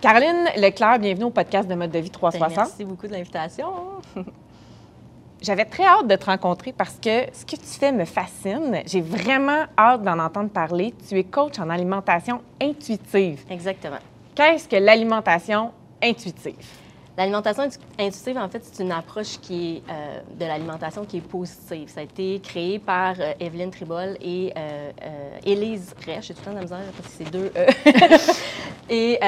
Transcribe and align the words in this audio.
Caroline 0.00 0.48
Leclerc, 0.56 1.00
bienvenue 1.00 1.24
au 1.24 1.30
podcast 1.30 1.68
de 1.68 1.74
Mode 1.74 1.90
de 1.90 1.98
vie 1.98 2.10
360. 2.10 2.48
Ben, 2.48 2.62
merci 2.62 2.84
beaucoup 2.84 3.08
de 3.08 3.12
l'invitation. 3.12 3.66
J'avais 5.42 5.64
très 5.64 5.84
hâte 5.84 6.06
de 6.06 6.14
te 6.14 6.26
rencontrer 6.26 6.72
parce 6.72 6.94
que 7.02 7.26
ce 7.32 7.44
que 7.44 7.56
tu 7.56 7.78
fais 7.78 7.90
me 7.90 8.04
fascine. 8.04 8.80
J'ai 8.86 9.00
vraiment 9.00 9.64
hâte 9.76 10.02
d'en 10.02 10.20
entendre 10.20 10.50
parler. 10.50 10.94
Tu 11.08 11.18
es 11.18 11.24
coach 11.24 11.58
en 11.58 11.68
alimentation 11.68 12.42
intuitive. 12.62 13.44
Exactement. 13.50 13.98
Qu'est-ce 14.36 14.68
que 14.68 14.76
l'alimentation 14.76 15.72
intuitive? 16.00 16.54
L'alimentation 17.18 17.64
intuitive, 17.98 18.38
en 18.38 18.48
fait, 18.48 18.62
c'est 18.62 18.80
une 18.80 18.92
approche 18.92 19.40
qui 19.40 19.78
est 19.78 19.82
euh, 19.90 20.20
de 20.38 20.44
l'alimentation 20.44 21.04
qui 21.04 21.16
est 21.16 21.20
positive. 21.20 21.88
Ça 21.88 21.98
a 21.98 22.04
été 22.04 22.38
créé 22.38 22.78
par 22.78 23.16
euh, 23.18 23.32
Evelyne 23.40 23.72
Tribol 23.72 24.16
et 24.20 24.52
euh, 24.56 24.92
Élise 25.44 25.96
Reich. 26.06 26.28
J'ai 26.28 26.34
tout 26.34 26.42
le 26.42 26.44
temps 26.44 26.50
de 26.52 26.56
la 26.58 26.62
misère 26.62 26.78
parce 26.96 27.08
que 27.08 27.24
c'est 27.24 27.30
deux 27.32 27.50
E. 27.56 27.66
et 28.88 29.18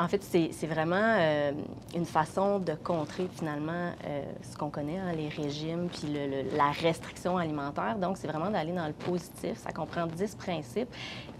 en 0.00 0.08
fait, 0.08 0.22
c'est 0.22 0.66
vraiment 0.66 1.52
une 1.94 2.06
façon 2.06 2.58
de 2.58 2.72
contrer 2.72 3.28
finalement 3.36 3.92
ce 4.40 4.56
qu'on 4.56 4.70
connaît, 4.70 4.98
hein, 4.98 5.12
les 5.14 5.28
régimes, 5.28 5.88
puis 5.92 6.16
la 6.56 6.70
restriction 6.70 7.36
alimentaire. 7.36 7.96
Donc, 7.98 8.16
c'est 8.16 8.28
vraiment 8.28 8.50
d'aller 8.50 8.72
dans 8.72 8.86
le 8.86 8.94
positif. 8.94 9.58
Ça 9.58 9.72
comprend 9.72 10.06
10 10.06 10.36
principes. 10.36 10.88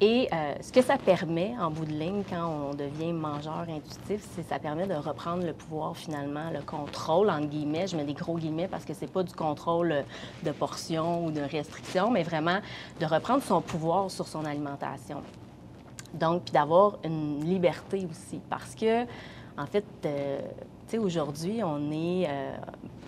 Et 0.02 0.28
ce 0.60 0.70
que 0.70 0.82
ça 0.82 0.98
permet, 0.98 1.54
en 1.58 1.70
bout 1.70 1.86
de 1.86 1.92
ligne, 1.92 2.22
quand 2.28 2.70
on 2.70 2.74
devient 2.74 3.12
mangeur 3.12 3.64
intuitif, 3.68 4.26
c'est 4.34 4.46
ça 4.46 4.58
permet 4.58 4.86
de 4.86 4.94
reprendre 4.94 5.44
le 5.44 5.54
pouvoir 5.54 5.85
finalement 5.94 6.50
le 6.50 6.60
contrôle, 6.60 7.30
entre 7.30 7.46
guillemets, 7.46 7.86
je 7.86 7.96
mets 7.96 8.04
des 8.04 8.14
gros 8.14 8.36
guillemets 8.36 8.68
parce 8.68 8.84
que 8.84 8.94
c'est 8.94 9.10
pas 9.10 9.22
du 9.22 9.34
contrôle 9.34 9.92
euh, 9.92 10.02
de 10.44 10.52
portion 10.52 11.26
ou 11.26 11.30
de 11.30 11.40
restriction, 11.40 12.10
mais 12.10 12.22
vraiment 12.22 12.58
de 13.00 13.06
reprendre 13.06 13.42
son 13.42 13.60
pouvoir 13.60 14.10
sur 14.10 14.26
son 14.26 14.44
alimentation. 14.44 15.22
Donc, 16.14 16.44
puis 16.44 16.52
d'avoir 16.52 16.98
une 17.04 17.44
liberté 17.44 18.06
aussi 18.10 18.40
parce 18.48 18.74
que, 18.74 19.04
en 19.58 19.66
fait, 19.66 19.84
euh, 20.04 20.40
tu 20.86 20.92
sais, 20.92 20.98
aujourd'hui, 20.98 21.62
on 21.62 21.90
est... 21.90 22.26
Euh, 22.28 22.56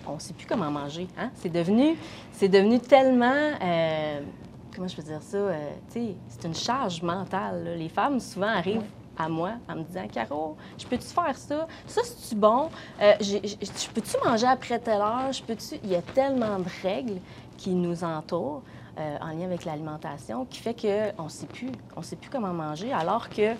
on 0.07 0.15
ne 0.15 0.19
sait 0.19 0.33
plus 0.33 0.47
comment 0.47 0.71
manger. 0.71 1.07
Hein? 1.17 1.29
C'est 1.35 1.49
devenu, 1.49 1.95
devenu 2.41 2.79
tellement 2.79 3.51
comment 4.73 4.87
je 4.87 4.95
peux 4.95 5.03
dire 5.03 5.21
ça? 5.21 5.37
sais, 5.89 6.15
c'est 6.29 6.47
une 6.47 6.55
charge 6.55 7.03
mentale. 7.03 7.75
Les 7.77 7.89
femmes, 7.89 8.19
souvent, 8.19 8.47
arrivent 8.47 8.81
à 9.19 9.29
moi 9.29 9.51
en 9.69 9.75
me 9.75 9.83
disant 9.83 10.07
Caro, 10.07 10.57
je 10.77 10.85
peux-tu 10.85 11.07
faire 11.07 11.37
ça? 11.37 11.67
Ça, 11.85 12.01
c'est-tu 12.03 12.35
bon? 12.35 12.69
Euh, 13.01 13.13
je 13.19 13.89
peux-tu 13.93 14.15
manger 14.25 14.47
après 14.47 14.79
telle 14.79 15.01
heure? 15.01 15.31
Je 15.31 15.43
peux-tu? 15.43 15.75
Il 15.83 15.91
y 15.91 15.95
a 15.95 16.01
tellement 16.01 16.57
de 16.59 16.69
règles 16.81 17.19
qui 17.57 17.71
nous 17.71 18.03
entourent 18.03 18.63
euh, 18.97 19.17
en 19.21 19.27
lien 19.27 19.45
avec 19.45 19.65
l'alimentation 19.65 20.45
qui 20.45 20.59
fait 20.59 20.73
qu'on 20.73 21.23
ne 21.23 21.29
sait 21.29 21.47
plus. 21.47 21.71
On 21.95 22.01
sait 22.01 22.15
plus 22.15 22.29
comment 22.29 22.53
manger 22.53 22.93
alors 22.93 23.29
que 23.29 23.53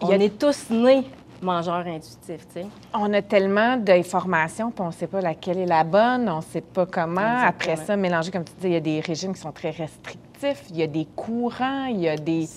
on 0.00 0.10
est 0.12 0.38
tous 0.38 0.70
nés 0.70 1.04
mangeurs 1.42 1.86
intuitifs, 1.86 2.46
tu 2.48 2.60
sais. 2.60 2.66
On 2.94 3.12
a 3.12 3.22
tellement 3.22 3.76
d'informations, 3.76 4.70
puis 4.70 4.82
on 4.82 4.88
ne 4.88 4.92
sait 4.92 5.06
pas 5.06 5.20
laquelle 5.20 5.58
est 5.58 5.66
la 5.66 5.84
bonne, 5.84 6.28
on 6.28 6.38
ne 6.38 6.42
sait 6.42 6.60
pas 6.60 6.86
comment. 6.86 7.38
Après 7.44 7.76
ça, 7.76 7.96
mélanger, 7.96 8.30
comme 8.30 8.44
tu 8.44 8.52
dis, 8.60 8.66
il 8.66 8.72
y 8.72 8.76
a 8.76 8.80
des 8.80 9.00
régimes 9.00 9.34
qui 9.34 9.40
sont 9.40 9.52
très 9.52 9.70
restrictifs 9.70 10.28
il 10.70 10.76
y 10.76 10.82
a 10.82 10.86
des 10.86 11.06
courants, 11.16 11.86
il 11.86 12.00
y 12.00 12.08
a 12.08 12.16
des, 12.16 12.48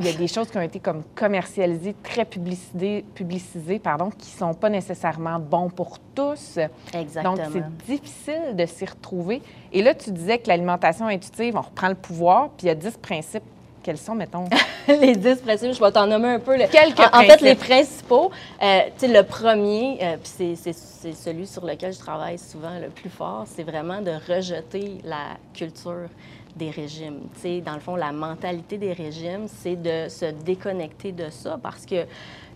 Il 0.00 0.06
y 0.06 0.08
a 0.08 0.12
des 0.12 0.26
choses 0.26 0.50
qui 0.50 0.58
ont 0.58 0.62
été 0.62 0.80
comme 0.80 1.02
commercialisées, 1.14 1.94
très 2.02 2.24
publicisées, 2.24 3.04
publicisées 3.14 3.78
pardon, 3.78 4.10
qui 4.10 4.32
ne 4.34 4.38
sont 4.38 4.54
pas 4.54 4.68
nécessairement 4.68 5.38
bons 5.38 5.70
pour 5.70 5.98
tous. 6.14 6.58
Exactement. 6.94 7.34
Donc, 7.34 7.46
c'est 7.52 7.86
difficile 7.86 8.56
de 8.56 8.66
s'y 8.66 8.84
retrouver. 8.84 9.42
Et 9.72 9.82
là, 9.82 9.94
tu 9.94 10.10
disais 10.10 10.38
que 10.38 10.48
l'alimentation 10.48 11.06
intuitive, 11.06 11.56
on 11.56 11.62
reprend 11.62 11.88
le 11.88 11.94
pouvoir, 11.94 12.50
puis 12.50 12.66
il 12.66 12.68
y 12.68 12.70
a 12.70 12.74
10 12.74 12.98
principes 12.98 13.42
quels 13.82 13.98
sont, 13.98 14.14
mettons? 14.14 14.44
les 14.88 15.16
10 15.16 15.36
principes, 15.36 15.72
je 15.72 15.80
vais 15.80 15.92
t'en 15.92 16.06
nommer 16.06 16.28
un 16.28 16.38
peu. 16.38 16.56
Quelques 16.70 17.00
en, 17.00 17.18
en, 17.18 17.22
fait, 17.22 17.40
les 17.40 17.54
principaux, 17.54 18.30
euh, 18.62 18.80
tu 18.98 19.06
sais, 19.06 19.12
le 19.12 19.22
premier, 19.22 19.98
euh, 20.02 20.16
puis 20.16 20.56
c'est 20.56 21.12
celui 21.12 21.46
sur 21.46 21.64
lequel 21.64 21.92
je 21.92 21.98
travaille 21.98 22.38
souvent 22.38 22.78
le 22.80 22.88
plus 22.88 23.10
fort, 23.10 23.44
c'est 23.46 23.64
vraiment 23.64 24.00
de 24.00 24.12
rejeter 24.28 24.98
la 25.04 25.36
culture 25.54 26.08
des 26.56 26.70
régimes. 26.70 27.20
sais, 27.36 27.60
dans 27.60 27.74
le 27.74 27.80
fond, 27.80 27.96
la 27.96 28.12
mentalité 28.12 28.76
des 28.76 28.92
régimes, 28.92 29.46
c'est 29.48 29.76
de 29.76 30.08
se 30.08 30.26
déconnecter 30.26 31.12
de 31.12 31.30
ça 31.30 31.58
parce 31.62 31.86
que 31.86 32.04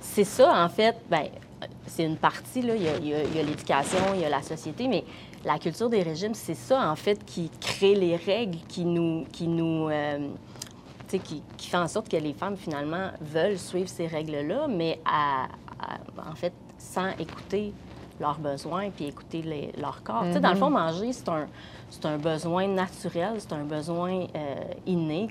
c'est 0.01 0.25
ça, 0.25 0.53
en 0.65 0.69
fait, 0.69 0.97
ben, 1.11 1.25
c'est 1.87 2.05
une 2.05 2.17
partie, 2.17 2.63
là, 2.63 2.75
il 2.77 2.83
y 3.09 3.15
a, 3.15 3.43
l'éducation, 3.43 3.99
il 4.15 4.21
y 4.21 4.25
a 4.25 4.29
la 4.29 4.43
société, 4.43 4.87
mais 4.89 5.05
la 5.45 5.59
culture 5.59 5.89
des 5.89 6.03
régimes, 6.03 6.35
c'est 6.35 6.55
ça, 6.55 6.91
en 6.91 6.97
fait, 6.97 7.25
qui 7.25 7.51
crée 7.61 7.95
les 7.95 8.17
règles, 8.17 8.59
qui 8.69 8.85
nous... 8.85 9.25
Qui 9.33 9.49
nous 9.49 9.89
euh, 9.89 10.29
qui, 11.07 11.43
qui, 11.57 11.69
fait 11.69 11.77
en 11.77 11.89
sorte 11.89 12.09
que 12.09 12.17
les 12.17 12.33
femmes, 12.33 12.57
finalement, 12.57 13.11
veulent 13.21 13.59
suivre 13.59 13.89
ces 13.89 14.07
règles-là, 14.07 14.67
mais 14.69 15.01
à, 15.05 15.47
en 16.31 16.35
fait, 16.35 16.53
sans 16.79 17.09
écouter 17.19 17.73
leurs 18.21 18.39
besoins 18.39 18.91
puis 18.91 19.07
écouter 19.07 19.43
les, 19.43 19.73
leur 19.79 20.03
corps. 20.03 20.25
sais, 20.33 20.41
Dans 20.41 20.51
le 20.51 20.57
fond, 20.57 20.71
mm-hmm. 20.71 20.93
manger, 20.93 21.13
c'est 21.13 21.29
un, 21.29 21.47
un 22.05 22.19
besoin 22.19 22.67
naturel, 22.67 23.35
c'est 23.39 23.53
un 23.53 23.65
besoin 23.65 24.27
euh, 24.35 24.55
inné, 24.87 25.29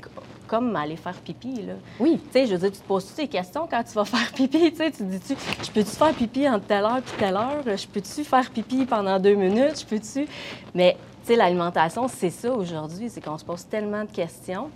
comme 0.47 0.75
aller 0.75 0.95
faire 0.95 1.15
pipi. 1.15 1.63
Là. 1.63 1.73
Oui. 1.99 2.19
Tu 2.25 2.31
sais, 2.31 2.45
je 2.45 2.53
veux 2.53 2.59
dire, 2.59 2.71
tu 2.71 2.79
te 2.79 2.87
poses 2.87 3.07
toutes 3.07 3.15
tes 3.15 3.27
questions 3.27 3.67
quand 3.69 3.83
tu 3.83 3.93
vas 3.93 4.05
faire 4.05 4.31
pipi. 4.33 4.71
Tu 4.71 4.77
sais, 4.77 4.91
tu 4.91 5.03
dis-tu, 5.03 5.35
je 5.63 5.71
peux-tu 5.71 5.91
faire 5.91 6.13
pipi 6.13 6.47
entre 6.47 6.65
telle 6.65 6.83
heure 6.83 6.97
et 6.97 7.19
telle 7.19 7.35
heure? 7.35 7.63
Je 7.65 7.87
peux-tu 7.87 8.23
faire 8.23 8.49
pipi 8.51 8.85
pendant 8.85 9.19
deux 9.19 9.35
minutes? 9.35 9.79
Je 9.79 9.85
peux-tu? 9.85 10.27
Mais, 10.73 10.97
tu 11.21 11.33
sais, 11.33 11.35
l'alimentation, 11.35 12.07
c'est 12.07 12.29
ça 12.29 12.53
aujourd'hui, 12.53 13.09
c'est 13.09 13.21
qu'on 13.21 13.37
se 13.37 13.45
pose 13.45 13.65
tellement 13.65 14.03
de 14.03 14.11
questions. 14.11 14.69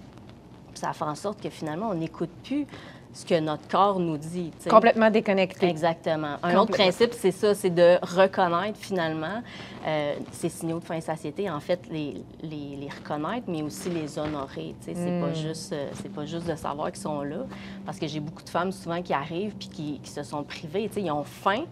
Ça 0.79 0.93
fait 0.93 1.03
en 1.03 1.15
sorte 1.15 1.41
que 1.41 1.49
finalement, 1.49 1.89
on 1.89 1.95
n'écoute 1.95 2.29
plus 2.43 2.65
ce 3.13 3.25
que 3.25 3.39
notre 3.39 3.67
corps 3.67 3.99
nous 3.99 4.17
dit. 4.17 4.51
Complètement 4.69 5.09
déconnecté. 5.09 5.67
Exactement. 5.67 6.37
Un 6.43 6.55
autre 6.55 6.71
principe, 6.71 7.13
c'est 7.13 7.31
ça, 7.31 7.53
c'est 7.53 7.69
de 7.69 7.97
reconnaître 8.01 8.77
finalement 8.77 9.41
euh, 9.85 10.13
ces 10.31 10.49
signaux 10.49 10.79
de 10.79 10.85
faim 10.85 10.95
et 10.95 11.01
satiété, 11.01 11.49
en 11.49 11.59
fait, 11.59 11.81
les, 11.89 12.23
les, 12.41 12.77
les 12.79 12.89
reconnaître, 12.89 13.45
mais 13.47 13.61
aussi 13.61 13.89
les 13.89 14.17
honorer. 14.17 14.75
C'est 14.81 14.93
pas 14.93 15.27
hmm. 15.27 15.35
juste 15.35 15.73
euh, 15.73 15.89
c'est 15.95 16.13
pas 16.13 16.25
juste 16.25 16.47
de 16.47 16.55
savoir 16.55 16.91
qu'ils 16.91 17.01
sont 17.01 17.21
là, 17.23 17.45
parce 17.85 17.99
que 17.99 18.07
j'ai 18.07 18.19
beaucoup 18.19 18.43
de 18.43 18.49
femmes 18.49 18.71
souvent 18.71 19.01
qui 19.01 19.13
arrivent 19.13 19.55
puis 19.55 19.69
qui, 19.69 19.99
qui 19.99 20.11
se 20.11 20.23
sont 20.23 20.43
privées. 20.43 20.89
Ils 20.95 21.11
ont 21.11 21.23
faim, 21.23 21.65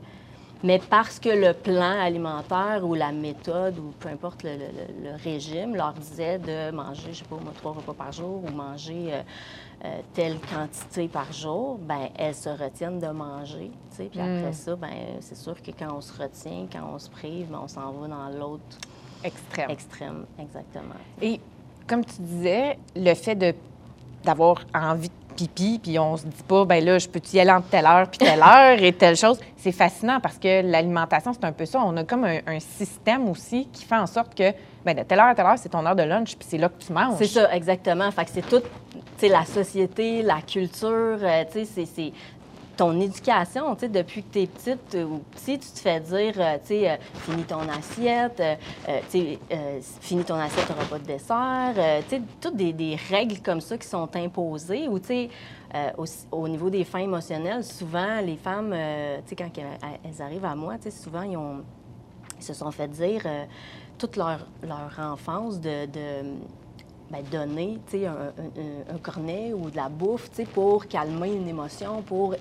mais 0.63 0.79
parce 0.89 1.19
que 1.19 1.29
le 1.29 1.53
plan 1.53 1.99
alimentaire 1.99 2.81
ou 2.83 2.95
la 2.95 3.11
méthode 3.11 3.77
ou 3.79 3.93
peu 3.99 4.09
importe 4.09 4.43
le, 4.43 5.15
régime 5.23 5.75
leur 5.75 5.93
disait 5.93 6.39
de 6.39 6.71
manger, 6.71 7.09
je 7.11 7.19
sais 7.19 7.25
pas, 7.25 7.35
moi, 7.35 7.53
trois 7.55 7.73
repas 7.73 7.93
par 7.93 8.11
jour 8.11 8.43
ou 8.43 8.51
manger 8.51 9.13
euh, 9.13 9.21
euh, 9.85 9.99
telle 10.13 10.37
quantité 10.39 11.07
par 11.07 11.31
jour, 11.31 11.77
ben 11.77 12.09
elles 12.17 12.33
se 12.33 12.49
retiennent 12.49 12.99
de 12.99 13.07
manger. 13.07 13.71
Puis 13.95 14.09
après 14.15 14.49
mm. 14.49 14.53
ça, 14.53 14.75
ben 14.75 14.89
c'est 15.21 15.37
sûr 15.37 15.61
que 15.61 15.71
quand 15.71 15.95
on 15.95 16.01
se 16.01 16.19
retient, 16.19 16.67
quand 16.71 16.89
on 16.93 16.99
se 16.99 17.09
prive, 17.09 17.47
ben, 17.47 17.59
on 17.63 17.67
s'en 17.67 17.91
va 17.91 18.07
dans 18.07 18.29
l'autre 18.29 18.77
extrême. 19.23 19.69
Extrême, 19.69 20.25
exactement. 20.39 20.95
Et 21.21 21.39
comme 21.87 22.03
tu 22.03 22.21
disais, 22.21 22.77
le 22.95 23.13
fait 23.13 23.35
de 23.35 23.53
d'avoir 24.23 24.57
envie 24.73 25.09
de 25.09 25.26
pipi, 25.37 25.79
puis 25.81 25.97
on 25.99 26.17
se 26.17 26.25
dit 26.25 26.43
pas, 26.47 26.65
ben 26.65 26.83
là, 26.83 26.97
je 26.97 27.07
peux 27.07 27.21
y 27.33 27.39
aller 27.39 27.51
entre 27.51 27.69
telle 27.69 27.85
heure 27.85 28.09
puis 28.09 28.17
telle 28.17 28.41
heure 28.41 28.81
et 28.81 28.91
telle 28.91 29.15
chose. 29.15 29.39
C'est 29.55 29.71
fascinant 29.71 30.19
parce 30.19 30.37
que 30.37 30.61
l'alimentation, 30.61 31.31
c'est 31.33 31.45
un 31.45 31.51
peu 31.51 31.65
ça. 31.65 31.79
On 31.83 31.95
a 31.97 32.03
comme 32.03 32.25
un, 32.25 32.59
système 32.59 33.29
aussi 33.29 33.67
qui 33.71 33.85
fait 33.85 33.95
en 33.95 34.07
sorte 34.07 34.35
que, 34.35 34.51
ben 34.83 34.97
de 34.97 35.03
telle 35.03 35.19
heure 35.19 35.27
à 35.27 35.35
telle 35.35 35.45
heure, 35.45 35.57
c'est 35.57 35.69
ton 35.69 35.85
heure 35.85 35.95
de 35.95 36.03
lunch, 36.03 36.35
puis 36.35 36.47
c'est 36.49 36.57
là 36.57 36.69
que 36.69 36.83
tu 36.83 36.91
manges. 36.91 37.15
C'est 37.17 37.27
ça, 37.27 37.53
exactement. 37.53 38.09
Fait 38.11 38.25
que 38.25 38.31
c'est 38.33 38.47
toute, 38.47 38.65
tu 39.19 39.27
la 39.27 39.45
société, 39.45 40.23
la 40.23 40.41
culture, 40.41 41.19
euh, 41.21 41.43
tu 41.51 41.65
sais, 41.65 41.85
c'est 41.85 42.11
ton 42.77 43.01
éducation, 43.01 43.73
tu 43.75 43.81
sais, 43.81 43.89
depuis 43.89 44.23
que 44.23 44.31
tu 44.31 44.39
es 44.41 44.47
petite 44.47 44.97
ou 45.09 45.19
petit, 45.31 45.57
tu 45.57 45.67
te 45.67 45.79
fais 45.79 45.99
dire, 45.99 46.33
euh, 46.37 46.57
tu 46.59 46.67
sais, 46.67 46.91
euh, 46.91 46.95
finis 47.15 47.43
ton 47.43 47.67
assiette, 47.67 48.39
euh, 48.39 48.55
tu 49.09 49.19
sais, 49.19 49.39
finis 49.99 50.23
ton 50.23 50.35
assiette, 50.35 50.67
tu 50.67 50.71
n'auras 50.73 50.85
pas 50.85 50.99
de 50.99 51.05
dessert, 51.05 51.73
tu 52.03 52.15
sais, 52.15 52.21
toutes 52.39 52.55
des, 52.55 52.97
règles 53.09 53.39
comme 53.41 53.61
ça 53.61 53.77
qui 53.77 53.87
sont 53.87 54.15
imposées 54.15 54.87
ou, 54.87 54.99
tu 54.99 55.07
sais, 55.07 55.29
au, 56.31 56.47
niveau 56.47 56.69
des 56.69 56.83
fins 56.83 56.99
émotionnelles, 56.99 57.63
souvent, 57.63 58.21
les 58.21 58.37
femmes, 58.37 58.75
tu 59.25 59.29
sais, 59.29 59.35
quand 59.35 59.49
elles 59.57 60.21
arrivent 60.21 60.45
à 60.45 60.55
moi, 60.55 60.75
tu 60.75 60.83
sais, 60.83 60.91
souvent, 60.91 61.23
ils, 61.23 61.35
ont, 61.35 61.63
se 62.39 62.53
sont 62.53 62.71
fait 62.71 62.87
dire 62.87 63.23
toute 63.97 64.15
leur, 64.15 64.45
leur 64.61 64.91
enfance 64.99 65.59
de 65.59 65.87
Bien, 67.09 67.21
donner 67.31 67.79
un, 67.93 68.07
un, 68.07 68.95
un, 68.95 68.97
cornet 68.97 69.53
ou 69.53 69.69
de 69.69 69.77
la 69.77 69.87
bouffe 69.87 70.29
pour 70.53 70.87
calmer 70.87 71.33
une 71.33 71.47
émotion, 71.47 72.01
pour 72.01 72.35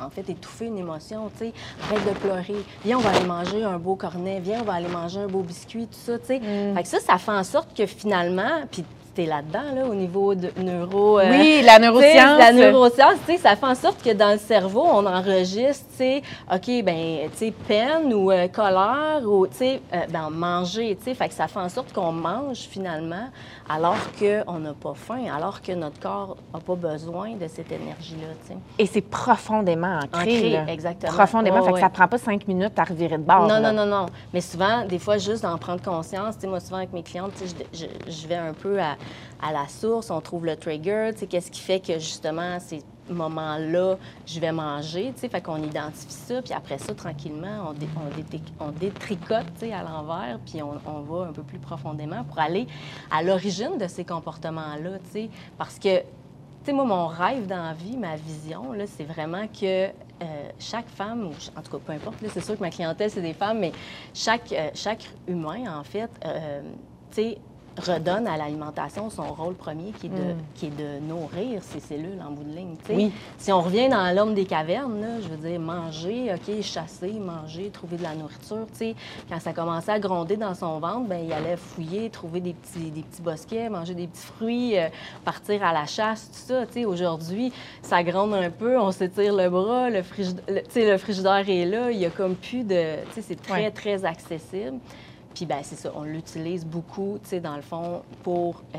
en 0.00 0.10
fait 0.10 0.28
étouffer 0.30 0.66
une 0.66 0.78
émotion. 0.78 1.28
sais. 1.36 1.52
Arrête 1.82 2.04
de 2.06 2.18
pleurer. 2.18 2.64
Viens, 2.84 2.98
on 2.98 3.00
va 3.00 3.10
aller 3.10 3.26
manger 3.26 3.64
un 3.64 3.78
beau 3.78 3.96
cornet. 3.96 4.38
Viens, 4.40 4.60
on 4.60 4.64
va 4.64 4.74
aller 4.74 4.88
manger 4.88 5.20
un 5.20 5.26
beau 5.26 5.40
biscuit, 5.40 5.86
tout 5.86 5.98
ça. 5.98 6.18
sais. 6.22 6.38
Mm. 6.38 6.74
Fait 6.76 6.82
que 6.82 6.88
ça, 6.88 7.00
ça 7.00 7.18
fait 7.18 7.32
en 7.32 7.42
sorte 7.42 7.76
que 7.76 7.84
finalement, 7.86 8.62
puis 8.70 8.84
tu 9.14 9.22
es 9.22 9.26
là-dedans, 9.26 9.74
là, 9.74 9.86
au 9.86 9.94
niveau 9.94 10.34
de 10.34 10.50
neuro... 10.58 11.18
Euh, 11.18 11.30
oui, 11.30 11.62
la 11.64 11.78
neuroscience. 11.78 12.38
La 12.38 12.52
neuroscience, 12.52 13.16
ça 13.40 13.56
fait 13.56 13.66
en 13.66 13.74
sorte 13.74 14.02
que 14.02 14.12
dans 14.12 14.32
le 14.32 14.38
cerveau, 14.38 14.84
on 14.84 15.04
enregistre, 15.04 15.84
OK, 16.52 16.84
ben 16.84 17.30
tu 17.30 17.38
sais, 17.38 17.50
peine 17.50 18.12
ou 18.12 18.30
euh, 18.30 18.48
colère 18.48 19.22
ou, 19.24 19.46
tu 19.46 19.56
sais, 19.56 19.80
euh, 19.92 20.00
ben, 20.10 20.30
manger, 20.30 20.96
tu 20.96 21.04
sais. 21.04 21.14
Fait 21.14 21.28
que 21.28 21.34
ça 21.34 21.48
fait 21.48 21.58
en 21.58 21.68
sorte 21.68 21.92
qu'on 21.92 22.12
mange, 22.12 22.58
finalement, 22.58 23.28
alors 23.68 23.96
qu'on 24.18 24.58
n'a 24.58 24.72
pas 24.74 24.94
faim, 24.94 25.24
alors 25.34 25.62
que 25.62 25.72
notre 25.72 26.00
corps 26.00 26.36
n'a 26.52 26.60
pas 26.60 26.74
besoin 26.74 27.32
de 27.36 27.46
cette 27.48 27.70
énergie-là, 27.70 28.28
tu 28.42 28.48
sais. 28.48 28.58
Et 28.78 28.86
c'est 28.86 29.00
profondément 29.02 30.00
ancré, 30.02 30.58
ancré 30.58 30.72
exactement. 30.72 31.12
Profondément, 31.12 31.62
fait 31.62 31.72
que 31.72 31.80
ça 31.80 31.90
prend 31.90 32.08
pas 32.08 32.18
cinq 32.18 32.46
minutes 32.48 32.78
à 32.78 32.84
revirer 32.84 33.18
de 33.18 33.22
bord. 33.22 33.46
Non, 33.46 33.60
non, 33.60 33.72
non, 33.72 33.86
non. 33.86 34.06
Mais 34.32 34.40
souvent, 34.40 34.84
des 34.84 34.98
fois, 34.98 35.18
juste 35.18 35.42
d'en 35.42 35.58
prendre 35.58 35.82
conscience, 35.82 36.36
tu 36.36 36.42
sais, 36.42 36.46
moi, 36.46 36.60
souvent, 36.60 36.78
avec 36.78 36.92
mes 36.92 37.02
clientes, 37.02 37.32
tu 37.36 37.46
sais, 37.46 37.54
je, 37.72 38.10
je 38.10 38.26
vais 38.26 38.36
un 38.36 38.52
peu 38.52 38.80
à 38.80 38.96
à 39.42 39.52
la 39.52 39.66
source, 39.68 40.10
on 40.10 40.20
trouve 40.20 40.46
le 40.46 40.56
trigger, 40.56 41.10
qu'est-ce 41.28 41.50
qui 41.50 41.60
fait 41.60 41.80
que 41.80 41.94
justement 41.94 42.58
ces 42.60 42.82
moments-là, 43.08 43.96
je 44.26 44.40
vais 44.40 44.52
manger, 44.52 45.12
tu 45.20 45.28
fait 45.28 45.40
qu'on 45.40 45.62
identifie 45.62 46.12
ça, 46.12 46.40
puis 46.40 46.52
après 46.54 46.78
ça, 46.78 46.94
tranquillement, 46.94 47.70
on, 47.70 48.64
on, 48.64 48.70
détricote, 48.70 49.46
tu 49.54 49.66
sais, 49.66 49.72
à 49.72 49.82
l'envers, 49.82 50.38
puis 50.46 50.62
on, 50.62 50.78
on, 50.86 51.00
va 51.00 51.26
un 51.26 51.32
peu 51.32 51.42
plus 51.42 51.58
profondément 51.58 52.24
pour 52.24 52.38
aller 52.38 52.66
à 53.10 53.22
l'origine 53.22 53.76
de 53.78 53.88
ces 53.88 54.04
comportements-là, 54.04 54.98
tu 55.12 55.28
parce 55.58 55.78
que, 55.78 56.02
moi, 56.72 56.84
mon 56.84 57.08
rêve 57.08 57.46
dans 57.46 57.62
la 57.62 57.74
vie, 57.74 57.96
ma 57.96 58.14
vision, 58.14 58.72
c'est 58.86 59.04
vraiment 59.04 59.48
que 59.48 59.86
euh, 59.86 59.90
chaque 60.60 60.88
femme, 60.88 61.26
ou 61.26 61.32
en 61.58 61.62
tout 61.62 61.72
cas, 61.72 61.78
peu 61.84 61.92
importe, 61.92 62.18
c'est 62.32 62.44
sûr 62.44 62.54
que 62.56 62.60
ma 62.60 62.70
clientèle, 62.70 63.10
c'est 63.10 63.22
des 63.22 63.34
femmes, 63.34 63.58
mais 63.58 63.72
chaque, 64.14 64.52
euh, 64.52 64.70
chaque 64.74 65.10
humain, 65.26 65.64
en 65.76 65.82
fait, 65.82 66.10
euh, 66.24 66.62
tu 67.10 67.16
sais, 67.16 67.38
redonne 67.78 68.26
à 68.26 68.36
l'alimentation 68.36 69.10
son 69.10 69.32
rôle 69.32 69.54
premier 69.54 69.92
qui 69.92 70.06
est 70.06 70.10
de, 70.10 70.14
mm. 70.14 70.36
qui 70.54 70.66
est 70.66 70.76
de 70.76 71.00
nourrir 71.00 71.62
ses 71.62 71.80
cellules 71.80 72.20
en 72.26 72.30
bout 72.30 72.44
de 72.44 72.54
ligne. 72.54 72.76
Oui. 72.90 73.12
Si 73.38 73.52
on 73.52 73.60
revient 73.60 73.88
dans 73.88 74.14
l'homme 74.14 74.34
des 74.34 74.44
cavernes, 74.44 75.00
là, 75.00 75.20
je 75.20 75.28
veux 75.28 75.36
dire, 75.36 75.60
manger, 75.60 76.32
OK, 76.34 76.62
chasser, 76.62 77.12
manger, 77.12 77.70
trouver 77.70 77.96
de 77.96 78.02
la 78.02 78.14
nourriture. 78.14 78.66
Quand 79.28 79.40
ça 79.40 79.52
commençait 79.52 79.92
à 79.92 79.98
gronder 79.98 80.36
dans 80.36 80.54
son 80.54 80.78
ventre, 80.78 81.08
ben 81.08 81.24
il 81.24 81.32
allait 81.32 81.56
fouiller, 81.56 82.10
trouver 82.10 82.40
des 82.40 82.54
petits, 82.54 82.90
des 82.90 83.02
petits 83.02 83.22
bosquets, 83.22 83.68
manger 83.68 83.94
des 83.94 84.06
petits 84.06 84.26
fruits, 84.26 84.78
euh, 84.78 84.88
partir 85.24 85.62
à 85.64 85.72
la 85.72 85.86
chasse, 85.86 86.30
tout 86.30 86.54
ça. 86.54 86.64
Aujourd'hui, 86.86 87.52
ça 87.82 88.02
gronde 88.02 88.34
un 88.34 88.50
peu, 88.50 88.78
on 88.78 88.90
s'étire 88.92 89.34
le 89.34 89.48
bras, 89.48 89.90
le, 89.90 90.02
frigidaire, 90.02 90.62
le 90.74 90.96
frigidaire 90.98 91.48
est 91.48 91.66
là, 91.66 91.90
il 91.90 91.98
y 91.98 92.06
a 92.06 92.10
comme 92.10 92.34
plus 92.34 92.64
de... 92.64 92.96
C'est 93.20 93.40
très, 93.40 93.70
très 93.70 94.04
accessible. 94.04 94.78
Puis, 95.34 95.46
ben 95.46 95.60
c'est 95.62 95.76
ça, 95.76 95.92
on 95.94 96.04
l'utilise 96.04 96.64
beaucoup, 96.64 97.18
tu 97.22 97.30
sais, 97.30 97.40
dans 97.40 97.56
le 97.56 97.62
fond, 97.62 98.02
pour 98.22 98.62
euh, 98.74 98.78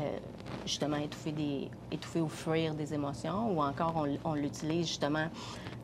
justement 0.64 0.96
étouffer, 0.96 1.32
des, 1.32 1.68
étouffer 1.90 2.20
ou 2.20 2.28
fuir 2.28 2.74
des 2.74 2.94
émotions, 2.94 3.50
ou 3.52 3.62
encore 3.62 4.06
on, 4.24 4.34
l'utilise 4.34 4.86
justement 4.86 5.26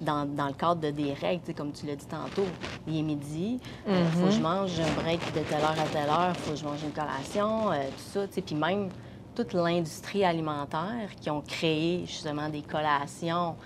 dans, 0.00 0.24
dans, 0.24 0.46
le 0.46 0.52
cadre 0.52 0.80
de 0.80 0.90
des 0.90 1.12
règles, 1.12 1.42
tu 1.42 1.48
sais, 1.48 1.54
comme 1.54 1.72
tu 1.72 1.86
l'as 1.86 1.96
dit 1.96 2.06
tantôt. 2.06 2.46
Il 2.86 2.98
est 2.98 3.02
midi, 3.02 3.58
il 3.86 3.92
euh, 3.92 4.06
faut 4.10 4.26
que 4.26 4.30
je 4.30 4.38
mm-hmm. 4.38 4.42
mange 4.42 4.80
un 4.80 5.02
break 5.02 5.20
de 5.34 5.40
telle 5.40 5.62
heure 5.62 5.78
à 5.78 5.86
telle 5.92 6.08
heure, 6.08 6.32
il 6.34 6.40
faut 6.40 6.50
que 6.52 6.56
je 6.56 6.64
mange 6.64 6.82
une 6.82 6.92
collation, 6.92 7.72
euh, 7.72 7.82
tout 7.88 8.12
ça, 8.12 8.26
tu 8.26 8.34
sais. 8.34 8.42
Puis 8.42 8.54
même 8.54 8.88
toute 9.34 9.52
l'industrie 9.52 10.24
alimentaire 10.24 11.10
qui 11.20 11.30
ont 11.30 11.40
créé 11.40 12.04
justement 12.06 12.48
des 12.48 12.62
collations 12.62 13.56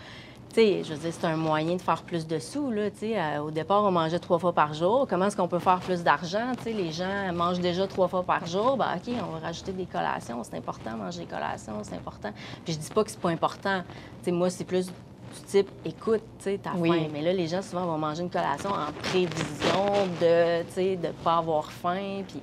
je 0.56 0.92
veux 0.92 0.98
dire, 0.98 1.12
c'est 1.12 1.26
un 1.26 1.36
moyen 1.36 1.76
de 1.76 1.80
faire 1.80 2.02
plus 2.02 2.26
de 2.26 2.38
sous. 2.38 2.70
Là, 2.70 2.82
euh, 3.02 3.38
au 3.38 3.50
départ, 3.50 3.82
on 3.84 3.90
mangeait 3.90 4.18
trois 4.18 4.38
fois 4.38 4.52
par 4.52 4.72
jour. 4.72 5.06
Comment 5.08 5.26
est-ce 5.26 5.36
qu'on 5.36 5.48
peut 5.48 5.58
faire 5.58 5.80
plus 5.80 6.02
d'argent? 6.02 6.52
Les 6.64 6.92
gens 6.92 7.32
mangent 7.32 7.60
déjà 7.60 7.86
trois 7.86 8.08
fois 8.08 8.22
par 8.22 8.46
jour. 8.46 8.76
Ben, 8.76 8.96
OK, 8.96 9.12
on 9.20 9.32
va 9.32 9.46
rajouter 9.46 9.72
des 9.72 9.86
collations. 9.86 10.42
C'est 10.44 10.56
important, 10.56 10.96
manger 10.96 11.20
des 11.20 11.26
collations, 11.26 11.82
c'est 11.82 11.96
important. 11.96 12.30
Puis 12.64 12.74
je 12.74 12.78
dis 12.78 12.90
pas 12.90 13.02
que 13.02 13.10
c'est 13.10 13.20
pas 13.20 13.30
important. 13.30 13.82
moi, 14.28 14.50
c'est 14.50 14.64
plus 14.64 14.86
du 14.86 15.40
type, 15.48 15.68
écoute, 15.84 16.22
tu 16.38 16.44
sais, 16.44 16.60
t'as 16.62 16.72
faim. 16.72 17.08
Mais 17.12 17.22
là, 17.22 17.32
les 17.32 17.48
gens, 17.48 17.62
souvent, 17.62 17.86
vont 17.86 17.98
manger 17.98 18.22
une 18.22 18.30
collation 18.30 18.70
en 18.70 18.92
prévision 19.02 20.06
de, 20.20 20.62
tu 20.62 20.72
sais, 20.72 20.96
de 20.96 21.08
pas 21.24 21.38
avoir 21.38 21.72
faim. 21.72 22.22
Puis, 22.28 22.40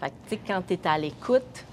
fait 0.00 0.12
tu 0.28 0.30
sais, 0.30 0.40
quand 0.44 0.62
tu 0.66 0.74
es 0.74 0.86
à 0.86 0.98
l'écoute, 0.98 1.64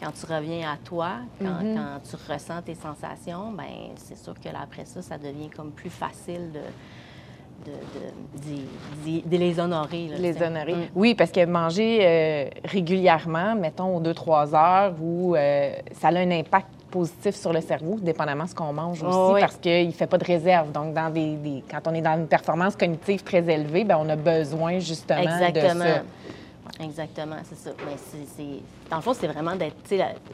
quand 0.00 0.10
tu 0.12 0.32
reviens 0.32 0.70
à 0.70 0.76
toi, 0.76 1.12
mm-hmm. 1.42 1.74
quand, 1.74 2.00
tu 2.08 2.32
ressens 2.32 2.62
tes 2.62 2.74
sensations, 2.74 3.50
ben 3.52 3.94
c'est 3.96 4.16
sûr 4.16 4.34
que 4.34 4.48
là, 4.48 4.60
après 4.62 4.84
ça, 4.84 5.02
ça 5.02 5.18
devient 5.18 5.50
comme 5.50 5.72
plus 5.72 5.90
facile 5.90 6.50
de, 6.52 6.60
de, 7.64 9.36
les 9.36 9.58
honorer. 9.58 10.08
les 10.18 10.42
honorer. 10.42 10.74
Mm. 10.74 10.88
Oui, 10.94 11.14
parce 11.14 11.30
que 11.30 11.44
manger 11.44 12.00
euh, 12.02 12.48
régulièrement, 12.64 13.54
mettons 13.54 13.96
aux 13.96 14.00
2-3 14.00 14.54
heures, 14.54 14.94
où 15.00 15.34
euh, 15.34 15.72
ça 15.92 16.08
a 16.08 16.18
un 16.18 16.30
impact 16.30 16.68
positif 16.90 17.34
sur 17.34 17.52
le 17.52 17.60
cerveau, 17.60 17.98
dépendamment 18.00 18.44
de 18.44 18.50
ce 18.50 18.54
qu'on 18.54 18.72
mange 18.72 19.02
aussi, 19.02 19.40
parce 19.40 19.56
qu'il 19.56 19.88
ne 19.88 19.92
fait 19.92 20.06
pas 20.06 20.18
de 20.18 20.24
réserve. 20.24 20.70
Donc, 20.72 20.94
dans 20.94 21.10
des, 21.10 21.62
quand 21.70 21.80
on 21.86 21.94
est 21.94 22.00
dans 22.00 22.16
une 22.16 22.28
performance 22.28 22.76
cognitive 22.76 23.22
très 23.22 23.48
élevée, 23.48 23.84
bien, 23.84 23.98
on 23.98 24.08
a 24.08 24.16
besoin 24.16 24.78
justement 24.78 25.22
de 25.22 25.60
ça. 25.60 26.02
Exactement, 26.80 27.36
c'est 27.44 27.56
ça. 27.56 27.70
Mais 27.86 27.96
c'est, 27.96 28.85
dans 28.90 28.96
le 28.96 29.02
fond, 29.02 29.14
c'est 29.14 29.26
vraiment 29.26 29.56
d'être. 29.56 29.76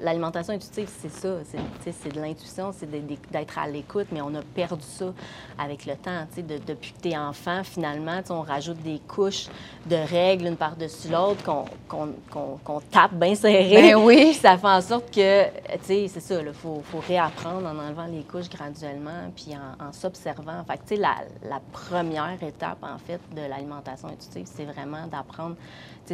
L'alimentation 0.00 0.52
intuitive, 0.52 0.88
c'est 1.00 1.10
ça. 1.10 1.36
C'est, 1.80 2.12
de 2.12 2.20
l'intuition, 2.20 2.72
c'est 2.72 2.90
d'être 2.90 3.58
à 3.58 3.66
l'écoute, 3.66 4.08
mais 4.12 4.20
on 4.20 4.34
a 4.34 4.42
perdu 4.54 4.84
ça 4.86 5.12
avec 5.58 5.86
le 5.86 5.94
temps. 5.96 6.26
De, 6.36 6.58
depuis 6.58 6.92
que 6.92 7.00
tu 7.02 7.08
es 7.10 7.16
enfant, 7.16 7.62
finalement, 7.64 8.20
on 8.30 8.42
rajoute 8.42 8.82
des 8.82 9.00
couches 9.08 9.46
de 9.86 9.96
règles 9.96 10.46
une 10.46 10.56
par-dessus 10.56 11.08
l'autre 11.08 11.42
qu'on, 11.44 12.80
tape 12.90 13.14
bien 13.14 13.34
serré. 13.34 13.92
Ben 13.92 13.96
oui. 13.96 14.34
ça 14.34 14.58
fait 14.58 14.66
en 14.66 14.80
sorte 14.80 15.14
que, 15.14 15.44
c'est 15.82 16.08
ça, 16.08 16.40
il 16.40 16.52
faut, 16.52 16.82
faut, 16.84 17.00
réapprendre 17.06 17.66
en 17.66 17.78
enlevant 17.78 18.06
les 18.06 18.22
couches 18.22 18.50
graduellement, 18.50 19.30
puis 19.34 19.54
en, 19.54 19.92
s'observant. 19.92 20.64
Fait 20.64 20.96
que, 20.96 21.00
la, 21.00 21.16
la 21.48 21.60
première 21.72 22.42
étape, 22.42 22.82
en 22.82 22.98
fait, 22.98 23.20
de 23.34 23.48
l'alimentation 23.48 24.08
intuitive, 24.08 24.46
c'est 24.52 24.64
vraiment 24.64 25.06
d'apprendre 25.06 25.56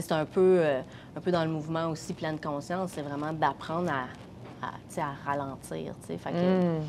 c'est 0.01 0.13
un 0.13 0.25
peu, 0.25 0.59
euh, 0.61 0.81
un 1.17 1.21
peu 1.21 1.31
dans 1.31 1.45
le 1.45 1.51
mouvement 1.51 1.87
aussi 1.89 2.15
de 2.33 2.41
conscience, 2.41 2.91
c'est 2.95 3.03
vraiment 3.03 3.33
d'apprendre 3.33 3.91
à, 3.91 4.67
à, 5.01 5.31
ralentir. 5.31 5.95
Fait 6.07 6.17
que... 6.31 6.79
Mmh. 6.79 6.83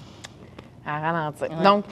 À 0.85 0.99
ralentir. 0.99 1.49
Donc, 1.61 1.85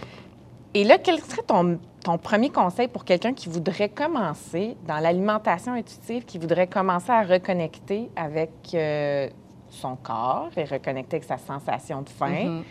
et 0.73 0.83
là, 0.83 0.97
quel 0.97 1.19
serait 1.19 1.43
ton, 1.43 1.79
ton 2.03 2.17
premier 2.17 2.49
conseil 2.49 2.87
pour 2.87 3.03
quelqu'un 3.05 3.33
qui 3.33 3.49
voudrait 3.49 3.89
commencer 3.89 4.77
dans 4.87 4.99
l'alimentation 4.99 5.73
intuitive, 5.73 6.25
qui 6.25 6.37
voudrait 6.37 6.67
commencer 6.67 7.11
à 7.11 7.23
reconnecter 7.23 8.09
avec 8.15 8.51
euh, 8.73 9.29
son 9.69 9.95
corps 9.95 10.49
et 10.55 10.63
reconnecter 10.63 11.17
avec 11.17 11.27
sa 11.27 11.37
sensation 11.37 12.01
de 12.01 12.09
faim? 12.09 12.45
Mmh. 12.45 12.63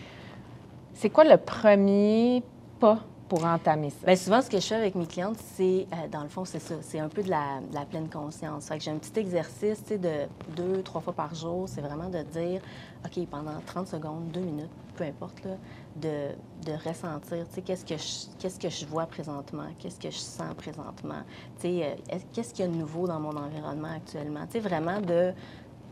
C'est 0.94 1.10
quoi 1.10 1.24
le 1.24 1.36
premier 1.36 2.42
pas 2.80 3.00
pour 3.28 3.44
entamer 3.44 3.90
ça? 3.90 4.06
Bien, 4.06 4.16
souvent, 4.16 4.42
ce 4.42 4.50
que 4.50 4.58
je 4.58 4.66
fais 4.66 4.74
avec 4.74 4.94
mes 4.94 5.06
clientes, 5.06 5.38
c'est, 5.54 5.86
euh, 5.92 6.08
dans 6.10 6.22
le 6.22 6.28
fond, 6.28 6.44
c'est 6.44 6.60
ça. 6.60 6.76
C'est 6.80 6.98
un 6.98 7.08
peu 7.08 7.22
de 7.22 7.30
la, 7.30 7.60
pleine 7.90 8.08
conscience. 8.08 8.66
Fait 8.66 8.78
que 8.78 8.84
j'ai 8.84 8.90
un 8.90 8.98
petit 8.98 9.18
exercice, 9.18 9.82
tu 9.82 9.88
sais, 9.88 9.98
de 9.98 10.26
deux, 10.56 10.82
trois 10.82 11.00
fois 11.00 11.12
par 11.12 11.34
jour. 11.34 11.68
C'est 11.68 11.80
vraiment 11.80 12.08
de 12.08 12.22
dire, 12.22 12.60
OK, 13.04 13.26
pendant 13.28 13.60
30 13.64 13.88
secondes, 13.88 14.30
deux 14.32 14.40
minutes, 14.40 14.70
peu 14.96 15.04
importe, 15.04 15.44
là, 15.44 15.56
de, 15.96 16.34
de 16.64 16.88
ressentir, 16.88 17.46
tu 17.48 17.54
sais, 17.54 17.62
qu'est-ce 17.62 17.84
que 17.84 17.96
je, 17.96 18.38
qu'est-ce 18.38 18.58
que 18.58 18.68
je 18.68 18.86
vois 18.86 19.06
présentement? 19.06 19.68
Qu'est-ce 19.78 19.98
que 19.98 20.10
je 20.10 20.18
sens 20.18 20.54
présentement? 20.54 21.22
Tu 21.60 21.68
sais, 21.68 21.96
euh, 22.12 22.18
qu'est-ce 22.32 22.54
qu'il 22.54 22.64
y 22.64 22.68
a 22.68 22.70
de 22.70 22.76
nouveau 22.76 23.06
dans 23.06 23.20
mon 23.20 23.36
environnement 23.36 23.94
actuellement? 23.96 24.46
Tu 24.46 24.52
sais, 24.52 24.60
vraiment 24.60 25.00
de 25.00 25.32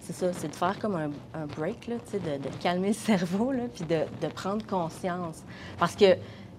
c'est 0.00 0.12
ça, 0.12 0.32
c'est 0.34 0.48
de 0.48 0.54
faire 0.54 0.78
comme 0.78 0.96
un, 0.96 1.46
break, 1.46 1.86
là, 1.86 1.94
de, 2.12 2.42
de 2.42 2.48
calmer 2.60 2.88
le 2.88 2.94
cerveau, 2.94 3.52
puis 3.74 3.86
de, 3.86 4.02
de 4.20 4.30
prendre 4.30 4.64
conscience. 4.66 5.42
Parce 5.78 5.96
que 5.96 6.16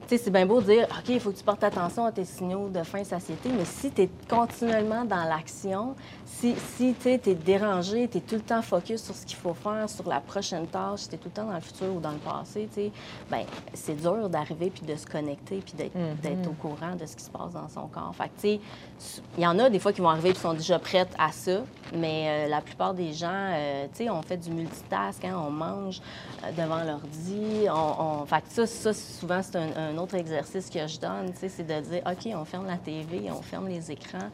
sais, 0.10 0.18
c'est 0.18 0.32
bien 0.32 0.46
beau 0.46 0.62
de 0.62 0.66
dire, 0.66 0.88
OK, 0.90 1.10
il 1.10 1.20
faut 1.20 1.32
que 1.32 1.38
tu 1.38 1.44
portes 1.44 1.64
attention 1.64 2.06
à 2.06 2.12
tes 2.12 2.26
signaux 2.26 2.70
de 2.70 2.84
faim 2.84 3.00
et 3.00 3.04
satiété, 3.04 3.50
mais 3.50 3.66
si 3.66 3.92
tu 3.92 4.04
es 4.04 4.10
continuellement 4.30 5.06
dans 5.06 5.24
l'action, 5.24 5.96
si, 6.26 6.56
si 6.76 6.94
tu 6.94 7.10
es 7.10 7.18
dérangé, 7.18 8.08
tu 8.08 8.18
es 8.18 8.22
tout 8.22 8.36
le 8.36 8.42
temps 8.42 8.62
focus 8.62 9.04
sur 9.04 9.16
ce 9.16 9.26
qu'il 9.26 9.38
faut 9.38 9.54
faire, 9.54 9.90
sur 9.90 10.08
la 10.08 10.20
prochaine 10.20 10.68
tâche, 10.68 11.08
tu 11.08 11.16
es 11.16 11.18
tout 11.18 11.30
le 11.30 11.32
temps 11.32 11.46
dans 11.46 11.54
le 11.54 11.62
futur 11.62 11.96
ou 11.96 12.00
dans 12.00 12.12
le 12.12 12.18
passé, 12.18 12.68
tu 12.74 12.82
sais, 12.82 12.92
bien, 13.30 13.46
c'est 13.74 13.96
dur 13.96 14.30
d'arriver 14.30 14.70
puis 14.70 14.86
de 14.86 14.96
se 14.96 15.06
connecter 15.06 15.62
puis 15.66 15.74
mm-hmm. 15.78 16.22
d'être 16.22 16.50
au 16.50 16.54
courant 16.54 16.96
de 17.00 17.06
ce 17.06 17.16
qui 17.16 17.24
se 17.24 17.30
passe 17.30 17.54
dans 17.54 17.70
son 17.70 17.88
corps. 17.88 18.14
Fait 18.16 18.32
tu 18.40 18.60
sais, 19.00 19.20
il 19.38 19.44
y 19.44 19.48
en 19.48 19.58
a 19.60 19.70
des 19.70 19.80
fois 19.80 19.94
qui 19.94 20.02
vont 20.02 20.10
arriver 20.10 20.30
et 20.30 20.34
qui 20.34 20.42
sont 20.42 20.54
déjà 20.54 20.80
prêtes 20.80 21.14
à 21.18 21.32
ça, 21.32 21.62
mais 21.94 22.26
euh, 22.46 22.50
la 22.50 22.62
plupart 22.62 22.94
des 22.94 23.14
gens, 23.14 23.30
euh, 23.32 23.86
tu 23.92 24.04
sais, 24.04 24.10
on 24.10 24.22
fait 24.22 24.38
du 24.38 24.52
multitask, 24.52 25.24
hein, 25.24 25.36
on 25.36 25.52
mange 25.52 26.02
euh, 26.44 26.52
devant 26.52 26.84
l'ordi, 26.84 27.68
on, 27.70 28.22
on... 28.22 28.26
Fait 28.26 28.44
ça, 28.50 28.66
ça, 28.66 28.94
souvent, 28.94 29.42
c'est 29.42 29.58
un 29.58 29.95
un 29.95 29.95
autre 29.98 30.16
exercice 30.16 30.70
que 30.70 30.88
je 30.88 31.00
donne, 31.00 31.32
c'est 31.36 31.66
de 31.66 31.80
dire, 31.82 32.02
OK, 32.06 32.32
on 32.36 32.46
ferme 32.46 32.68
la 32.68 32.78
TV, 32.78 33.30
on 33.32 33.42
ferme 33.42 33.68
les 33.68 33.92
écrans. 33.92 34.30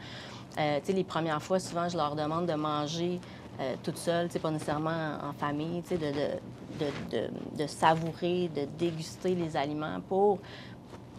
Euh, 0.60 0.80
les 0.88 1.04
premières 1.04 1.42
fois, 1.42 1.60
souvent, 1.60 1.88
je 1.88 1.98
leur 1.98 2.16
demande 2.16 2.46
de 2.46 2.54
manger 2.54 3.20
euh, 3.60 3.76
toute 3.84 3.98
seule, 3.98 4.28
pas 4.30 4.52
nécessairement 4.52 5.18
en 5.24 5.34
famille, 5.34 5.82
de, 5.90 5.98
de, 5.98 6.86
de, 7.12 7.30
de, 7.58 7.68
savourer, 7.68 8.50
de 8.56 8.66
déguster 8.78 9.36
les 9.36 9.56
aliments 9.56 10.00
pour 10.08 10.40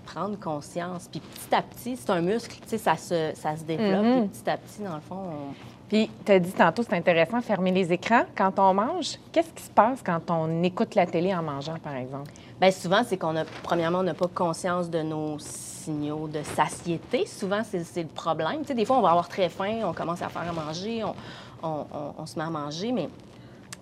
prendre 0.04 0.38
conscience. 0.38 1.08
Puis 1.10 1.20
petit 1.20 1.54
à 1.54 1.62
petit, 1.62 1.96
c'est 1.96 2.10
un 2.10 2.20
muscle, 2.20 2.58
ça 2.66 2.96
se, 2.96 3.32
ça 3.34 3.56
se 3.56 3.64
développe. 3.64 4.04
Mm-hmm. 4.04 4.28
petit 4.28 4.50
à 4.50 4.56
petit, 4.56 4.82
dans 4.82 4.94
le 4.94 5.00
fond, 5.00 5.16
on... 5.16 5.54
Puis, 5.88 6.10
tu 6.24 6.32
as 6.32 6.38
dit 6.38 6.52
tantôt, 6.52 6.82
c'est 6.82 6.94
intéressant, 6.94 7.42
fermer 7.42 7.70
les 7.70 7.92
écrans 7.92 8.22
quand 8.34 8.58
on 8.58 8.72
mange. 8.72 9.18
Qu'est-ce 9.30 9.52
qui 9.52 9.62
se 9.62 9.70
passe 9.70 10.02
quand 10.02 10.30
on 10.30 10.62
écoute 10.62 10.94
la 10.94 11.04
télé 11.04 11.34
en 11.34 11.42
mangeant, 11.42 11.76
par 11.84 11.94
exemple? 11.96 12.30
Bien, 12.62 12.70
souvent, 12.70 13.02
c'est 13.04 13.16
qu'on 13.16 13.34
a, 13.34 13.44
premièrement, 13.64 13.98
on 13.98 14.04
n'a 14.04 14.14
pas 14.14 14.28
conscience 14.28 14.88
de 14.88 15.02
nos 15.02 15.36
signaux 15.40 16.28
de 16.28 16.44
satiété. 16.44 17.26
Souvent, 17.26 17.62
c'est 17.64 18.02
le 18.02 18.06
problème. 18.06 18.60
Tu 18.60 18.68
sais, 18.68 18.74
des 18.74 18.84
fois, 18.84 18.98
on 18.98 19.02
va 19.02 19.10
avoir 19.10 19.28
très 19.28 19.48
faim, 19.48 19.80
on 19.84 19.92
commence 19.92 20.22
à 20.22 20.28
faire 20.28 20.48
à 20.48 20.52
manger, 20.52 21.02
on, 21.02 21.86
on 22.16 22.24
se 22.24 22.38
met 22.38 22.44
à 22.44 22.50
manger, 22.50 22.92
mais 22.92 23.08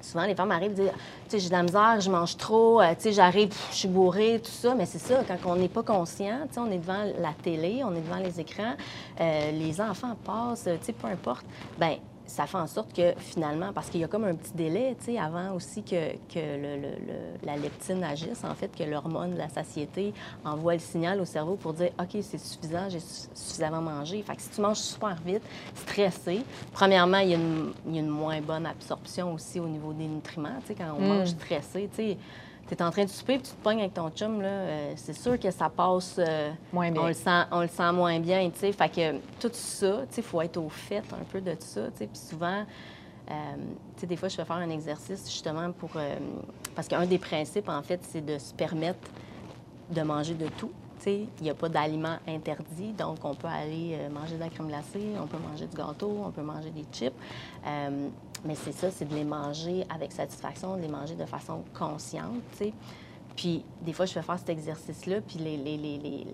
souvent, 0.00 0.24
les 0.24 0.34
femmes 0.34 0.50
arrivent 0.50 0.70
et 0.70 0.84
disent 0.84 0.92
Tu 1.24 1.28
sais, 1.28 1.38
j'ai 1.40 1.48
de 1.48 1.52
la 1.52 1.62
misère, 1.62 2.00
je 2.00 2.10
mange 2.10 2.38
trop, 2.38 2.80
euh, 2.80 2.94
tu 2.94 3.02
sais, 3.02 3.12
j'arrive, 3.12 3.54
je 3.70 3.76
suis 3.76 3.88
bourrée, 3.88 4.40
tout 4.42 4.50
ça. 4.50 4.74
Mais 4.74 4.86
c'est 4.86 4.98
ça, 4.98 5.24
quand 5.28 5.36
on 5.44 5.56
n'est 5.56 5.68
pas 5.68 5.82
conscient, 5.82 6.38
tu 6.48 6.54
sais, 6.54 6.60
on 6.60 6.70
est 6.70 6.78
devant 6.78 7.04
la 7.18 7.34
télé, 7.42 7.82
on 7.84 7.94
est 7.94 8.00
devant 8.00 8.16
les 8.16 8.40
écrans, 8.40 8.76
euh, 9.20 9.50
les 9.50 9.78
enfants 9.82 10.16
passent, 10.24 10.64
tu 10.64 10.86
sais, 10.86 10.92
peu 10.94 11.08
importe. 11.08 11.44
Bien, 11.78 11.98
ça 12.30 12.46
fait 12.46 12.58
en 12.58 12.66
sorte 12.68 12.92
que 12.94 13.12
finalement, 13.18 13.72
parce 13.72 13.90
qu'il 13.90 14.00
y 14.00 14.04
a 14.04 14.08
comme 14.08 14.24
un 14.24 14.34
petit 14.36 14.52
délai, 14.54 14.96
tu 14.98 15.06
sais, 15.06 15.18
avant 15.18 15.52
aussi 15.52 15.82
que, 15.82 16.12
que 16.32 17.44
la 17.44 17.56
leptine 17.56 18.04
agisse, 18.04 18.44
en 18.44 18.54
fait, 18.54 18.68
que 18.68 18.84
l'hormone 18.84 19.32
de 19.32 19.38
la 19.38 19.48
satiété 19.48 20.14
envoie 20.44 20.74
le 20.74 20.78
signal 20.78 21.20
au 21.20 21.24
cerveau 21.24 21.56
pour 21.56 21.72
dire 21.72 21.90
OK, 21.98 22.18
c'est 22.22 22.38
suffisant, 22.38 22.88
j'ai 22.88 23.00
suffisamment 23.00 23.82
mangé. 23.82 24.22
Fait 24.22 24.36
que 24.36 24.42
si 24.42 24.50
tu 24.50 24.60
manges 24.60 24.78
super 24.78 25.16
vite, 25.26 25.42
stressé, 25.74 26.42
premièrement, 26.72 27.18
il 27.18 27.30
y, 27.30 27.34
a 27.34 27.36
une, 27.36 28.08
moins 28.08 28.40
bonne 28.40 28.66
absorption 28.66 29.34
aussi 29.34 29.58
au 29.58 29.66
niveau 29.66 29.92
des 29.92 30.06
nutriments, 30.06 30.60
tu 30.60 30.68
sais, 30.68 30.74
quand 30.74 30.94
on 30.96 31.00
mm. 31.00 31.08
mange 31.08 31.28
stressé, 31.28 31.88
tu 31.94 31.96
sais 31.96 32.16
tu 32.76 32.82
es 32.82 32.86
en 32.86 32.90
train 32.90 33.04
de 33.04 33.10
souper 33.10 33.38
puis 33.38 33.48
tu 33.48 33.50
te 33.50 33.62
pognes 33.62 33.80
avec 33.80 33.94
ton 33.94 34.10
chum, 34.10 34.40
là, 34.40 34.48
euh, 34.48 34.92
c'est 34.96 35.12
sûr 35.12 35.38
que 35.38 35.50
ça 35.50 35.68
passe. 35.68 36.16
Euh, 36.18 36.50
moins 36.72 36.90
bien. 36.90 37.02
On 37.02 37.06
le, 37.06 37.14
sent, 37.14 37.42
on 37.50 37.60
le 37.60 37.68
sent 37.68 37.92
moins 37.92 38.18
bien, 38.20 38.48
tu 38.50 38.58
sais. 38.60 38.72
Fait 38.72 38.88
que 38.88 39.18
tout 39.40 39.50
ça, 39.52 40.02
tu 40.08 40.14
sais, 40.14 40.20
il 40.20 40.24
faut 40.24 40.40
être 40.40 40.56
au 40.56 40.68
fait 40.68 41.02
un 41.12 41.24
peu 41.30 41.40
de 41.40 41.52
tout 41.52 41.66
ça, 41.66 41.86
tu 41.90 41.98
sais. 41.98 42.06
Puis 42.06 42.18
souvent, 42.18 42.64
euh, 43.30 43.34
tu 43.94 44.00
sais, 44.00 44.06
des 44.06 44.16
fois, 44.16 44.28
je 44.28 44.36
vais 44.36 44.44
faire 44.44 44.56
un 44.56 44.70
exercice 44.70 45.30
justement 45.30 45.70
pour. 45.72 45.90
parce 46.74 46.88
qu'un 46.88 47.06
des 47.06 47.18
principes, 47.18 47.68
en 47.68 47.82
fait, 47.82 48.00
c'est 48.02 48.24
de 48.24 48.38
se 48.38 48.54
permettre 48.54 49.08
de 49.90 50.02
manger 50.02 50.34
de 50.34 50.46
tout. 50.58 50.70
Il 51.06 51.28
n'y 51.40 51.48
a 51.48 51.54
pas 51.54 51.70
d'aliments 51.70 52.18
interdits, 52.28 52.92
donc 52.92 53.24
on 53.24 53.34
peut 53.34 53.48
aller 53.48 53.96
manger 54.12 54.34
de 54.34 54.40
la 54.40 54.50
crème 54.50 54.68
glacée, 54.68 55.14
on 55.18 55.26
peut 55.26 55.38
manger 55.50 55.66
du 55.66 55.74
gâteau, 55.74 56.14
on 56.26 56.30
peut 56.30 56.42
manger 56.42 56.68
des 56.68 56.84
chips. 56.92 57.14
Mais 58.44 58.54
c'est 58.54 58.72
ça, 58.72 58.90
c'est 58.90 59.04
de 59.04 59.14
les 59.14 59.24
manger 59.24 59.84
avec 59.94 60.12
satisfaction, 60.12 60.76
de 60.76 60.82
les 60.82 60.88
manger 60.88 61.14
de 61.14 61.26
façon 61.26 61.62
consciente, 61.74 62.42
tu 62.52 62.58
sais. 62.58 62.72
Puis 63.36 63.64
des 63.82 63.92
fois, 63.92 64.06
je 64.06 64.12
fais 64.12 64.22
faire 64.22 64.38
cet 64.38 64.50
exercice-là, 64.50 65.20
puis 65.20 65.38
les, 65.38 65.56
les, 65.56 65.76
les, 65.76 66.26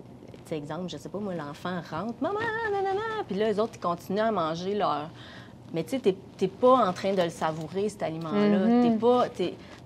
exemple, 0.54 0.88
je 0.88 0.96
sais 0.96 1.08
pas, 1.08 1.18
moi, 1.18 1.34
l'enfant 1.34 1.80
rentre, 1.90 2.14
maman, 2.20 2.38
nanana, 2.72 3.24
puis 3.26 3.36
là, 3.36 3.48
les 3.48 3.58
autres, 3.58 3.72
ils 3.74 3.80
continuent 3.80 4.20
à 4.20 4.30
manger 4.30 4.74
leur, 4.74 5.10
mais 5.74 5.84
tu 5.84 5.90
sais, 5.90 6.00
tu 6.00 6.14
n'es 6.40 6.48
pas 6.48 6.86
en 6.86 6.92
train 6.92 7.12
de 7.12 7.22
le 7.22 7.30
savourer, 7.30 7.88
cet 7.88 8.02
aliment-là. 8.02 8.58
Mm-hmm. 8.58 8.82
T'es 8.82 8.98
pas. 8.98 9.26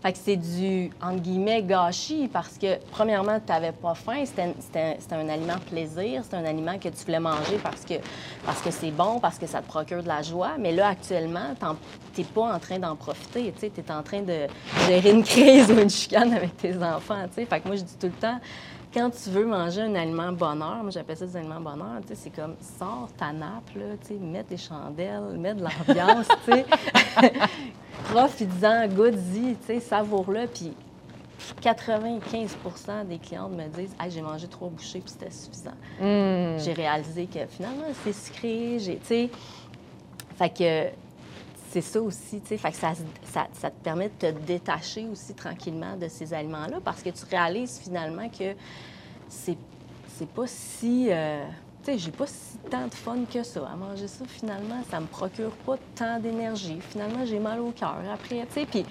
Fait 0.02 0.12
que 0.12 0.18
c'est 0.18 0.37
du, 0.37 0.90
entre 1.02 1.20
guillemets, 1.20 1.62
gâchis 1.62 2.28
parce 2.32 2.56
que, 2.56 2.78
premièrement, 2.90 3.38
tu 3.38 3.52
n'avais 3.52 3.72
pas 3.72 3.94
faim. 3.94 4.25
C'était 4.25 5.14
un 5.14 5.28
aliment 5.28 5.58
plaisir. 5.70 6.22
C'est 6.25 6.37
un 6.37 6.44
aliment 6.44 6.78
que 6.78 6.88
tu 6.88 7.04
voulais 7.04 7.20
manger 7.20 7.58
parce 7.62 7.84
que 7.84 7.94
parce 8.46 8.62
que 8.62 8.70
c'est 8.70 8.90
bon, 8.90 9.20
parce 9.20 9.38
que 9.38 9.46
ça 9.46 9.60
te 9.60 9.66
procure 9.66 10.02
de 10.02 10.08
la 10.08 10.22
joie. 10.22 10.52
Mais 10.58 10.72
là, 10.72 10.88
actuellement, 10.88 11.54
tu 12.14 12.20
n'es 12.22 12.26
pas 12.26 12.54
en 12.54 12.58
train 12.58 12.78
d'en 12.78 12.96
profiter. 12.96 13.52
Tu 13.58 13.66
es 13.66 13.92
en 13.92 14.02
train 14.02 14.22
de 14.22 14.46
gérer 14.87 15.10
une 15.10 15.25
crise 15.34 15.70
ou 15.70 15.78
une 15.78 15.90
chicane 15.90 16.32
avec 16.32 16.56
tes 16.56 16.76
enfants. 16.82 17.26
Fait 17.30 17.44
que 17.44 17.66
moi, 17.66 17.76
je 17.76 17.82
dis 17.82 17.96
tout 18.00 18.06
le 18.06 18.12
temps, 18.12 18.40
quand 18.92 19.11
tu 19.11 19.30
veux 19.30 19.47
manger 19.47 19.82
un 19.82 19.94
aliment 19.94 20.32
bonheur, 20.32 20.82
moi 20.82 20.90
j'appelle 20.90 21.16
ça 21.16 21.26
des 21.26 21.37
aliments 21.37 21.61
bonheur, 21.61 22.00
c'est 22.12 22.30
comme 22.30 22.56
sors 22.78 23.09
ta 23.16 23.32
nappe, 23.32 23.75
là, 23.76 24.16
mets 24.20 24.42
des 24.42 24.56
chandelles, 24.56 25.37
mets 25.38 25.54
de 25.54 25.62
l'ambiance, 25.62 26.26
profite-en, 28.04 28.88
goûte-y, 28.88 29.80
savoure-le, 29.80 30.47
puis 30.49 30.73
95% 31.62 33.06
des 33.06 33.18
clientes 33.18 33.52
me 33.52 33.66
disent 33.68 33.94
hey, 34.00 34.11
j'ai 34.11 34.23
mangé 34.23 34.47
trois 34.49 34.68
bouchées 34.68 35.00
puis 35.00 35.11
c'était 35.11 35.30
suffisant. 35.30 35.70
Hmm. 36.00 36.59
J'ai 36.59 36.73
réalisé 36.73 37.26
que 37.26 37.47
finalement 37.47 37.87
c'est 38.04 38.12
sucré, 38.12 38.78
j'ai 38.78 39.30
fait 40.37 40.49
que 40.49 40.90
c'est 41.71 41.81
ça 41.83 42.03
aussi, 42.03 42.41
tu 42.41 42.59
fait 42.59 42.71
que 42.73 42.77
ça, 42.77 42.95
ça, 43.53 43.71
te 43.71 43.85
permet 43.85 44.09
de 44.09 44.33
te 44.33 44.39
détacher 44.41 45.07
aussi 45.07 45.35
tranquillement 45.35 45.97
de 45.97 46.09
ces 46.09 46.35
aliments-là 46.35 46.81
parce 46.85 47.00
que 47.00 47.11
tu 47.11 47.25
réalises 47.31 47.79
finalement 47.79 48.29
que 48.29 48.57
c'est, 49.29 49.57
c'est 50.09 50.29
pas 50.29 50.47
si. 50.49 51.07
Euh, 51.11 51.45
tu 51.85 51.93
sais, 51.93 51.99
j'ai 51.99 52.11
pas 52.11 52.27
si 52.27 52.59
tant 52.69 52.89
de 52.89 52.95
fun 52.95 53.19
que 53.33 53.45
ça 53.45 53.61
à 53.73 53.77
manger 53.77 54.09
ça. 54.09 54.25
Finalement, 54.27 54.83
ça 54.91 54.99
me 54.99 55.07
procure 55.07 55.53
pas 55.65 55.77
tant 55.95 56.19
d'énergie. 56.19 56.79
Finalement, 56.81 57.25
j'ai 57.25 57.39
mal 57.39 57.61
au 57.61 57.71
cœur 57.71 58.03
après, 58.12 58.45
tu 58.47 58.53
sais. 58.53 58.67
Puis, 58.67 58.85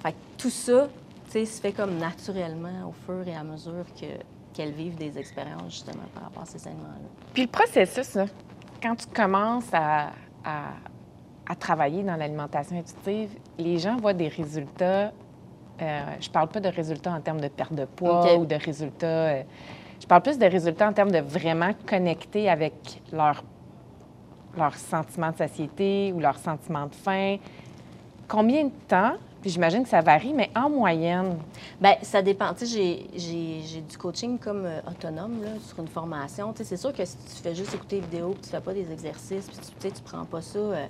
fait 0.00 0.14
tout 0.38 0.48
ça, 0.48 0.88
tu 1.26 1.32
sais, 1.32 1.44
se 1.44 1.60
fait 1.60 1.72
comme 1.72 1.98
naturellement 1.98 2.88
au 2.88 2.92
fur 3.04 3.26
et 3.26 3.34
à 3.34 3.42
mesure 3.42 3.84
que, 4.00 4.06
qu'elles 4.54 4.72
vivent 4.72 4.96
des 4.96 5.18
expériences, 5.18 5.72
justement, 5.72 6.06
par 6.14 6.22
rapport 6.22 6.44
à 6.44 6.46
ces 6.46 6.66
aliments-là. 6.68 7.08
Puis 7.34 7.42
le 7.42 7.48
processus, 7.48 8.16
quand 8.80 8.94
tu 8.94 9.08
commences 9.08 9.74
à 9.74 10.12
travailler 11.58 12.02
dans 12.02 12.16
l'alimentation 12.16 12.78
intuitive, 12.78 13.30
les 13.58 13.78
gens 13.78 13.96
voient 13.96 14.12
des 14.12 14.28
résultats. 14.28 15.12
Euh, 15.80 16.00
je 16.20 16.30
parle 16.30 16.48
pas 16.48 16.60
de 16.60 16.68
résultats 16.68 17.12
en 17.12 17.20
termes 17.20 17.40
de 17.40 17.48
perte 17.48 17.74
de 17.74 17.84
poids 17.84 18.36
ou 18.36 18.46
de 18.46 18.54
résultats. 18.54 19.06
Euh, 19.06 19.42
je 20.00 20.06
parle 20.06 20.22
plus 20.22 20.38
de 20.38 20.46
résultats 20.46 20.88
en 20.88 20.92
termes 20.92 21.10
de 21.10 21.20
vraiment 21.20 21.72
connecter 21.86 22.48
avec 22.48 23.00
leur, 23.12 23.42
leur 24.56 24.74
sentiment 24.74 25.30
de 25.30 25.36
satiété 25.36 26.12
ou 26.14 26.20
leur 26.20 26.38
sentiment 26.38 26.86
de 26.86 26.94
faim. 26.94 27.36
Combien 28.28 28.64
de 28.64 28.72
temps? 28.88 29.14
Puis 29.40 29.50
j'imagine 29.50 29.82
que 29.82 29.88
ça 29.88 30.00
varie, 30.00 30.32
mais 30.32 30.50
en 30.54 30.70
moyenne. 30.70 31.36
Bien, 31.80 31.96
ça 32.02 32.22
dépend. 32.22 32.54
Tu 32.54 32.64
sais, 32.64 33.06
j'ai 33.16 33.80
du 33.80 33.98
coaching 33.98 34.38
comme 34.38 34.64
euh, 34.66 34.80
autonome 34.88 35.42
là, 35.42 35.50
sur 35.60 35.80
une 35.80 35.88
formation. 35.88 36.52
Tu 36.52 36.58
sais, 36.58 36.64
c'est 36.64 36.76
sûr 36.76 36.92
que 36.92 37.04
si 37.04 37.16
tu 37.16 37.42
fais 37.42 37.54
juste 37.54 37.74
écouter 37.74 37.96
les 37.96 38.02
vidéos, 38.02 38.30
puis 38.30 38.42
tu 38.42 38.50
fais 38.50 38.60
pas 38.60 38.72
des 38.72 38.90
exercices, 38.92 39.46
puis 39.46 39.58
tu 39.58 39.72
sais, 39.80 39.90
tu 39.90 40.02
prends 40.02 40.24
pas 40.24 40.40
ça. 40.40 40.60
Bien, 40.60 40.88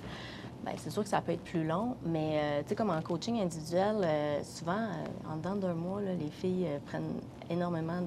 c'est 0.77 0.89
sûr 0.89 1.03
que 1.03 1.09
ça 1.09 1.21
peut 1.21 1.31
être 1.31 1.43
plus 1.43 1.65
long, 1.65 1.95
mais 2.05 2.39
euh, 2.41 2.61
tu 2.61 2.69
sais, 2.69 2.75
comme 2.75 2.89
en 2.89 3.01
coaching 3.01 3.41
individuel, 3.41 3.97
euh, 4.03 4.39
souvent, 4.43 4.73
euh, 4.73 5.31
en 5.31 5.37
dedans 5.37 5.55
d'un 5.55 5.73
mois, 5.73 6.01
les 6.01 6.29
filles 6.29 6.67
prennent 6.85 7.19
énormément 7.49 8.01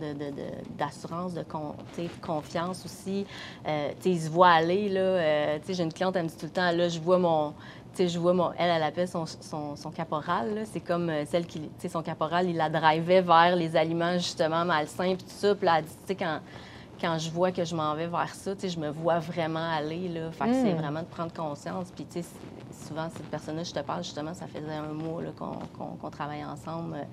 d'assurance, 0.78 1.34
de, 1.34 1.44
confiance 2.22 2.84
aussi. 2.84 3.26
tu 3.64 3.70
sais, 3.70 4.10
ils 4.10 4.20
se 4.20 4.30
voient 4.30 4.50
aller, 4.50 4.88
tu 5.60 5.66
sais, 5.66 5.74
j'ai 5.74 5.82
une 5.82 5.92
cliente, 5.92 6.16
elle 6.16 6.24
me 6.24 6.28
dit 6.28 6.36
tout 6.36 6.46
le 6.46 6.52
temps, 6.52 6.70
là, 6.70 6.88
je 6.88 7.00
vois 7.00 7.18
mon... 7.18 7.52
Tu 7.94 8.02
sais, 8.02 8.08
je 8.08 8.18
vois 8.18 8.34
mon... 8.34 8.52
Elle, 8.58 8.70
elle 8.70 8.82
appelle 8.82 9.08
son, 9.08 9.24
son, 9.26 9.90
caporal, 9.90 10.64
C'est 10.70 10.80
comme 10.80 11.10
celle 11.26 11.46
qui... 11.46 11.60
Tu 11.60 11.68
sais, 11.78 11.88
son 11.88 12.02
caporal, 12.02 12.48
il 12.48 12.56
la 12.56 12.68
drivait 12.68 13.22
vers 13.22 13.56
les 13.56 13.76
aliments, 13.76 14.14
justement, 14.14 14.64
malsains, 14.64 15.14
puis 15.14 15.24
tout 15.24 15.36
ça. 15.36 15.54
Puis 15.54 15.66
là, 15.66 15.82
tu 15.82 15.88
sais, 16.06 16.14
quand 16.14 16.40
quand 17.00 17.18
je 17.18 17.30
vois 17.30 17.52
que 17.52 17.64
je 17.64 17.74
m'en 17.74 17.94
vais 17.94 18.06
vers 18.06 18.34
ça, 18.34 18.52
je 18.62 18.78
me 18.78 18.90
vois 18.90 19.18
vraiment 19.18 19.72
aller. 19.72 20.08
Là. 20.08 20.30
Fait 20.32 20.46
que 20.46 20.52
c'est 20.54 20.72
hmm. 20.72 20.78
vraiment 20.78 21.00
de 21.00 21.06
prendre 21.06 21.32
conscience. 21.32 21.88
Puis, 21.94 22.06
tu 22.06 22.22
sais, 22.22 22.28
souvent, 22.86 23.08
cette 23.14 23.26
personne-là, 23.26 23.64
je 23.64 23.72
te 23.72 23.80
parle, 23.80 24.02
justement, 24.02 24.34
ça 24.34 24.46
faisait 24.46 24.74
un 24.74 24.92
mois 24.92 25.22
qu'on 25.36 26.10
travaille 26.10 26.44
ensemble 26.44 26.94
euh, 26.94 27.04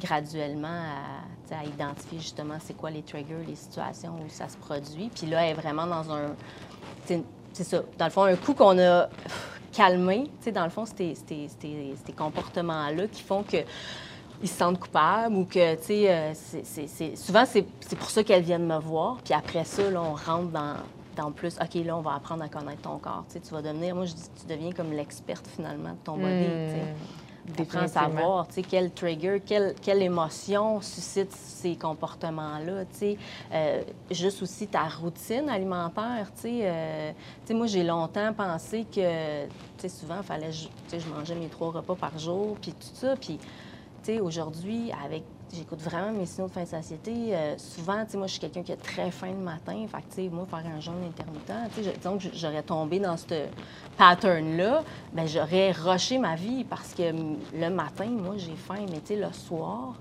graduellement 0.00 0.68
à, 0.68 1.54
à, 1.54 1.64
identifier, 1.64 2.18
justement, 2.18 2.56
c'est 2.60 2.76
quoi 2.76 2.90
les 2.90 3.02
triggers, 3.02 3.44
les 3.46 3.56
situations 3.56 4.14
où 4.14 4.28
ça 4.28 4.48
se 4.48 4.56
produit. 4.56 5.10
Puis 5.14 5.26
là, 5.26 5.44
elle 5.44 5.50
est 5.50 5.60
vraiment 5.60 5.86
dans 5.86 6.10
un... 6.12 6.34
C'est 7.52 7.64
ça. 7.64 7.82
Dans 7.98 8.04
le 8.04 8.10
fond, 8.12 8.22
un 8.22 8.36
coup 8.36 8.54
qu'on 8.54 8.78
a 8.78 9.08
calmé, 9.72 10.24
tu 10.24 10.44
sais, 10.44 10.52
dans 10.52 10.64
le 10.64 10.70
fond, 10.70 10.84
c'était 10.86 11.14
ces 11.14 12.12
comportements-là 12.16 13.08
qui 13.08 13.22
font 13.22 13.42
que 13.42 13.58
ils 14.42 14.48
se 14.48 14.56
sentent 14.56 14.78
coupables 14.78 15.34
ou 15.36 15.44
que, 15.44 15.74
tu 15.76 15.82
sais, 15.82 16.10
euh, 16.10 16.32
c'est, 16.34 17.16
souvent, 17.16 17.44
c'est, 17.46 17.64
pour 17.96 18.10
ça 18.10 18.24
qu'elles 18.24 18.42
viennent 18.42 18.66
me 18.66 18.78
voir. 18.78 19.18
Puis 19.24 19.34
après 19.34 19.64
ça, 19.64 19.90
là, 19.90 20.00
on 20.02 20.14
rentre 20.14 20.50
dans, 20.50 20.76
dans 21.16 21.30
plus, 21.30 21.58
OK, 21.60 21.74
là, 21.84 21.96
on 21.96 22.00
va 22.00 22.14
apprendre 22.14 22.42
à 22.42 22.48
connaître 22.48 22.82
ton 22.82 22.98
corps. 22.98 23.24
Tu 23.28 23.34
sais, 23.34 23.40
tu 23.40 23.52
vas 23.52 23.62
devenir, 23.62 23.94
moi, 23.94 24.06
je 24.06 24.14
dis, 24.14 24.30
tu 24.40 24.46
deviens 24.46 24.72
comme 24.72 24.92
l'experte, 24.92 25.46
finalement, 25.46 25.90
de 25.90 26.04
ton 26.04 26.16
body, 26.16 26.44
tu 26.44 26.48
sais. 26.48 26.94
Hmm. 27.46 27.62
apprends 27.62 27.80
à 27.80 27.88
savoir, 27.88 28.48
tu 28.48 28.54
sais, 28.54 28.62
quel 28.62 28.90
trigger, 28.92 29.42
quelle, 29.44 29.74
quelle 29.82 30.02
émotion 30.02 30.80
suscite 30.80 31.32
ces 31.32 31.76
comportements-là, 31.76 32.84
tu 32.86 32.98
sais. 32.98 33.18
Euh, 33.52 33.82
juste 34.10 34.40
aussi 34.40 34.68
ta 34.68 34.84
routine 34.84 35.50
alimentaire, 35.50 36.28
tu 36.36 36.42
sais. 36.42 36.60
Euh, 36.62 37.12
tu 37.42 37.48
sais, 37.48 37.54
moi, 37.54 37.66
j'ai 37.66 37.84
longtemps 37.84 38.32
pensé 38.32 38.84
que, 38.84 39.44
tu 39.44 39.50
sais, 39.78 39.88
souvent, 39.90 40.18
il 40.18 40.24
fallait, 40.24 40.50
tu 40.50 40.68
sais, 40.88 41.00
je 41.00 41.08
mangeais 41.08 41.34
mes 41.34 41.48
trois 41.48 41.72
repas 41.72 41.94
par 41.94 42.18
jour, 42.18 42.56
puis 42.62 42.72
tout 42.72 42.94
ça, 42.94 43.16
puis 43.16 43.38
aujourd'hui, 44.20 44.90
avec 45.04 45.22
j'écoute 45.52 45.80
vraiment 45.80 46.12
mes 46.12 46.26
signaux 46.26 46.46
de 46.46 46.52
faim 46.52 46.62
de 46.62 46.68
satiété. 46.68 47.34
Euh, 47.34 47.58
souvent, 47.58 48.04
moi, 48.14 48.26
je 48.26 48.32
suis 48.32 48.40
quelqu'un 48.40 48.62
qui 48.62 48.72
a 48.72 48.76
très 48.76 49.10
faim 49.10 49.32
le 49.32 49.44
matin. 49.44 49.86
Fait 49.88 50.28
que, 50.28 50.34
moi, 50.34 50.46
faire 50.46 50.64
un 50.66 50.80
jeûne 50.80 51.04
intermittent, 51.06 51.74
que 51.74 52.38
j'aurais 52.38 52.62
tombé 52.62 52.98
dans 52.98 53.16
ce 53.16 53.46
pattern-là, 53.96 54.82
bien, 55.12 55.26
j'aurais 55.26 55.72
rushé 55.72 56.18
ma 56.18 56.36
vie 56.36 56.64
parce 56.64 56.94
que 56.94 57.12
le 57.12 57.70
matin, 57.70 58.06
moi, 58.06 58.34
j'ai 58.36 58.56
faim. 58.56 58.86
Mais, 58.90 59.00
tu 59.00 59.16
le 59.16 59.32
soir, 59.32 59.94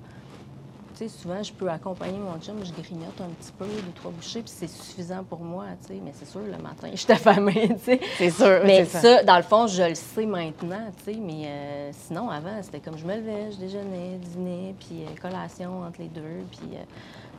souvent, 1.07 1.41
je 1.41 1.53
peux 1.53 1.69
accompagner 1.69 2.17
mon 2.17 2.39
chum, 2.39 2.55
je 2.63 2.71
grignote 2.71 3.19
un 3.21 3.29
petit 3.29 3.51
peu, 3.57 3.65
deux, 3.65 3.91
trois 3.95 4.11
bouchées, 4.11 4.41
puis 4.41 4.51
c'est 4.53 4.67
suffisant 4.67 5.23
pour 5.23 5.39
moi, 5.39 5.65
tu 5.81 5.93
sais. 5.93 6.01
Mais 6.03 6.11
c'est 6.13 6.27
sûr, 6.27 6.41
le 6.41 6.61
matin, 6.61 6.89
je 6.91 6.97
suis 6.97 7.11
affamée, 7.11 7.69
tu 7.77 7.83
sais. 7.85 7.99
C'est 8.17 8.31
sûr, 8.31 8.61
Mais 8.65 8.85
ça. 8.85 9.23
dans 9.23 9.37
le 9.37 9.43
fond, 9.43 9.67
je 9.67 9.83
le 9.83 9.95
sais 9.95 10.25
maintenant, 10.25 10.91
tu 10.97 11.13
sais. 11.13 11.19
Mais 11.19 11.45
euh, 11.45 11.91
sinon, 11.93 12.29
avant, 12.29 12.61
c'était 12.61 12.79
comme 12.79 12.97
je 12.97 13.05
me 13.05 13.15
levais, 13.15 13.51
je 13.51 13.57
déjeunais, 13.57 14.17
dîner, 14.17 14.75
puis 14.79 15.03
euh, 15.03 15.21
collation 15.21 15.83
entre 15.83 16.01
les 16.01 16.09
deux, 16.09 16.43
puis... 16.51 16.77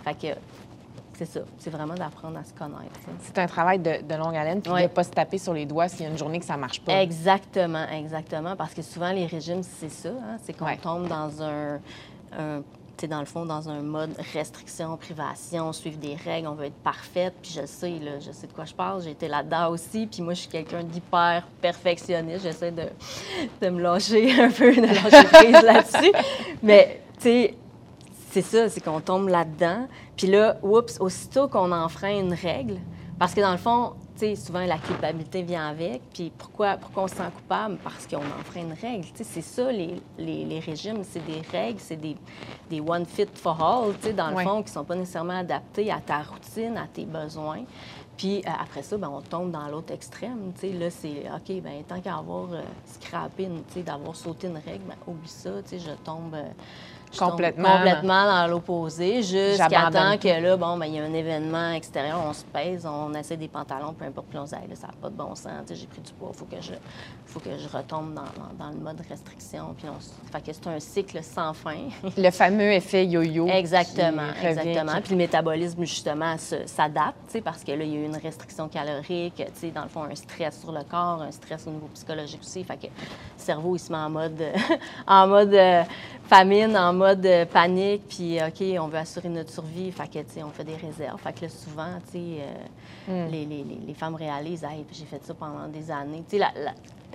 fait 0.04 0.14
que 0.14 0.38
c'est 1.20 1.26
ça. 1.26 1.40
C'est 1.58 1.68
vraiment 1.68 1.92
d'apprendre 1.94 2.38
à 2.38 2.44
se 2.44 2.54
connaître. 2.54 2.98
C'est 3.20 3.36
un 3.36 3.46
travail 3.46 3.78
de, 3.78 4.14
longue 4.14 4.34
haleine, 4.34 4.62
puis 4.62 4.72
de 4.72 4.78
ne 4.78 4.86
pas 4.86 5.04
se 5.04 5.10
taper 5.10 5.36
sur 5.36 5.52
les 5.52 5.66
doigts 5.66 5.86
s'il 5.86 6.02
y 6.02 6.06
a 6.06 6.08
une 6.08 6.16
journée 6.16 6.38
que 6.38 6.46
ça 6.46 6.54
ne 6.54 6.60
marche 6.60 6.80
pas. 6.80 7.02
Exactement, 7.02 7.86
exactement. 7.88 8.56
Parce 8.56 8.72
que 8.72 8.80
souvent, 8.80 9.12
les 9.12 9.26
régimes, 9.26 9.62
c'est 9.62 9.90
ça. 9.90 10.08
Hein. 10.08 10.38
C'est 10.42 10.54
qu'on 10.56 10.74
tombe 10.76 11.08
dans 11.08 11.42
un, 11.42 11.74
un 12.38 12.62
dans 13.06 13.20
le 13.20 13.26
fond, 13.26 13.44
dans 13.46 13.68
un 13.68 13.82
mode 13.82 14.10
restriction, 14.32 14.96
privation, 14.96 15.72
suivre 15.72 15.98
des 15.98 16.14
règles, 16.14 16.48
on 16.48 16.54
veut 16.54 16.66
être 16.66 16.82
parfaite. 16.82 17.34
Puis 17.42 17.52
je 17.54 17.66
sais, 17.66 17.98
là, 17.98 18.18
je 18.20 18.32
sais 18.32 18.46
de 18.46 18.52
quoi 18.52 18.64
je 18.64 18.74
parle, 18.74 19.02
j'ai 19.02 19.10
été 19.10 19.28
là-dedans 19.28 19.70
aussi. 19.70 20.06
Puis 20.06 20.22
moi, 20.22 20.34
je 20.34 20.40
suis 20.40 20.48
quelqu'un 20.48 20.82
d'hyper 20.82 21.46
perfectionniste. 21.60 22.42
J'essaie 22.42 22.72
de, 22.72 22.84
de, 23.60 23.68
me 23.68 23.80
lâcher 23.80 24.32
un 24.40 24.50
peu, 24.50 24.74
de 24.74 24.80
lâcher 24.80 25.24
prise 25.28 25.62
là-dessus. 25.62 26.12
Mais, 26.62 27.02
tu 27.16 27.22
sais, 27.22 27.54
c'est 28.30 28.42
ça, 28.42 28.68
c'est 28.68 28.80
qu'on 28.80 29.00
tombe 29.00 29.28
là-dedans. 29.28 29.88
Puis 30.16 30.28
là, 30.28 30.58
oups, 30.62 31.00
aussitôt 31.00 31.48
qu'on 31.48 31.72
enfreint 31.72 32.18
une 32.18 32.34
règle, 32.34 32.78
parce 33.18 33.34
que 33.34 33.40
dans 33.40 33.52
le 33.52 33.58
fond, 33.58 33.92
tu 33.99 33.99
sais, 34.20 34.36
souvent 34.36 34.64
la 34.64 34.78
culpabilité 34.78 35.42
vient 35.42 35.68
avec. 35.68 36.02
Puis 36.12 36.32
pourquoi, 36.36 36.76
pourquoi 36.76 37.04
on 37.04 37.08
se 37.08 37.16
sent 37.16 37.30
coupable? 37.34 37.78
Parce 37.82 38.06
qu'on 38.06 38.18
enfreint 38.18 38.62
une 38.62 38.72
règle. 38.72 39.06
Tu 39.06 39.18
sais, 39.18 39.24
c'est 39.24 39.42
ça, 39.42 39.72
les, 39.72 40.00
les, 40.18 40.60
régimes, 40.60 41.02
c'est 41.02 41.24
des 41.24 41.40
règles, 41.52 41.80
c'est 41.80 41.96
des, 41.96 42.16
des 42.68 42.80
one 42.80 43.06
fit 43.06 43.26
for 43.34 43.62
all, 43.62 43.94
tu 43.96 44.08
sais, 44.08 44.12
dans 44.12 44.30
le 44.30 44.36
fond, 44.38 44.62
qui 44.62 44.72
sont 44.72 44.84
pas 44.84 44.94
nécessairement 44.94 45.38
adaptés 45.38 45.90
à 45.90 46.00
ta 46.00 46.18
routine, 46.18 46.76
à 46.76 46.86
tes 46.86 47.04
besoins. 47.04 47.64
Puis 48.16 48.42
euh, 48.46 48.50
après 48.60 48.82
ça, 48.82 48.98
ben, 48.98 49.08
on 49.08 49.22
tombe 49.22 49.50
dans 49.50 49.66
l'autre 49.68 49.94
extrême. 49.94 50.52
Tu 50.54 50.60
sais, 50.60 50.72
là, 50.74 50.90
c'est 50.90 51.24
OK, 51.34 51.62
ben 51.62 51.82
tant 51.88 52.00
qu'à 52.00 52.16
avoir 52.16 52.52
euh, 52.52 52.62
scrappé, 52.84 53.48
tu 53.68 53.74
sais, 53.74 53.82
d'avoir 53.82 54.14
sauté 54.14 54.48
une 54.48 54.58
règle, 54.58 54.84
ben, 54.86 54.96
oublie 55.06 55.26
ça, 55.26 55.62
tu 55.62 55.70
sais, 55.70 55.78
je 55.78 55.92
tombe. 56.04 56.34
Euh, 56.34 56.44
complètement. 57.18 57.76
complètement 57.76 58.24
dans 58.24 58.46
l'opposé, 58.46 59.22
jusqu'à 59.22 59.90
temps 59.90 60.18
que 60.18 60.42
là, 60.42 60.56
bon, 60.56 60.76
ben, 60.76 60.86
il 60.86 60.94
y 60.94 60.98
a 60.98 61.04
un 61.04 61.12
événement 61.12 61.72
extérieur, 61.72 62.20
on 62.26 62.32
se 62.32 62.44
pèse, 62.44 62.86
on 62.86 63.12
essaie 63.14 63.36
des 63.36 63.48
pantalons, 63.48 63.92
peu 63.92 64.04
importe, 64.04 64.26
puis 64.28 64.38
on 64.38 64.46
se 64.46 64.54
dit, 64.54 64.76
ça 64.76 64.88
n'a 64.88 64.92
pas 65.00 65.10
de 65.10 65.14
bon 65.16 65.34
sens, 65.34 65.66
j'ai 65.68 65.86
pris 65.86 66.00
du 66.00 66.12
poids, 66.12 66.30
il 66.32 66.38
faut 66.38 66.44
que 66.44 66.60
je 66.60 66.72
faut 67.30 67.40
que 67.40 67.56
je 67.56 67.68
retombe 67.68 68.14
dans, 68.14 68.22
dans, 68.58 68.70
le 68.70 68.78
mode 68.78 69.00
restriction. 69.08 69.74
Puis 69.78 69.86
on, 69.88 69.98
fait 70.32 70.44
que 70.44 70.52
c'est 70.52 70.66
un 70.66 70.80
cycle 70.80 71.22
sans 71.22 71.54
fin. 71.54 71.88
le 72.16 72.30
fameux 72.30 72.72
effet 72.72 73.06
yo-yo. 73.06 73.46
Exactement, 73.46 74.30
exactement. 74.42 75.00
Puis 75.00 75.12
le 75.12 75.16
métabolisme, 75.16 75.84
justement, 75.84 76.36
s'adapte, 76.38 77.40
parce 77.44 77.62
que 77.62 77.72
là, 77.72 77.84
il 77.84 77.94
y 77.94 77.96
a 77.96 78.06
une 78.06 78.16
restriction 78.16 78.68
calorique, 78.68 79.42
dans 79.74 79.82
le 79.82 79.88
fond, 79.88 80.04
un 80.04 80.14
stress 80.14 80.60
sur 80.60 80.72
le 80.72 80.82
corps, 80.82 81.22
un 81.22 81.30
stress 81.30 81.66
au 81.66 81.70
niveau 81.70 81.88
psychologique 81.94 82.40
aussi. 82.40 82.64
Fait 82.64 82.76
que 82.76 82.86
le 82.86 82.90
cerveau, 83.36 83.76
il 83.76 83.78
se 83.78 83.92
met 83.92 83.98
en 83.98 84.10
mode, 84.10 84.42
en 85.06 85.26
mode 85.28 85.54
euh, 85.54 85.82
famine, 86.30 86.76
en 86.76 86.92
mode 86.92 87.26
euh, 87.26 87.44
panique, 87.44 88.02
puis 88.08 88.38
OK, 88.40 88.62
on 88.80 88.86
veut 88.86 88.98
assurer 88.98 89.28
notre 89.28 89.50
survie, 89.50 89.90
fait 89.90 90.08
que, 90.08 90.42
on 90.44 90.50
fait 90.50 90.62
des 90.62 90.76
réserves. 90.76 91.20
Fait 91.20 91.32
que 91.32 91.42
là, 91.42 91.48
souvent, 91.48 91.98
tu 92.06 92.12
sais, 92.12 92.44
euh, 93.08 93.26
hmm. 93.26 93.32
les, 93.32 93.44
les, 93.46 93.64
les, 93.88 93.94
femmes 93.94 94.14
réalisent, 94.14 94.62
hey, 94.62 94.86
j'ai 94.92 95.06
fait 95.06 95.24
ça 95.24 95.34
pendant 95.34 95.66
des 95.66 95.90
années. 95.90 96.22
Tu 96.28 96.38
sais, 96.38 96.38
la, 96.38 96.52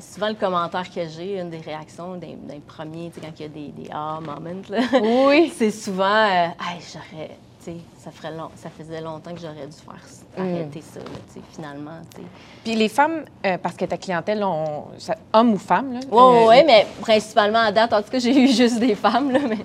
souvent 0.01 0.27
le 0.27 0.35
commentaire 0.35 0.89
que 0.93 1.07
j'ai, 1.07 1.39
une 1.39 1.49
des 1.49 1.59
réactions 1.59 2.17
d'un 2.17 2.59
premier, 2.67 3.09
tu 3.09 3.21
sais, 3.21 3.25
quand 3.25 3.33
il 3.39 3.41
y 3.41 3.45
a 3.45 3.47
des, 3.47 3.67
des 3.69 3.89
ah 3.89 4.19
moments, 4.21 4.61
là, 4.69 4.79
oui. 5.01 5.49
c'est 5.55 5.71
souvent, 5.71 6.25
euh, 6.25 6.47
hey, 6.47 6.81
j'aurais, 6.91 7.29
tu 7.29 7.33
sais, 7.33 7.37
ça, 7.97 8.11
ferait 8.11 8.35
long, 8.35 8.49
ça 8.55 8.69
faisait 8.69 9.01
longtemps 9.01 9.33
que 9.33 9.39
j'aurais 9.39 9.67
dû 9.67 9.77
faire 9.77 10.03
hmm. 10.37 10.41
arrêter 10.41 10.81
ça, 10.81 10.99
finalement. 11.51 12.01
Puis 12.63 12.75
les 12.75 12.89
femmes, 12.89 13.25
euh, 13.45 13.57
parce 13.57 13.75
que 13.75 13.85
ta 13.85 13.97
clientèle, 13.97 14.43
on, 14.43 14.85
homme 15.33 15.53
ou 15.53 15.57
femme, 15.57 15.93
là? 15.93 15.99
Oui, 16.11 16.19
euh, 16.19 16.47
oui, 16.49 16.63
mais 16.65 16.87
principalement 17.01 17.59
à 17.59 17.71
date, 17.71 17.93
en 17.93 18.01
tout 18.01 18.09
cas, 18.09 18.19
j'ai 18.19 18.37
eu 18.37 18.47
juste 18.47 18.79
des 18.79 18.95
femmes, 18.95 19.31
là, 19.31 19.39
mais... 19.47 19.59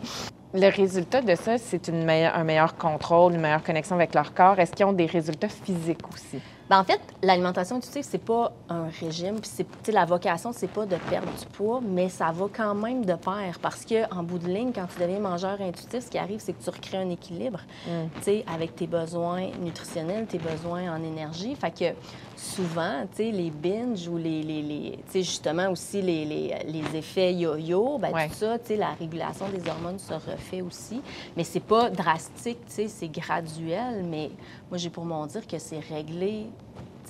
Le 0.53 0.69
résultat 0.69 1.21
de 1.23 1.35
ça, 1.37 1.59
c'est 1.59 1.87
une 1.87 2.11
un 2.11 2.45
meilleur 2.45 2.77
contrôle, 2.77 3.35
une 3.35 3.41
meilleure 3.41 3.63
connexion 3.63 3.95
avec 3.95 4.13
leur 4.17 4.35
corps. 4.35 4.59
Est-ce 4.59 4.73
qu'ils 4.73 4.85
ont 4.85 4.93
des 4.93 5.07
résultats 5.07 5.49
physiques 5.49 6.09
aussi? 6.13 6.43
Bien, 6.71 6.79
en 6.79 6.85
fait, 6.85 7.01
l'alimentation 7.21 7.77
intuitive, 7.77 8.05
c'est 8.09 8.25
pas 8.25 8.53
un 8.69 8.85
régime. 9.01 9.41
Puis 9.41 9.51
c'est, 9.53 9.91
la 9.91 10.05
vocation, 10.05 10.53
c'est 10.53 10.71
pas 10.71 10.87
de 10.87 10.95
perdre 11.11 11.27
du 11.37 11.47
poids, 11.47 11.81
mais 11.85 12.09
ça 12.09 12.31
va 12.31 12.47
quand 12.55 12.77
même 12.77 13.05
de 13.05 13.15
pair. 13.15 13.59
Parce 13.61 13.85
qu'en 13.85 14.23
bout 14.23 14.39
de 14.39 14.47
ligne, 14.47 14.71
quand 14.73 14.87
tu 14.87 15.01
deviens 15.01 15.19
mangeur 15.19 15.61
intuitif, 15.61 16.05
ce 16.05 16.09
qui 16.09 16.19
arrive, 16.19 16.39
c'est 16.39 16.53
que 16.53 16.63
tu 16.63 16.71
recrées 16.71 16.99
un 16.99 17.11
équilibre, 17.11 17.59
mm. 17.89 17.91
tu 18.19 18.23
sais, 18.23 18.45
avec 18.47 18.77
tes 18.77 18.87
besoins 18.87 19.49
nutritionnels, 19.61 20.27
tes 20.27 20.39
besoins 20.39 20.95
en 20.95 21.03
énergie. 21.03 21.57
Fait 21.57 21.73
que 21.73 21.93
souvent, 22.41 23.03
tu 23.11 23.19
sais, 23.19 23.31
les 23.31 23.51
binges 23.51 24.09
ou 24.09 24.17
les, 24.17 24.43
les, 24.43 24.63
les 24.63 24.91
tu 25.07 25.13
sais, 25.13 25.23
justement 25.23 25.69
aussi 25.71 26.01
les, 26.01 26.25
les, 26.25 26.55
les 26.67 26.97
effets 26.97 27.35
yo-yo, 27.35 27.99
ben 27.99 28.11
tout 28.13 28.35
ça, 28.35 28.59
tu 28.59 28.69
sais, 28.69 28.77
la 28.77 28.93
régulation 28.95 29.47
des 29.51 29.69
hormones 29.69 29.99
se 29.99 30.15
refait 30.15 30.63
aussi. 30.63 31.03
Mais 31.37 31.45
c'est 31.45 31.61
pas 31.61 31.91
drastique, 31.91 32.59
tu 32.67 32.73
sais, 32.73 32.89
c'est 32.89 33.09
graduel. 33.09 34.05
Mais 34.09 34.31
moi, 34.71 34.79
j'ai 34.79 34.89
pour 34.89 35.05
mon 35.05 35.27
dire 35.27 35.47
que 35.47 35.59
c'est 35.59 35.81
réglé 35.81 36.47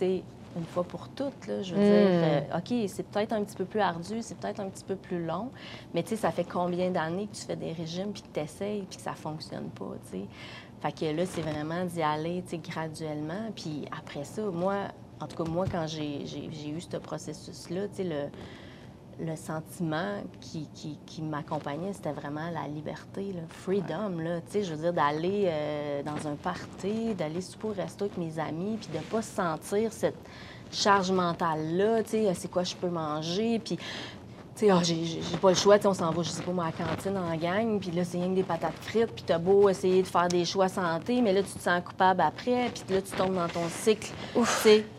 une 0.02 0.64
fois 0.64 0.82
pour 0.82 1.08
toutes. 1.10 1.46
Là, 1.46 1.62
je 1.62 1.74
veux 1.74 1.80
dire, 1.80 1.90
hmm. 1.90 2.52
euh, 2.52 2.58
OK, 2.58 2.88
c'est 2.88 3.06
peut-être 3.06 3.32
un 3.32 3.44
petit 3.44 3.56
peu 3.56 3.64
plus 3.64 3.80
ardu, 3.80 4.22
c'est 4.22 4.36
peut-être 4.36 4.58
un 4.58 4.68
petit 4.68 4.84
peu 4.84 4.96
plus 4.96 5.24
long, 5.24 5.50
mais 5.94 6.02
tu 6.02 6.10
sais, 6.10 6.16
ça 6.16 6.32
fait 6.32 6.44
combien 6.44 6.90
d'années 6.90 7.28
que 7.28 7.36
tu 7.36 7.42
fais 7.42 7.56
des 7.56 7.72
régimes, 7.72 8.10
puis 8.12 8.22
que 8.22 8.34
tu 8.34 8.40
essayes, 8.40 8.82
puis 8.82 8.96
que 8.96 9.02
ça 9.02 9.14
fonctionne 9.14 9.68
pas, 9.70 9.92
tu 10.10 10.18
sais? 10.18 10.24
Fait 10.82 10.92
que 10.92 11.16
là, 11.16 11.26
c'est 11.26 11.42
vraiment 11.42 11.84
d'y 11.84 12.02
aller, 12.02 12.42
tu 12.48 12.56
sais, 12.56 12.58
graduellement. 12.58 13.50
Puis 13.54 13.84
après 13.96 14.24
ça, 14.24 14.42
moi, 14.42 14.88
en 15.20 15.26
tout 15.26 15.42
cas, 15.42 15.50
moi, 15.50 15.66
quand 15.70 15.86
j'ai 15.86 16.24
eu 16.68 16.80
ce 16.80 16.96
processus-là, 16.96 17.88
tu 17.88 17.96
sais, 17.96 18.04
le 18.04 18.28
le 19.20 19.36
sentiment 19.36 20.22
qui, 20.40 20.68
qui, 21.06 21.22
m'accompagnait, 21.22 21.92
c'était 21.92 22.12
vraiment 22.12 22.50
la 22.50 22.66
liberté, 22.68 23.32
le 23.32 23.42
freedom. 23.48 24.18
Là, 24.18 24.40
je 24.52 24.74
veux 24.74 24.82
dire, 24.82 24.92
d'aller 24.92 25.44
euh, 25.46 26.02
dans 26.02 26.26
un 26.26 26.36
party, 26.36 27.14
d'aller 27.14 27.40
souper 27.40 27.68
au 27.68 27.72
resto 27.72 28.06
avec 28.06 28.16
mes 28.16 28.38
amis, 28.38 28.78
puis 28.80 28.88
de 28.92 28.98
ne 28.98 29.02
pas 29.02 29.22
sentir 29.22 29.92
cette 29.92 30.18
charge 30.72 31.10
mentale-là, 31.10 32.02
c'est 32.06 32.50
quoi 32.50 32.62
je 32.62 32.76
peux 32.76 32.88
manger, 32.88 33.58
puis 33.58 33.78
tu 34.56 34.70
oh, 34.70 34.78
j'ai 34.82 35.36
pas 35.40 35.50
le 35.50 35.54
choix, 35.54 35.76
on 35.84 35.94
s'en 35.94 36.10
va, 36.10 36.22
je 36.22 36.28
sais 36.28 36.42
pas, 36.42 36.52
moi, 36.52 36.64
à 36.64 36.66
la 36.68 36.84
cantine 36.84 37.16
en 37.16 37.34
gang, 37.36 37.78
puis 37.80 37.90
là, 37.90 38.04
c'est 38.04 38.18
rien 38.18 38.28
que 38.28 38.34
des 38.34 38.42
patates 38.42 38.74
frites, 38.80 39.12
puis 39.12 39.24
t'as 39.26 39.38
beau 39.38 39.68
essayer 39.68 40.02
de 40.02 40.06
faire 40.06 40.28
des 40.28 40.44
choix 40.44 40.68
santé, 40.68 41.20
mais 41.22 41.32
là, 41.32 41.42
tu 41.42 41.52
te 41.52 41.62
sens 41.62 41.80
coupable 41.84 42.20
après, 42.20 42.70
puis 42.72 42.94
là, 42.94 43.00
tu 43.00 43.12
tombes 43.16 43.34
dans 43.34 43.48
ton 43.48 43.68
cycle. 43.68 44.10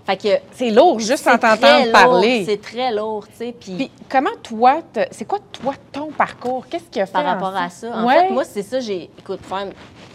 Fait 0.05 0.17
que... 0.17 0.29
C'est 0.53 0.71
lourd, 0.71 0.99
juste 0.99 1.27
en 1.27 1.37
t'entendre 1.37 1.91
parler. 1.91 2.43
C'est 2.45 2.61
très 2.61 2.91
lourd, 2.93 3.27
tu 3.27 3.35
sais. 3.35 3.55
Puis... 3.57 3.91
comment 4.09 4.35
toi, 4.41 4.81
c'est 5.11 5.25
quoi, 5.25 5.39
toi, 5.51 5.73
ton 5.91 6.11
parcours? 6.11 6.65
Qu'est-ce 6.67 6.89
qui 6.89 6.99
a 6.99 7.05
fait 7.05 7.11
Par 7.13 7.25
rapport 7.25 7.55
à 7.55 7.69
ça? 7.69 7.95
En 7.95 8.07
fait, 8.07 8.29
moi, 8.29 8.43
c'est 8.43 8.63
ça, 8.63 8.79
j'ai... 8.79 9.09
Écoute, 9.19 9.41
faire... 9.43 9.67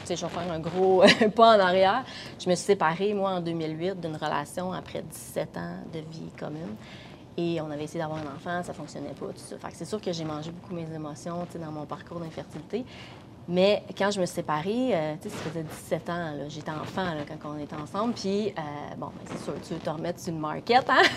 je 0.04 0.10
vais 0.10 0.16
faire 0.16 0.52
un 0.52 0.58
gros 0.58 1.02
pas 1.36 1.56
en 1.56 1.60
arrière. 1.60 2.04
Je 2.42 2.48
me 2.50 2.54
suis 2.54 2.64
séparée, 2.64 3.14
moi, 3.14 3.30
en 3.30 3.40
2008, 3.40 4.00
d'une 4.00 4.16
relation 4.16 4.72
après 4.72 5.02
17 5.02 5.56
ans 5.56 5.76
de 5.92 5.98
vie 5.98 6.30
commune. 6.38 6.74
Et 7.36 7.60
on 7.60 7.70
avait 7.70 7.84
essayé 7.84 8.00
d'avoir 8.00 8.18
un 8.18 8.34
enfant, 8.34 8.62
ça 8.62 8.72
fonctionnait 8.72 9.14
pas, 9.18 9.26
tout 9.26 9.34
ça. 9.36 9.58
Fait 9.58 9.68
c'est 9.72 9.84
sûr 9.84 10.00
que 10.00 10.12
j'ai 10.12 10.24
mangé 10.24 10.50
beaucoup 10.50 10.74
mes 10.74 10.90
émotions 10.94 11.46
dans 11.60 11.72
mon 11.72 11.84
parcours 11.84 12.18
d'infertilité. 12.18 12.84
Mais 13.48 13.84
quand 13.96 14.10
je 14.10 14.20
me 14.20 14.26
suis 14.26 14.36
séparée, 14.36 14.92
euh, 14.92 15.14
ça 15.22 15.30
faisait 15.50 15.62
17 15.62 16.10
ans, 16.10 16.32
j'étais 16.48 16.70
enfant 16.70 17.06
quand 17.40 17.50
on 17.54 17.62
était 17.62 17.76
ensemble. 17.76 18.12
Puis, 18.12 18.48
euh, 18.48 18.60
bon, 18.96 19.06
ben, 19.06 19.22
c'est 19.24 19.44
sûr, 19.44 19.52
tu 19.66 19.74
veux 19.74 19.78
te 19.78 19.88
remettre 19.88 20.18
sur 20.18 20.32
le 20.32 20.40
market, 20.40 20.84
hein? 20.88 21.02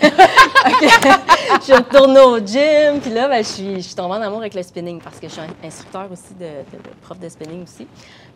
je 1.66 1.74
retourne 1.74 2.16
au 2.18 2.38
gym, 2.38 3.00
puis 3.00 3.10
là, 3.10 3.26
ben, 3.26 3.42
je, 3.42 3.48
suis, 3.48 3.76
je 3.76 3.80
suis 3.80 3.94
tombée 3.96 4.14
en 4.14 4.22
amour 4.22 4.38
avec 4.38 4.54
le 4.54 4.62
spinning 4.62 5.00
parce 5.00 5.18
que 5.18 5.26
je 5.26 5.32
suis 5.32 5.42
instructeur 5.64 6.06
aussi, 6.12 6.34
de, 6.34 6.62
prof 7.02 7.18
de 7.18 7.28
spinning 7.28 7.64
aussi. 7.64 7.88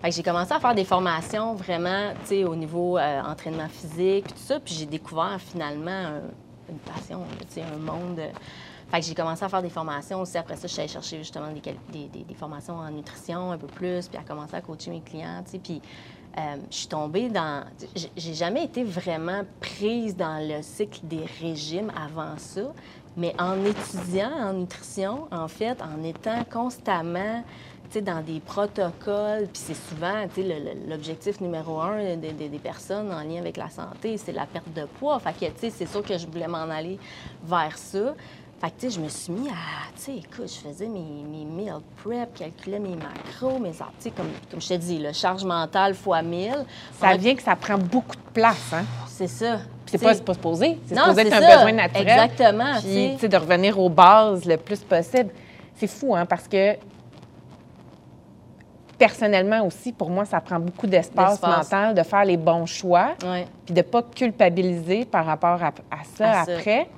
Fait 0.03 0.11
j'ai 0.11 0.25
commencé 0.25 0.53
à 0.53 0.59
faire 0.59 0.75
des 0.75 0.85
formations 0.85 1.55
vraiment, 1.55 2.11
tu 2.23 2.29
sais, 2.29 2.45
au 2.45 2.57
niveau 2.57 2.99
euh, 2.99 3.23
entraînement 3.23 3.69
physique, 3.69 4.27
tout 4.27 4.43
ça. 4.45 4.59
Puis 4.59 4.75
j'ai 4.75 4.87
découvert 4.87 5.39
finalement 5.39 6.21
une 6.69 6.79
passion, 6.79 7.23
un 7.57 7.79
monde. 7.79 8.19
Euh, 8.19 8.31
fait 8.91 9.03
j'ai 9.03 9.15
commencé 9.15 9.45
à 9.45 9.49
faire 9.49 9.63
des 9.63 9.71
formations 9.71 10.21
aussi. 10.21 10.37
Après 10.39 10.57
ça, 10.57 10.67
je 10.67 10.73
suis 10.73 10.81
allée 10.81 10.93
chercher 10.93 11.19
justement 11.19 11.49
des, 11.53 12.35
formations 12.35 12.77
en 12.77 12.91
nutrition 12.91 13.53
un 13.53 13.59
peu 13.59 13.67
plus, 13.67 14.09
puis 14.09 14.19
à 14.19 14.23
commencer 14.23 14.57
à 14.57 14.61
coacher 14.61 14.91
mes 14.91 15.01
clients, 15.01 15.43
tu. 15.51 15.59
Puis 15.59 15.81
euh, 16.37 16.57
je 16.71 16.77
suis 16.77 16.89
tombée 16.89 17.29
dans... 17.29 17.65
J'ai 18.17 18.35
jamais 18.35 18.65
été 18.65 18.83
vraiment 18.83 19.43
prise 19.61 20.17
dans 20.17 20.47
le 20.47 20.63
cycle 20.63 21.01
des 21.05 21.25
régimes 21.41 21.93
avant 21.97 22.37
ça, 22.39 22.73
mais 23.17 23.35
en 23.39 23.65
étudiant 23.65 24.33
en 24.33 24.53
nutrition, 24.55 25.29
en 25.31 25.49
fait, 25.49 25.81
en 25.81 26.03
étant 26.03 26.45
constamment 26.45 27.45
dans 28.01 28.23
des 28.23 28.41
protocoles, 28.41 29.49
puis 29.53 29.63
c'est 29.67 29.75
souvent 29.75 30.25
l'objectif 30.89 31.41
numéro 31.41 31.81
un 31.81 32.17
des, 32.17 32.33
des, 32.33 32.59
personnes 32.59 33.13
en 33.13 33.21
lien 33.23 33.41
avec 33.41 33.57
la 33.57 33.71
santé, 33.71 34.17
c'est 34.17 34.33
la 34.33 34.47
perte 34.47 34.73
de 34.75 34.85
poids. 34.85 35.19
Fait 35.21 35.33
que, 35.33 35.71
c'est 35.71 35.87
sûr 35.87 36.03
que 36.03 36.17
je 36.19 36.27
voulais 36.27 36.49
m'en 36.49 36.71
aller 36.71 36.99
vers 37.45 37.77
ça. 37.77 38.15
Fait 38.61 38.69
que, 38.69 38.81
tu 38.81 38.91
sais, 38.91 38.97
je 38.97 39.01
me 39.01 39.09
suis 39.09 39.33
mis 39.33 39.49
à, 39.49 39.93
tu 39.97 40.03
sais, 40.03 40.13
écoute, 40.17 40.49
je 40.49 40.69
faisais 40.69 40.87
mes, 40.87 41.01
mes 41.01 41.45
meal 41.45 41.81
prep, 42.03 42.35
calculais 42.35 42.79
mes 42.79 42.97
macros, 42.97 43.59
mes, 43.59 43.73
tu 43.73 43.77
sais, 43.99 44.11
comme, 44.11 44.31
comme 44.51 44.61
je 44.61 44.69
te 44.69 44.75
dis, 44.75 44.99
le 44.99 45.13
charge 45.13 45.45
mentale 45.45 45.95
fois 45.95 46.23
1000. 46.23 46.65
Ça 46.99 47.17
vient 47.17 47.35
que 47.35 47.43
ça 47.43 47.57
prend 47.57 47.77
beaucoup 47.77 48.17
de 48.17 48.33
place, 48.33 48.73
hein? 48.73 48.85
C'est 49.09 49.29
ça. 49.29 49.59
C'est 49.87 49.99
pas, 49.99 50.15
supposé. 50.15 50.79
C'est 50.87 50.97
supposé 50.97 51.21
être 51.23 51.35
un 51.35 51.41
besoin 51.41 51.73
naturel. 51.73 52.09
Exactement. 52.09 52.81
Puis, 52.81 53.11
tu 53.15 53.21
sais, 53.21 53.29
de 53.29 53.37
revenir 53.37 53.79
aux 53.79 53.91
bases 53.91 54.45
le 54.45 54.57
plus 54.57 54.81
possible. 54.81 55.31
C'est 55.77 55.87
fou, 55.87 56.15
hein, 56.15 56.25
parce 56.25 56.49
que 56.49 56.77
personnellement 58.99 59.67
aussi, 59.67 59.93
pour 59.93 60.11
moi, 60.11 60.25
ça 60.25 60.41
prend 60.41 60.59
beaucoup 60.59 60.87
d'espace 60.87 61.41
mental 61.43 61.95
de 61.95 62.03
faire 62.03 62.25
les 62.25 62.37
bons 62.37 62.67
choix, 62.67 63.15
puis 63.65 63.75
de 63.75 63.81
ne 63.81 63.83
pas 63.83 64.03
culpabiliser 64.03 65.05
par 65.05 65.27
rapport 65.27 65.61
à, 65.63 65.73
ça 66.17 66.41
après. 66.43 66.89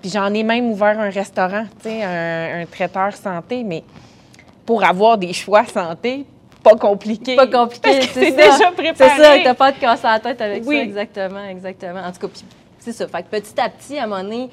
Puis 0.00 0.10
j'en 0.10 0.32
ai 0.32 0.42
même 0.42 0.70
ouvert 0.70 0.98
un 0.98 1.10
restaurant, 1.10 1.64
tu 1.82 1.90
sais, 1.90 2.02
un, 2.02 2.64
traiteur 2.66 3.14
santé, 3.14 3.62
mais 3.64 3.84
pour 4.64 4.82
avoir 4.84 5.18
des 5.18 5.32
choix 5.32 5.64
santé, 5.66 6.24
pas 6.62 6.76
compliqué. 6.76 7.36
Pas 7.36 7.46
compliqué, 7.46 8.02
c'est 8.12 8.30
déjà 8.30 8.70
préparé. 8.74 8.94
C'est 8.96 9.22
ça, 9.22 9.34
t'as 9.42 9.54
pas 9.54 9.72
de 9.72 9.78
casse 9.78 10.04
à 10.04 10.12
la 10.12 10.20
tête 10.20 10.40
avec 10.40 10.64
ça, 10.64 10.74
exactement, 10.74 11.44
exactement. 11.44 12.00
En 12.00 12.12
tout 12.12 12.26
cas, 12.26 12.34
c'est 12.78 12.92
ça. 12.92 13.08
Fait 13.08 13.22
que 13.22 13.28
petit 13.28 13.60
à 13.60 13.68
petit, 13.68 13.98
à 13.98 14.04
un 14.04 14.06
moment 14.06 14.22
donné, 14.22 14.50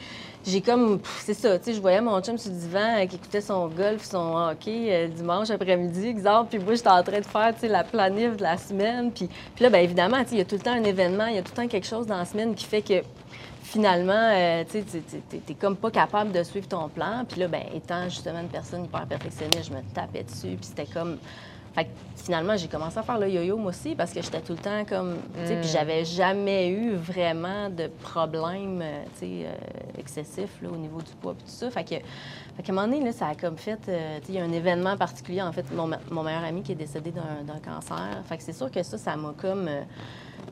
j'ai 0.48 0.62
comme, 0.62 1.00
c'est 1.20 1.34
ça, 1.34 1.60
tu 1.60 1.66
sais, 1.66 1.74
je 1.74 1.82
voyais 1.82 2.00
mon 2.00 2.22
chum 2.22 2.38
sur 2.38 2.52
le 2.52 2.58
divan 2.58 2.98
euh, 2.98 3.06
qui 3.06 3.18
écoutait 3.18 3.42
son 3.42 3.68
golf, 3.68 4.04
son 4.04 4.36
hockey 4.36 4.88
euh, 4.90 5.08
dimanche 5.08 5.50
après-midi, 5.50 6.08
exemple, 6.08 6.50
puis 6.50 6.60
moi, 6.60 6.76
j'étais 6.76 6.90
en 6.90 7.04
train 7.04 7.20
de 7.20 7.26
faire, 7.26 7.54
tu 7.54 7.62
sais, 7.62 7.68
la 7.68 7.84
planif 7.84 8.38
de 8.38 8.44
la 8.44 8.58
semaine, 8.58 9.12
puis, 9.12 9.28
puis 9.56 9.64
là, 9.64 9.70
bien 9.70 9.82
évidemment, 9.82 10.24
tu 10.24 10.30
sais, 10.30 10.36
il 10.36 10.38
y 10.40 10.42
a 10.42 10.46
tout 10.46 10.56
le 10.56 10.62
temps 10.62 10.72
un 10.72 10.84
événement, 10.84 11.28
il 11.28 11.36
y 11.36 11.38
a 11.38 11.42
tout 11.42 11.52
le 11.56 11.64
temps 11.64 11.68
quelque 11.68 11.88
chose 11.88 12.08
dans 12.08 12.18
la 12.18 12.26
semaine 12.26 12.56
qui 12.56 12.66
fait 12.66 12.82
que 12.82 13.04
finalement, 13.62 14.14
euh, 14.14 14.64
tu 14.64 14.84
sais, 14.88 15.02
t'es 15.46 15.54
comme 15.54 15.76
pas 15.76 15.92
capable 15.92 16.32
de 16.32 16.42
suivre 16.44 16.68
ton 16.68 16.88
plan, 16.88 17.26
puis 17.28 17.42
là, 17.42 17.50
ben 17.50 17.64
étant 17.76 18.06
justement 18.06 18.40
une 18.40 18.48
personne 18.48 18.86
hyper 18.86 19.06
perfectionniste, 19.06 19.66
je 19.66 19.74
me 19.74 19.82
tapais 19.94 20.24
dessus, 20.24 20.56
puis 20.56 20.62
c'était 20.62 20.86
comme 20.86 21.18
fait 21.78 21.90
finalement, 22.16 22.58
j'ai 22.58 22.68
commencé 22.68 22.98
à 22.98 23.04
faire 23.04 23.20
le 23.20 23.30
yo-yo 23.30 23.56
moi 23.56 23.70
aussi 23.70 23.96
parce 23.96 24.12
que 24.12 24.22
j'étais 24.22 24.42
tout 24.42 24.54
le 24.54 24.60
temps 24.60 24.84
comme. 24.84 25.18
Puis 25.46 25.56
mm. 25.56 25.64
j'avais 25.64 26.04
jamais 26.04 26.70
eu 26.70 26.96
vraiment 26.96 27.70
de 27.70 27.88
problème 28.02 28.82
euh, 28.82 29.04
euh, 29.24 29.54
excessif 29.98 30.50
là, 30.62 30.70
au 30.70 30.76
niveau 30.76 31.02
du 31.02 31.12
poids 31.22 31.34
et 31.34 31.44
tout 31.44 31.50
ça. 31.50 31.70
Fait 31.70 31.84
que, 31.84 31.90
fait 31.90 32.64
qu'à 32.64 32.72
un 32.72 32.76
moment 32.76 32.88
donné, 32.88 33.06
là, 33.06 33.12
ça 33.12 33.28
a 33.28 33.36
comme 33.36 33.58
fait. 33.58 33.80
Euh, 33.88 34.20
il 34.28 34.36
y 34.36 34.40
a 34.40 34.44
un 34.44 34.52
événement 34.52 34.98
particulier, 34.98 35.42
en 35.42 35.52
fait, 35.52 35.66
mon, 35.72 35.90
mon 36.12 36.24
meilleur 36.24 36.44
ami 36.44 36.64
qui 36.64 36.72
est 36.72 36.76
décédé 36.76 37.12
d'un 37.12 37.60
cancer. 37.60 38.24
Fait 38.28 38.38
que 38.38 38.44
c'est 38.44 38.54
sûr 38.54 38.72
que 38.72 38.84
ça, 38.84 38.98
ça 38.98 39.16
m'a 39.16 39.34
comme. 39.40 39.70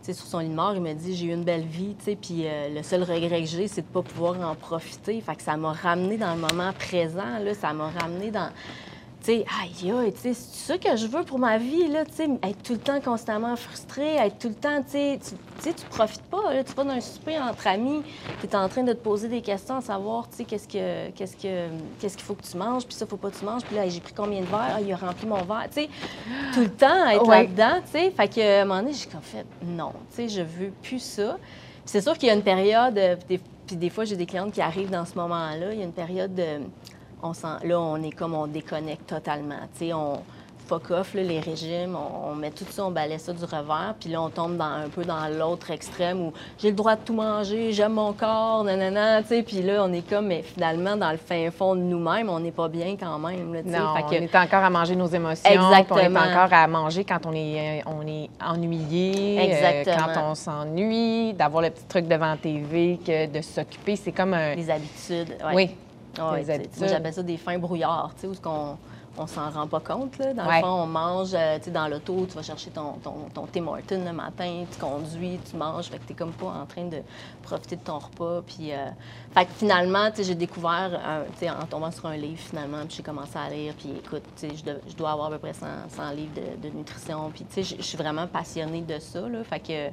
sais, 0.01 0.13
sur 0.13 0.27
son 0.27 0.39
lit 0.39 0.49
de 0.49 0.53
mort, 0.53 0.73
il 0.75 0.81
m'a 0.81 0.93
dit 0.93 1.15
j'ai 1.15 1.25
eu 1.25 1.33
une 1.33 1.43
belle 1.43 1.65
vie, 1.65 1.95
puis 2.21 2.45
le 2.73 2.83
seul 2.83 3.03
regret 3.03 3.41
que 3.41 3.47
j'ai, 3.47 3.67
c'est 3.67 3.81
de 3.81 3.87
ne 3.87 3.93
pas 3.93 4.01
pouvoir 4.01 4.39
en 4.49 4.55
profiter. 4.55 5.19
Fait 5.21 5.35
que 5.35 5.41
ça 5.41 5.57
m'a 5.57 5.73
ramené 5.73 6.17
dans 6.17 6.35
le 6.35 6.39
moment 6.39 6.71
présent, 6.73 7.39
là, 7.43 7.53
ça 7.53 7.73
m'a 7.73 7.89
ramené 7.89 8.31
dans 8.31 8.49
tu 8.49 8.94
sais, 9.25 9.45
aïe, 9.61 10.13
c'est 10.15 10.33
ça 10.33 10.77
que 10.77 10.95
je 10.95 11.07
veux 11.07 11.23
pour 11.23 11.39
ma 11.39 11.57
vie, 11.57 11.87
là, 11.87 12.05
tu 12.05 12.13
sais, 12.13 12.29
être 12.43 12.61
tout 12.63 12.73
le 12.73 12.79
temps 12.79 12.99
constamment 13.01 13.55
frustré, 13.55 14.15
être 14.15 14.37
tout 14.39 14.49
le 14.49 14.55
temps, 14.55 14.81
tu 14.83 14.91
sais, 14.91 15.19
tu 15.61 15.73
tu 15.73 15.85
profites 15.89 16.23
pas, 16.23 16.53
là, 16.53 16.63
tu 16.63 16.73
vas 16.73 16.83
dans 16.83 16.91
un 16.91 17.01
souper 17.01 17.39
entre 17.39 17.67
amis, 17.67 18.03
tu 18.39 18.47
es 18.47 18.55
en 18.55 18.69
train 18.69 18.83
de 18.83 18.93
te 18.93 18.99
poser 18.99 19.27
des 19.27 19.41
questions, 19.41 19.77
à 19.77 19.81
savoir, 19.81 20.29
tu 20.29 20.37
sais, 20.37 20.43
qu'est-ce 20.45 20.67
que, 20.67 21.09
qu'est-ce 21.11 21.35
que, 21.35 21.67
qu'est-ce 21.99 22.17
qu'il 22.17 22.25
faut 22.25 22.35
que 22.35 22.43
tu 22.43 22.57
manges, 22.57 22.85
puis 22.85 22.95
ça, 22.95 23.05
faut 23.05 23.17
pas 23.17 23.29
que 23.29 23.37
tu 23.37 23.45
manges, 23.45 23.63
puis 23.63 23.75
là, 23.75 23.87
j'ai 23.87 23.99
pris 23.99 24.13
combien 24.13 24.41
de 24.41 24.45
verres, 24.45 24.75
ah, 24.75 24.81
il 24.81 24.91
a 24.93 24.97
rempli 24.97 25.27
mon 25.27 25.43
verre, 25.43 25.67
tu 25.73 25.81
sais, 25.81 25.89
tout 26.53 26.61
le 26.61 26.71
temps, 26.71 27.07
être 27.07 27.27
là-dedans, 27.27 27.81
tu 27.85 27.99
sais, 27.99 28.11
fait 28.11 28.27
que, 28.27 28.59
à 28.59 28.61
un 28.61 28.65
moment 28.65 28.81
donné, 28.81 28.93
j'ai 28.93 29.07
comme 29.07 29.21
fait, 29.21 29.45
non, 29.63 29.93
tu 30.09 30.15
sais, 30.15 30.29
je 30.29 30.41
veux 30.41 30.71
plus 30.83 30.99
ça. 30.99 31.37
c'est 31.85 32.01
sûr 32.01 32.17
qu'il 32.17 32.27
y 32.27 32.31
a 32.31 32.35
une 32.35 32.43
période, 32.43 32.97
euh, 32.97 33.15
puis 33.27 33.39
des 33.75 33.89
fois, 33.89 34.05
j'ai 34.05 34.15
des 34.15 34.27
clientes 34.27 34.53
qui 34.53 34.61
arrivent 34.61 34.91
dans 34.91 35.05
ce 35.05 35.15
moment-là, 35.15 35.73
il 35.73 35.79
y 35.79 35.81
a 35.81 35.85
une 35.85 35.91
période 35.91 36.35
de 36.35 36.61
on 37.25 37.67
là, 37.67 37.79
on 37.79 38.01
est 38.03 38.11
comme 38.11 38.33
on 38.33 38.47
déconnecte 38.47 39.07
totalement. 39.07 39.59
Tu 39.73 39.87
sais, 39.87 39.93
on 39.93 40.21
fuck 40.65 40.91
off 40.91 41.13
les 41.13 41.39
régimes, 41.39 41.95
on, 41.95 42.33
met 42.35 42.51
tout 42.51 42.65
ça, 42.69 42.85
on 42.85 42.91
balaie 42.91 43.17
ça 43.17 43.33
du 43.33 43.43
revers, 43.43 43.93
puis 43.99 44.09
là, 44.09 44.21
on 44.21 44.29
tombe 44.29 44.57
dans, 44.57 44.65
un 44.65 44.89
peu 44.89 45.05
dans 45.05 45.27
l'autre 45.27 45.71
extrême 45.71 46.21
où 46.21 46.33
j'ai 46.57 46.69
le 46.69 46.75
droit 46.75 46.95
de 46.95 47.01
tout 47.01 47.13
manger, 47.13 47.71
j'aime 47.71 47.93
mon 47.93 48.13
corps, 48.13 48.63
nanana, 48.63 49.21
tu 49.21 49.29
sais, 49.29 49.43
puis 49.43 49.61
là, 49.61 49.83
on 49.83 49.93
est 49.93 50.07
comme, 50.07 50.27
mais 50.27 50.41
finalement, 50.41 50.97
dans 50.97 51.11
le 51.11 51.17
fin 51.17 51.49
fond 51.51 51.75
de 51.75 51.81
nous-mêmes, 51.81 52.29
on 52.29 52.39
n'est 52.39 52.51
pas 52.51 52.67
bien 52.67 52.95
quand 52.99 53.19
même. 53.19 53.53
Là, 53.53 53.61
non, 53.63 53.93
on 54.07 54.11
est 54.11 54.35
encore 54.35 54.63
à 54.63 54.69
manger 54.69 54.95
nos 54.95 55.07
émotions, 55.07 55.49
Exactement. 55.49 55.99
on 55.99 56.23
est 56.23 56.33
encore 56.33 56.53
à 56.53 56.67
manger 56.67 57.03
quand 57.03 57.25
on 57.25 57.33
est, 57.33 57.83
on 57.85 58.05
est 58.07 58.29
ennuyé, 58.43 59.53
euh, 59.53 59.83
quand 59.85 60.31
on 60.31 60.35
s'ennuie, 60.35 61.33
d'avoir 61.33 61.61
le 61.61 61.69
petit 61.69 61.85
truc 61.85 62.07
devant 62.07 62.31
la 62.31 62.37
TV, 62.37 62.99
que 63.05 63.27
de 63.27 63.41
s'occuper, 63.41 63.95
c'est 63.95 64.11
comme 64.11 64.33
un... 64.33 64.55
Les 64.55 64.69
habitudes, 64.69 65.35
Oui, 65.53 65.75
moi, 66.79 66.87
j'appelle 66.87 67.13
ça 67.13 67.23
des 67.23 67.37
fins 67.37 67.57
brouillards, 67.57 68.13
tu 68.15 68.21
sais, 68.21 68.27
où 68.27 68.35
qu'on 68.41 68.77
on 69.17 69.27
s'en 69.27 69.49
rend 69.49 69.67
pas 69.67 69.79
compte. 69.79 70.17
Là. 70.17 70.33
Dans 70.33 70.45
le 70.45 70.59
fond, 70.59 70.83
on 70.83 70.87
mange, 70.87 71.33
euh, 71.33 71.57
tu 71.57 71.65
sais, 71.65 71.71
dans 71.71 71.87
l'auto, 71.87 72.25
tu 72.27 72.35
vas 72.35 72.41
chercher 72.41 72.69
ton, 72.71 72.93
ton, 73.03 73.29
ton 73.33 73.47
Tim 73.47 73.65
le 74.05 74.11
matin, 74.11 74.65
tu 74.69 74.79
conduis, 74.79 75.39
tu 75.49 75.55
manges, 75.55 75.85
fait 75.85 75.99
que 75.99 76.07
t'es 76.07 76.13
comme 76.13 76.33
pas 76.33 76.47
en 76.47 76.65
train 76.65 76.85
de 76.85 76.97
profiter 77.41 77.77
de 77.77 77.81
ton 77.81 77.99
repas. 77.99 78.41
Puis, 78.45 78.73
euh, 78.73 78.89
fait 79.35 79.45
que 79.45 79.51
finalement, 79.57 80.09
tu 80.11 80.17
sais, 80.17 80.23
j'ai 80.23 80.35
découvert, 80.35 80.91
tu 81.33 81.39
sais, 81.39 81.49
en 81.49 81.65
tombant 81.65 81.91
sur 81.91 82.05
un 82.05 82.15
livre, 82.15 82.39
finalement, 82.39 82.85
puis 82.87 82.95
j'ai 82.97 83.03
commencé 83.03 83.37
à 83.37 83.49
lire, 83.49 83.73
puis 83.77 83.89
écoute, 83.89 84.23
tu 84.39 84.47
sais, 84.47 84.55
je, 84.87 84.95
dois 84.95 85.11
avoir 85.11 85.27
à 85.27 85.31
peu 85.31 85.39
près 85.39 85.53
100, 85.53 85.65
100 85.89 86.11
livres 86.11 86.31
de, 86.35 86.69
de, 86.69 86.73
nutrition, 86.73 87.29
puis 87.33 87.45
tu 87.45 87.61
sais, 87.61 87.75
je 87.77 87.81
suis 87.83 87.97
vraiment 87.97 88.27
passionnée 88.27 88.81
de 88.81 88.97
ça, 88.99 89.27
là. 89.27 89.43
Fait 89.43 89.59
que 89.59 89.91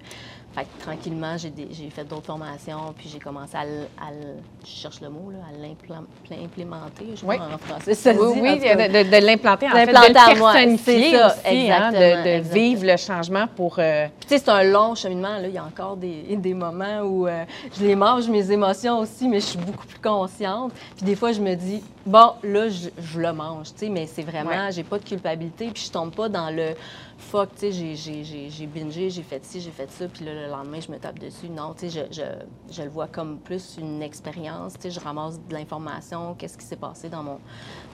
fait 0.55 0.65
que 0.65 0.85
tranquillement, 0.85 1.37
j'ai 1.39 1.89
fait 1.89 2.05
d'autres 2.05 2.27
formations, 2.27 2.93
puis 2.95 3.09
j'ai 3.11 3.19
commencé 3.19 3.57
à, 3.57 3.65
je 3.65 4.71
cherche 4.71 5.01
le 5.01 5.09
mot, 5.09 5.31
là, 5.31 5.39
à 5.49 5.59
l'implémenter, 5.59 7.07
je 7.15 7.23
crois 7.23 7.37
en 7.37 7.57
français. 7.57 7.95
Ça 7.95 8.13
oui, 8.13 8.39
oui, 8.39 8.59
de, 8.59 9.27
l'implanter, 9.27 9.67
en 9.69 9.71
fait, 9.71 9.87
de 9.87 9.93
le 9.93 10.13
personnifier 10.13 11.13
ça, 11.13 11.29
aussi, 11.29 11.71
hein, 11.71 11.91
de, 11.91 12.41
vivre 12.41 12.85
le 12.85 12.99
changement 12.99 13.47
pour... 13.57 13.77
Euh, 13.79 14.09
tu 14.21 14.29
sais, 14.29 14.39
c'est 14.39 14.51
un 14.51 14.65
long 14.65 14.95
cheminement, 14.95 15.39
là. 15.39 15.49
Il 15.49 15.55
y 15.55 15.59
a 15.59 15.65
encore 15.65 15.97
des, 15.97 16.37
des 16.37 16.55
moments 16.55 17.01
où 17.01 17.27
euh, 17.27 17.45
je 17.79 17.87
les 17.87 17.97
mange, 17.97 18.29
mes 18.29 18.53
émotions 18.53 18.99
aussi, 18.99 19.29
mais 19.33 19.41
je 19.41 19.47
suis 19.47 19.59
beaucoup 19.59 19.87
plus 19.87 19.99
consciente. 19.99 20.73
Puis 20.97 21.07
des 21.07 21.17
fois, 21.17 21.33
je 21.33 21.41
me 21.41 21.55
dis, 21.55 21.83
bon, 22.05 22.33
là, 22.43 22.69
je, 22.69 23.19
le 23.19 23.33
mange, 23.33 23.73
tu 23.73 23.79
sais, 23.79 23.89
mais 23.89 24.07
c'est 24.07 24.23
vraiment, 24.23 24.71
j'ai 24.71 24.85
pas 24.85 24.99
de 24.99 25.05
culpabilité, 25.05 25.71
puis 25.73 25.85
je 25.87 25.91
tombe 25.91 26.15
pas 26.15 26.29
dans 26.29 26.55
le 26.55 26.75
fuck, 27.17 27.49
tu 27.55 27.73
sais, 27.73 27.95
j'ai 27.95 28.67
bingé, 28.67 29.09
j'ai 29.09 29.23
fait 29.23 29.43
ci, 29.43 29.63
j'ai 29.63 29.71
fait 29.71 29.91
ça, 29.91 30.07
puis 30.07 30.27
le 30.27 30.49
lendemain, 30.49 30.81
je 30.81 30.93
me 30.93 30.99
tape 30.99 31.19
dessus. 31.19 31.49
Non, 31.49 31.73
tu 31.73 31.89
sais, 31.89 32.07
je, 32.13 32.23
je, 32.71 32.83
le 32.83 32.91
vois 32.91 33.07
comme 33.07 33.39
plus 33.39 33.79
une 33.79 34.03
expérience, 34.03 34.75
tu 34.75 34.83
sais, 34.83 34.91
je 34.91 35.01
ramasse 35.01 35.41
de 35.41 35.55
l'information, 35.55 36.35
qu'est-ce 36.35 36.59
qui 36.59 36.67
s'est 36.67 36.77
passé 36.77 37.09
dans, 37.09 37.23
mon, 37.23 37.39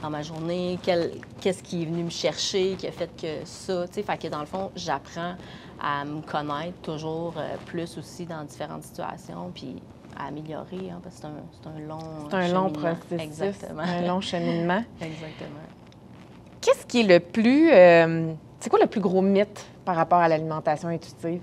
dans 0.03 0.11
ma 0.11 0.23
journée, 0.23 0.77
qu'est-ce 0.83 1.63
qui 1.63 1.83
est 1.83 1.87
venu 1.87 2.03
me 2.03 2.11
chercher, 2.11 2.75
qui 2.77 2.89
a 2.89 2.93
fait 2.93 3.11
que 3.17 3.45
ça, 3.45 3.87
tu 3.87 3.95
sais, 3.95 4.03
fait 4.03 4.19
que 4.19 4.27
dans 4.27 4.41
le 4.41 4.47
fond, 4.47 4.73
j'apprends 4.75 5.37
à 5.81 6.05
me 6.05 6.21
connaître 6.23 6.81
toujours 6.83 7.35
euh, 7.37 7.55
plus 7.67 7.97
aussi 7.97 8.27
dans 8.27 8.43
différentes 8.43 8.83
situations, 8.83 9.53
puis 9.55 9.77
à 10.19 10.27
améliorer, 10.27 10.91
hein, 10.91 11.01
parce 11.03 11.17
que 11.17 11.23
c'est 11.23 11.69
un, 11.69 11.77
un, 11.77 11.87
long 11.87 11.99
C'est 12.29 12.37
un 12.37 12.53
long 12.53 12.71
processus, 12.71 13.21
Exactement. 13.21 13.83
un 13.83 14.07
long 14.07 14.21
cheminement. 14.21 14.83
Exactement. 15.01 15.61
Qu'est-ce 16.61 16.87
qui 16.87 17.01
est 17.01 17.05
le 17.05 17.21
plus... 17.21 17.71
Euh, 17.71 18.33
c'est 18.59 18.69
quoi 18.69 18.81
le 18.81 18.87
plus 18.87 19.01
gros 19.01 19.23
mythe 19.23 19.65
par 19.85 19.97
rapport 19.97 20.19
à 20.19 20.29
l'alimentation 20.29 20.89
intuitive? 20.89 21.43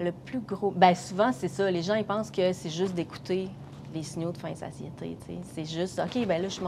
Le 0.00 0.12
plus 0.12 0.40
gros. 0.40 0.70
Bien, 0.70 0.94
souvent, 0.94 1.32
c'est 1.32 1.48
ça. 1.48 1.70
Les 1.70 1.82
gens, 1.82 1.94
ils 1.94 2.04
pensent 2.04 2.30
que 2.30 2.52
c'est 2.52 2.70
juste 2.70 2.94
d'écouter 2.94 3.48
les 3.92 4.02
signaux 4.02 4.32
de 4.32 4.38
faim 4.38 4.48
et 4.48 4.54
satiété. 4.54 5.16
C'est 5.54 5.64
juste, 5.64 6.00
OK, 6.00 6.26
ben 6.26 6.40
là, 6.40 6.48
je 6.48 6.60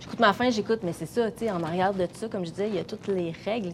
j'écoute 0.00 0.20
ma 0.20 0.32
faim, 0.32 0.50
j'écoute, 0.50 0.80
mais 0.82 0.92
c'est 0.92 1.06
ça, 1.06 1.28
en 1.52 1.62
arrière 1.62 1.92
de 1.92 2.06
ça, 2.12 2.28
comme 2.28 2.44
je 2.44 2.50
disais, 2.50 2.68
il 2.68 2.74
y 2.76 2.78
a 2.78 2.84
toutes 2.84 3.08
les 3.08 3.32
règles. 3.44 3.72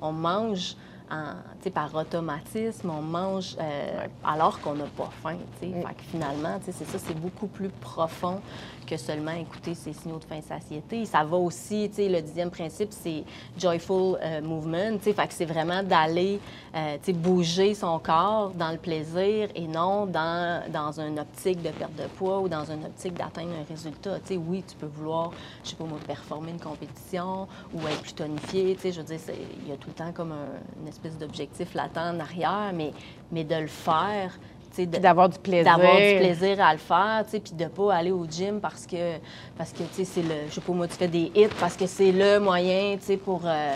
On 0.00 0.12
mange 0.12 0.76
en, 1.10 1.70
par 1.70 1.94
automatisme, 1.94 2.90
on 2.90 3.02
mange 3.02 3.56
euh, 3.60 4.06
alors 4.24 4.60
qu'on 4.60 4.74
n'a 4.74 4.84
pas 4.84 5.10
faim. 5.22 5.36
Mm. 5.62 5.72
Fait 5.82 5.94
que 5.94 6.02
finalement, 6.10 6.58
c'est 6.62 6.72
ça, 6.72 6.98
c'est 6.98 7.18
beaucoup 7.18 7.46
plus 7.46 7.68
profond 7.68 8.40
que 8.86 8.96
seulement 8.96 9.32
écouter 9.32 9.74
ces 9.74 9.92
signaux 9.92 10.18
de 10.18 10.24
faim 10.24 10.36
et 10.36 10.42
satiété. 10.42 11.04
Ça 11.06 11.24
va 11.24 11.36
aussi, 11.36 11.90
le 11.98 12.20
dixième 12.20 12.50
principe, 12.50 12.92
c'est 12.92 13.24
joyful 13.58 14.18
euh, 14.22 14.42
movement. 14.42 14.98
Fait 14.98 15.14
que 15.14 15.32
c'est 15.32 15.44
vraiment 15.44 15.82
d'aller 15.82 16.38
euh, 16.74 16.96
bouger 17.14 17.74
son 17.74 17.98
corps 17.98 18.50
dans 18.50 18.70
le 18.70 18.78
plaisir 18.78 19.48
et 19.54 19.66
non 19.66 20.06
dans, 20.06 20.62
dans 20.70 21.00
une 21.00 21.18
optique 21.18 21.62
de 21.62 21.70
perte 21.70 21.94
de 21.96 22.06
poids 22.18 22.40
ou 22.40 22.48
dans 22.48 22.64
une 22.64 22.84
optique 22.84 23.14
d'atteindre 23.14 23.52
un 23.60 23.64
résultat. 23.68 24.18
sais, 24.24 24.36
oui, 24.36 24.62
tu 24.66 24.76
peux 24.76 24.86
vouloir, 24.86 25.30
je 25.62 25.70
sais 25.70 25.76
pas 25.76 25.84
moi, 25.84 25.98
performer 26.06 26.50
une 26.50 26.60
compétition 26.60 27.48
ou 27.72 27.80
être 27.88 28.02
plus 28.02 28.14
tonifié. 28.14 28.76
Je 28.84 29.00
veux 29.00 29.02
dire, 29.02 29.18
il 29.62 29.68
y 29.68 29.72
a 29.72 29.76
tout 29.76 29.88
le 29.88 29.94
temps 29.94 30.12
comme 30.12 30.32
un, 30.32 30.82
une 30.82 30.88
espèce 30.94 31.18
d'objectif 31.18 31.74
latent 31.74 31.98
en 31.98 32.20
arrière, 32.20 32.72
mais, 32.74 32.92
mais 33.30 33.44
de 33.44 33.56
le 33.56 33.66
faire 33.66 34.38
d'avoir 34.82 35.28
du 35.28 35.38
plaisir. 35.38 35.64
D'avoir 35.64 35.96
du 35.96 36.16
plaisir 36.16 36.60
à 36.60 36.72
le 36.72 36.78
faire, 36.78 37.24
puis 37.28 37.52
de 37.52 37.64
ne 37.64 37.68
pas 37.68 37.94
aller 37.94 38.10
au 38.10 38.26
gym 38.26 38.60
parce 38.60 38.86
que, 38.86 39.18
parce 39.56 39.72
que 39.72 39.82
c'est 39.92 40.22
le, 40.22 40.48
je 40.48 40.54
sais 40.54 40.60
pas 40.60 40.72
moi, 40.72 40.88
tu 40.88 40.94
fais 40.94 41.08
des 41.08 41.30
hits 41.34 41.48
parce 41.60 41.76
que 41.76 41.86
c'est 41.86 42.12
le 42.12 42.40
moyen, 42.40 42.96
pour, 43.24 43.42
euh, 43.44 43.74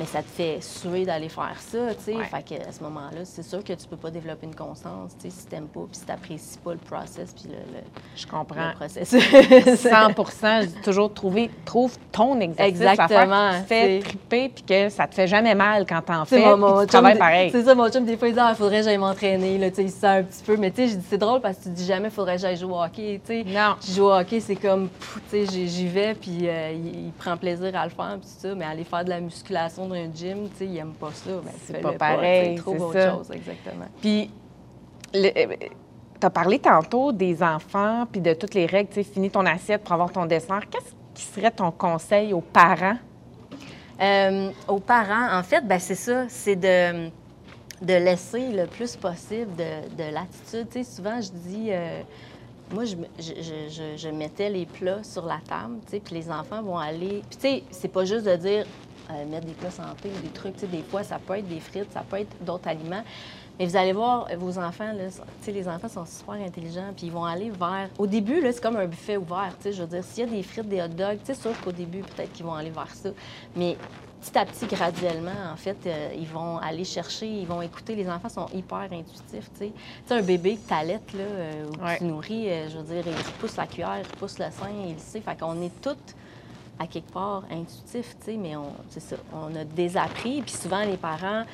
mais 0.00 0.06
ça 0.06 0.22
te 0.22 0.28
fait 0.28 0.62
suer 0.62 1.04
d'aller 1.04 1.28
faire 1.28 1.56
ça, 1.58 1.94
tu 1.94 2.04
sais. 2.04 2.24
Fait 2.24 2.42
que 2.42 2.66
à 2.66 2.72
ce 2.72 2.82
moment-là, 2.84 3.20
c'est 3.24 3.42
sûr 3.42 3.62
que 3.62 3.74
tu 3.74 3.86
peux 3.86 3.98
pas 3.98 4.10
développer 4.10 4.46
une 4.46 4.54
constance, 4.54 5.12
tu 5.20 5.28
sais, 5.28 5.36
si 5.40 5.46
t'aimes 5.46 5.66
pas, 5.66 5.80
puis 5.80 5.98
si 5.98 6.06
t'apprécies 6.06 6.56
pas 6.56 6.72
le 6.72 6.78
process, 6.78 7.34
puis 7.34 7.50
le, 7.50 7.80
Je 8.16 8.26
comprends. 8.26 8.70
Le 8.70 8.74
processus. 8.76 9.22
100 9.76 10.82
toujours 10.82 11.12
trouver, 11.12 11.50
trouve 11.66 11.98
ton 12.10 12.40
exercice, 12.40 12.80
Exactement. 12.80 13.50
Qui 13.60 13.66
fait 13.66 14.00
triper, 14.00 14.48
puis 14.48 14.64
que 14.64 14.88
ça 14.88 15.06
te 15.06 15.14
fait 15.14 15.26
jamais 15.26 15.54
mal 15.54 15.84
quand 15.86 16.00
t'en 16.00 16.24
fais, 16.24 16.56
mon, 16.56 16.80
tu 16.80 16.86
travailles 16.86 17.18
pareil. 17.18 17.50
C'est 17.50 17.64
ça, 17.64 17.74
mon 17.74 17.90
chum, 17.90 18.06
des 18.06 18.16
fois, 18.16 18.28
il 18.28 18.34
dit, 18.34 18.40
ah, 18.40 18.54
faudrait 18.54 18.78
que 18.78 18.84
j'aille 18.84 18.96
m'entraîner, 18.96 19.58
là, 19.58 19.68
tu 19.68 19.76
sais, 19.76 19.82
il 19.82 19.90
se 19.90 19.98
sent 20.00 20.06
un 20.06 20.22
petit 20.22 20.42
peu, 20.42 20.56
mais 20.56 20.70
tu 20.70 20.76
sais, 20.76 20.88
je 20.88 20.96
dis, 20.96 21.06
c'est 21.10 21.18
drôle 21.18 21.42
parce 21.42 21.58
que 21.58 21.64
tu 21.64 21.70
dis 21.70 21.84
jamais, 21.84 22.08
faudrait 22.08 22.36
que 22.36 22.40
j'aille 22.40 22.56
jouer 22.56 22.72
au 22.72 22.82
hockey, 22.82 23.20
tu 23.22 23.42
sais. 23.42 23.44
Non. 23.44 23.74
Je 23.86 23.92
joue 23.92 24.04
au 24.04 24.12
hockey, 24.12 24.40
c'est 24.40 24.56
comme, 24.56 24.88
tu 25.30 25.44
sais, 25.44 25.66
j'y 25.66 25.88
vais, 25.88 26.14
puis 26.14 26.48
euh, 26.48 26.72
il, 26.72 27.12
prend 27.18 27.36
plaisir 27.36 27.76
à 27.76 27.84
le 27.84 27.90
faire, 27.90 28.16
puis 28.18 28.30
tout 28.30 28.48
ça, 28.48 28.54
mais 28.54 28.64
aller 28.64 28.84
faire 28.84 29.04
de 29.04 29.10
la 29.10 29.20
musculation 29.20 29.89
dans 29.90 29.96
un 29.96 30.14
gym, 30.14 30.48
tu 30.50 30.56
sais, 30.56 30.64
il 30.66 30.72
n'aime 30.72 30.92
pas 30.92 31.10
ça. 31.12 31.30
Ben, 31.30 31.52
c'est 31.64 31.80
pas 31.80 31.92
pareil. 31.92 32.60
C'est 32.62 32.68
autre 32.68 32.92
ça. 32.92 33.10
chose, 33.10 33.30
exactement. 33.32 33.86
Puis, 34.00 34.30
euh, 35.14 35.56
tu 36.20 36.26
as 36.26 36.30
parlé 36.30 36.58
tantôt 36.58 37.12
des 37.12 37.42
enfants, 37.42 38.06
puis 38.10 38.20
de 38.20 38.34
toutes 38.34 38.54
les 38.54 38.66
règles, 38.66 38.90
tu 38.90 39.02
sais, 39.02 39.04
finis 39.04 39.30
ton 39.30 39.46
assiette 39.46 39.82
pour 39.82 39.92
avoir 39.92 40.12
ton 40.12 40.26
dessert. 40.26 40.62
Qu'est-ce 40.70 40.94
qui 41.14 41.24
serait 41.24 41.50
ton 41.50 41.70
conseil 41.70 42.32
aux 42.32 42.40
parents? 42.40 42.98
Euh, 44.00 44.50
aux 44.68 44.80
parents, 44.80 45.38
en 45.38 45.42
fait, 45.42 45.66
ben 45.66 45.78
c'est 45.78 45.94
ça, 45.94 46.26
c'est 46.28 46.56
de, 46.56 47.08
de 47.82 47.94
laisser 47.94 48.50
le 48.50 48.66
plus 48.66 48.96
possible 48.96 49.54
de, 49.56 49.88
de 49.96 50.12
l'attitude. 50.12 50.68
Tu 50.70 50.84
sais, 50.84 50.84
souvent, 50.84 51.20
je 51.20 51.30
dis, 51.30 51.68
euh, 51.70 52.00
moi, 52.72 52.84
je, 52.84 52.94
je, 53.18 53.96
je, 53.96 54.08
mettais 54.08 54.48
les 54.48 54.64
plats 54.64 55.02
sur 55.02 55.26
la 55.26 55.38
table, 55.46 55.80
tu 55.84 55.92
sais, 55.92 56.00
puis 56.00 56.14
les 56.14 56.30
enfants 56.30 56.62
vont 56.62 56.78
aller. 56.78 57.22
Puis, 57.28 57.36
tu 57.36 57.40
sais, 57.40 57.62
c'est 57.70 57.88
pas 57.88 58.04
juste 58.04 58.24
de 58.24 58.36
dire, 58.36 58.64
euh, 59.12 59.26
mettre 59.26 59.46
des 59.46 59.52
plats 59.52 59.70
santé 59.70 60.08
ou 60.08 60.22
des 60.22 60.32
trucs. 60.32 60.56
des 60.56 60.82
fois, 60.82 61.02
ça 61.02 61.18
peut 61.18 61.38
être 61.38 61.48
des 61.48 61.60
frites, 61.60 61.92
ça 61.92 62.02
peut 62.08 62.18
être 62.18 62.44
d'autres 62.44 62.68
aliments. 62.68 63.02
Mais 63.60 63.66
vous 63.66 63.76
allez 63.76 63.92
voir, 63.92 64.26
euh, 64.30 64.36
vos 64.38 64.58
enfants, 64.58 64.90
là, 64.92 65.04
les 65.46 65.68
enfants 65.68 65.88
sont 65.88 66.06
super 66.06 66.34
intelligents, 66.34 66.92
puis 66.96 67.08
ils 67.08 67.12
vont 67.12 67.26
aller 67.26 67.50
vers... 67.50 67.90
Au 67.98 68.06
début, 68.06 68.40
c'est 68.42 68.62
comme 68.62 68.76
un 68.76 68.86
buffet 68.86 69.18
ouvert. 69.18 69.52
Je 69.62 69.82
veux 69.82 69.86
dire, 69.86 70.02
s'il 70.02 70.24
y 70.24 70.28
a 70.28 70.30
des 70.30 70.42
frites, 70.42 70.66
des 70.66 70.80
hot 70.80 70.88
dogs, 70.88 71.18
c'est 71.24 71.34
sûr 71.34 71.52
qu'au 71.60 71.70
début, 71.70 72.00
peut-être 72.00 72.32
qu'ils 72.32 72.46
vont 72.46 72.54
aller 72.54 72.70
vers 72.70 72.88
ça. 72.94 73.10
Mais 73.54 73.76
petit 74.22 74.38
à 74.38 74.46
petit, 74.46 74.64
graduellement, 74.64 75.52
en 75.52 75.56
fait, 75.56 75.76
euh, 75.84 76.08
ils 76.16 76.26
vont 76.26 76.56
aller 76.56 76.84
chercher, 76.84 77.26
ils 77.26 77.46
vont 77.46 77.60
écouter. 77.60 77.94
Les 77.94 78.08
enfants 78.08 78.30
sont 78.30 78.46
hyper 78.54 78.88
intuitifs, 78.90 79.50
tu 79.58 79.70
sais. 80.06 80.14
un 80.14 80.22
bébé 80.22 80.56
que 80.56 80.66
t'allaites, 80.66 81.12
là, 81.12 81.24
ou 81.68 81.72
que 81.72 81.98
tu 81.98 82.04
nourris, 82.04 82.48
je 82.70 82.78
veux 82.78 82.84
dire, 82.84 83.04
il 83.06 83.32
pousse 83.40 83.56
la 83.56 83.66
cuillère, 83.66 83.98
il 83.98 84.16
pousse 84.16 84.38
le 84.38 84.46
sein, 84.46 84.70
il 84.86 84.94
le 84.94 84.98
sait. 84.98 85.20
Fait 85.20 85.38
qu'on 85.38 85.60
est 85.60 85.82
toutes 85.82 86.14
à 86.80 86.86
quelque 86.86 87.12
part 87.12 87.44
intuitif, 87.50 88.16
tu 88.20 88.24
sais, 88.24 88.36
mais 88.38 88.56
on, 88.56 88.72
c'est 88.88 89.00
ça, 89.00 89.16
on 89.34 89.54
a 89.54 89.64
désappris. 89.64 90.40
Puis 90.40 90.52
souvent, 90.52 90.80
les 90.80 90.96
parents, 90.96 91.44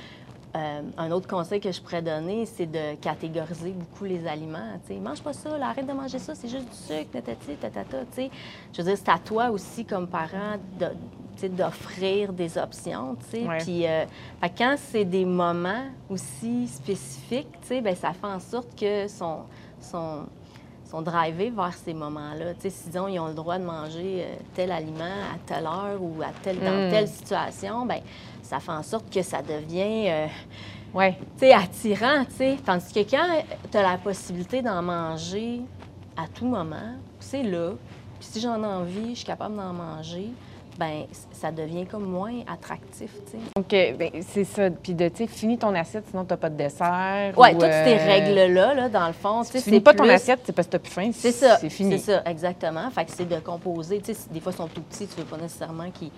euh, 0.54 0.82
un 0.96 1.10
autre 1.10 1.26
conseil 1.26 1.60
que 1.60 1.72
je 1.72 1.80
pourrais 1.80 2.00
donner, 2.00 2.46
c'est 2.46 2.66
de 2.66 2.94
catégoriser 3.00 3.72
beaucoup 3.72 4.04
les 4.04 4.24
aliments. 4.24 4.78
Tu 4.86 4.94
sais, 4.94 5.00
mange 5.00 5.20
pas 5.20 5.32
ça, 5.32 5.50
arrête 5.60 5.84
de 5.84 5.92
manger 5.92 6.20
ça, 6.20 6.36
c'est 6.36 6.48
juste 6.48 6.68
du 6.70 6.76
sucre, 6.76 7.10
tatati, 7.12 7.56
tatata, 7.60 7.98
tu 8.02 8.06
sais. 8.14 8.30
Je 8.72 8.82
veux 8.82 8.88
dire, 8.88 8.96
c'est 8.96 9.10
à 9.10 9.18
toi 9.18 9.50
aussi, 9.50 9.84
comme 9.84 10.06
parent, 10.06 10.58
de, 10.78 11.48
d'offrir 11.48 12.32
des 12.32 12.56
options, 12.56 13.16
tu 13.16 13.38
sais. 13.40 13.46
Puis, 13.58 13.84
euh, 13.84 14.04
quand 14.56 14.76
c'est 14.78 15.04
des 15.04 15.24
moments 15.24 15.86
aussi 16.08 16.68
spécifiques, 16.68 17.50
tu 17.62 17.66
sais, 17.66 17.80
bien, 17.80 17.96
ça 17.96 18.12
fait 18.12 18.28
en 18.28 18.40
sorte 18.40 18.78
que 18.78 19.08
son, 19.08 19.40
son 19.80 20.26
sont 20.90 21.02
drivés 21.02 21.50
vers 21.50 21.74
ces 21.74 21.94
moments-là. 21.94 22.54
Tu 22.54 22.70
sais, 22.70 22.84
disons, 22.86 23.08
ils 23.08 23.18
ont 23.18 23.28
le 23.28 23.34
droit 23.34 23.58
de 23.58 23.64
manger 23.64 24.24
euh, 24.24 24.34
tel 24.54 24.70
aliment 24.70 25.04
à 25.04 25.38
telle 25.44 25.66
heure 25.66 26.00
ou 26.00 26.22
à 26.22 26.30
telle, 26.42 26.58
dans 26.58 26.88
mm. 26.88 26.90
telle 26.90 27.08
situation, 27.08 27.86
ben 27.86 28.00
ça 28.42 28.60
fait 28.60 28.72
en 28.72 28.82
sorte 28.82 29.12
que 29.12 29.22
ça 29.22 29.42
devient 29.42 30.08
euh, 30.08 30.26
ouais. 30.94 31.18
tu 31.38 31.46
sais, 31.46 31.52
attirant. 31.52 32.24
Tu 32.26 32.36
sais. 32.36 32.56
Tandis 32.64 32.92
que 32.92 33.10
quand 33.10 33.42
tu 33.70 33.76
as 33.76 33.82
la 33.82 33.98
possibilité 33.98 34.62
d'en 34.62 34.82
manger 34.82 35.62
à 36.16 36.28
tout 36.28 36.46
moment, 36.46 36.94
c'est 37.18 37.42
là. 37.42 37.72
Puis 38.20 38.28
si 38.30 38.40
j'en 38.40 38.62
ai 38.62 38.66
envie, 38.66 39.10
je 39.10 39.16
suis 39.16 39.26
capable 39.26 39.56
d'en 39.56 39.72
manger 39.72 40.30
ben 40.78 41.06
ça 41.36 41.52
devient 41.52 41.86
comme 41.86 42.04
moins 42.04 42.40
attractif, 42.46 43.10
tu 43.26 43.32
sais. 43.32 43.38
OK, 43.56 43.98
ben 43.98 44.10
c'est 44.22 44.44
ça. 44.44 44.70
Puis 44.70 44.94
de, 44.94 45.08
tu 45.08 45.18
sais, 45.18 45.26
finis 45.26 45.58
ton 45.58 45.74
assiette, 45.74 46.04
sinon 46.10 46.24
t'as 46.24 46.36
pas 46.36 46.50
de 46.50 46.56
dessert. 46.56 47.34
Oui, 47.36 47.52
toutes 47.52 47.62
ces 47.62 47.98
euh, 47.98 48.06
règles-là, 48.06 48.74
là, 48.74 48.88
dans 48.88 49.06
le 49.06 49.12
fond, 49.12 49.42
tu 49.42 49.52
sais, 49.52 49.60
finis 49.60 49.80
pas 49.80 49.94
ton 49.94 50.08
assiette, 50.08 50.40
c'est 50.44 50.52
parce 50.52 50.66
que 50.66 50.72
t'as 50.72 50.78
plus 50.78 50.92
faim. 50.92 51.10
C'est 51.12 51.32
ça. 51.32 51.56
C'est 51.58 51.70
fini. 51.70 51.98
C'est 51.98 52.12
ça, 52.12 52.22
exactement. 52.26 52.90
Fait 52.90 53.04
que 53.04 53.12
c'est 53.12 53.28
de 53.28 53.38
composer. 53.40 54.00
Tu 54.00 54.14
sais, 54.14 54.20
des 54.30 54.40
fois, 54.40 54.52
ils 54.52 54.56
sont 54.56 54.68
tout 54.68 54.82
petits, 54.82 55.06
tu 55.06 55.20
veux 55.20 55.26
pas 55.26 55.36
nécessairement 55.36 55.90
qu'ils 55.90 56.10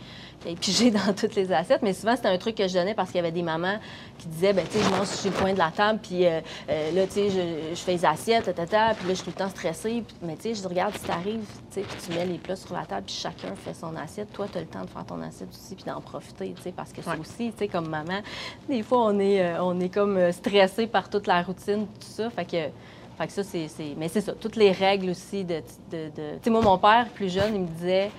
qu 0.44 0.54
pigé 0.54 0.90
dans 0.92 1.12
toutes 1.14 1.34
les 1.34 1.52
assiettes, 1.52 1.82
mais 1.82 1.92
souvent, 1.92 2.16
c'était 2.16 2.28
un 2.28 2.38
truc 2.38 2.54
que 2.54 2.68
je 2.68 2.74
donnais 2.74 2.94
parce 2.94 3.10
qu'il 3.10 3.16
y 3.16 3.20
avait 3.20 3.32
des 3.32 3.42
mamans 3.42 3.78
qui 4.18 4.28
disaient, 4.28 4.52
ben 4.52 4.64
tu 4.66 4.78
sais, 4.78 4.84
je 4.84 4.90
mange 4.90 5.06
sur 5.06 5.30
le 5.30 5.36
coin 5.36 5.52
de 5.52 5.58
la 5.58 5.70
table, 5.70 5.98
puis 6.02 6.26
euh, 6.26 6.40
euh, 6.68 6.92
là, 6.92 7.06
tu 7.06 7.12
sais, 7.12 7.30
je, 7.30 7.74
je, 7.74 7.80
fais 7.80 7.92
les 7.92 8.04
assiettes, 8.04 8.54
tata, 8.54 8.94
puis 8.94 9.08
là, 9.08 9.14
je 9.14 9.14
suis 9.14 9.24
tout 9.24 9.30
le 9.30 9.44
temps 9.44 9.48
stressée. 9.48 10.02
mais 10.22 10.36
tu 10.36 10.42
sais, 10.42 10.54
je 10.54 10.60
dis, 10.60 10.66
regarde, 10.66 10.94
si 10.94 11.04
t'arrives, 11.04 11.44
tu 11.70 11.80
sais, 11.80 11.82
puis 11.82 11.96
tu 12.06 12.12
mets 12.16 12.26
les 12.26 12.38
plats 12.38 12.56
sur 12.56 12.74
la 12.74 12.84
table, 12.84 13.04
puis 13.06 13.14
chacun 13.14 13.54
fait 13.56 13.74
son 13.74 13.94
assiette, 13.96 14.32
toi, 14.32 14.46
tu 14.50 14.58
as 14.58 14.60
le 14.60 14.66
temps 14.66 14.82
de 14.82 14.90
faire 14.90 15.04
ton 15.08 15.20
assiette 15.22 15.48
aussi, 15.50 15.74
puis 15.74 15.84
d'en 15.84 16.00
profiter, 16.00 16.52
tu 16.54 16.62
sais, 16.62 16.72
parce 16.72 16.92
que 16.92 17.02
c'est 17.02 17.18
aussi, 17.18 17.50
tu 17.52 17.58
sais, 17.58 17.68
comme 17.68 17.88
maman, 17.88 18.20
des 18.68 18.82
fois, 18.82 19.06
on 19.06 19.18
est, 19.18 19.42
euh, 19.42 19.62
on 19.62 19.78
est 19.80 19.88
comme 19.88 20.16
euh, 20.16 20.32
stressé 20.32 20.86
par 20.86 21.10
toute 21.10 21.26
la 21.26 21.42
routine, 21.42 21.86
tout 21.86 22.06
ça, 22.06 22.30
fait 22.30 22.44
que... 22.44 22.72
Fait 23.18 23.26
que 23.26 23.32
ça, 23.32 23.42
c'est... 23.42 23.68
Mais 23.96 24.06
c'est 24.06 24.20
ça, 24.20 24.32
toutes 24.32 24.54
les 24.54 24.70
règles 24.70 25.10
aussi 25.10 25.44
de... 25.44 25.60
de, 25.90 26.08
Tu 26.14 26.20
sais, 26.42 26.50
moi, 26.50 26.60
mon 26.62 26.78
père, 26.78 27.08
plus 27.12 27.32
jeune, 27.32 27.54
il 27.54 27.60
me 27.62 27.66
disait... 27.66 28.10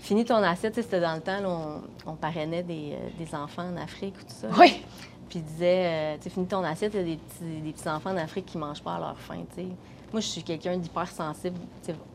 Finis 0.00 0.24
ton 0.24 0.36
assiette, 0.36 0.74
c'était 0.74 1.00
dans 1.00 1.14
le 1.14 1.20
temps, 1.20 1.40
là, 1.40 1.80
on, 2.06 2.14
parrainait 2.14 2.62
des, 2.62 2.94
euh, 2.94 3.08
des, 3.18 3.34
enfants 3.34 3.68
en 3.68 3.76
Afrique 3.76 4.14
ou 4.18 4.22
tout 4.22 4.34
ça. 4.34 4.48
Oui. 4.58 4.82
Puis 5.28 5.40
il 5.40 5.44
disait, 5.44 6.16
tu 6.16 6.24
sais, 6.24 6.30
finis 6.30 6.46
ton 6.46 6.64
assiette, 6.64 6.94
il 6.94 7.00
y 7.00 7.02
a 7.02 7.04
des 7.04 7.16
petits, 7.16 7.60
des 7.60 7.72
petits 7.72 7.88
enfants 7.88 8.10
en 8.10 8.16
Afrique 8.16 8.46
qui 8.46 8.56
ne 8.56 8.64
mangent 8.64 8.82
pas 8.82 8.94
à 8.94 8.98
leur 8.98 9.18
faim, 9.18 9.44
tu 9.54 9.62
sais 9.62 9.68
moi, 10.12 10.20
je 10.20 10.26
suis 10.26 10.42
quelqu'un 10.42 10.76
d'hyper 10.78 11.06
sensible 11.08 11.58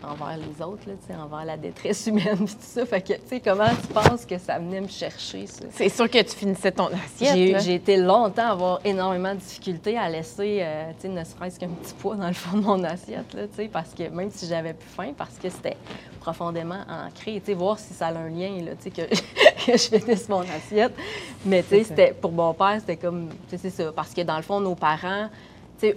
envers 0.04 0.38
les 0.38 0.64
autres, 0.64 0.82
là, 0.88 1.24
envers 1.24 1.46
la 1.46 1.58
détresse 1.58 2.08
humaine 2.08 2.38
tout 2.40 2.56
ça. 2.60 2.86
Fait 2.88 3.02
que, 3.02 3.14
tu 3.14 3.20
sais, 3.28 3.40
comment 3.40 3.70
tu 3.70 3.88
penses 3.94 4.26
que 4.26 4.38
ça 4.40 4.58
venait 4.58 4.82
me 4.82 4.88
chercher, 4.88 5.46
ça? 5.46 5.66
C'est 5.72 5.90
sûr 5.90 6.10
que 6.10 6.22
tu 6.22 6.36
finissais 6.36 6.72
ton 6.72 6.88
assiette. 6.88 7.62
J'ai 7.62 7.76
été 7.76 7.98
longtemps 7.98 8.48
à 8.48 8.52
avoir 8.52 8.80
énormément 8.84 9.36
de 9.36 9.40
difficultés 9.40 9.98
à 9.98 10.10
laisser, 10.10 10.60
euh, 10.62 10.92
tu 11.00 11.04
sais, 11.04 11.08
ne 11.10 11.24
serait-ce 11.24 11.60
qu'un 11.60 11.70
petit 11.70 11.94
poids 11.94 12.16
dans 12.16 12.28
le 12.28 12.34
fond 12.34 12.58
de 12.58 12.64
mon 12.64 12.84
assiette, 12.84 13.32
là, 13.34 13.44
tu 13.48 13.56
sais, 13.56 13.68
parce 13.68 13.94
que 13.94 14.10
même 14.10 14.32
si 14.32 14.48
j'avais 14.48 14.74
plus 14.74 14.90
faim, 14.90 15.14
parce 15.16 15.38
que 15.38 15.50
c'était 15.50 15.78
profondément 16.20 16.82
ancré, 16.90 17.40
tu 17.42 17.52
sais, 17.52 17.54
voir 17.54 17.78
si 17.78 17.94
ça 17.94 18.08
a 18.08 18.16
un 18.16 18.30
lien, 18.30 18.60
là, 18.64 18.72
tu 18.72 18.84
sais, 18.84 18.90
que, 18.90 19.02
que 19.66 19.78
je 19.78 20.00
finisse 20.00 20.28
mon 20.30 20.42
assiette. 20.42 20.94
Mais, 21.46 21.62
tu 21.62 21.84
sais, 21.84 22.16
pour 22.20 22.32
mon 22.32 22.56
père, 22.56 22.78
c'était 22.80 22.98
comme, 22.98 23.30
tu 23.50 23.58
sais, 23.58 23.58
c'est 23.58 23.84
ça, 23.84 23.92
parce 23.92 24.16
que 24.16 24.22
dans 24.22 24.38
le 24.38 24.44
fond, 24.44 24.60
nos 24.60 24.76
parents, 24.76 25.30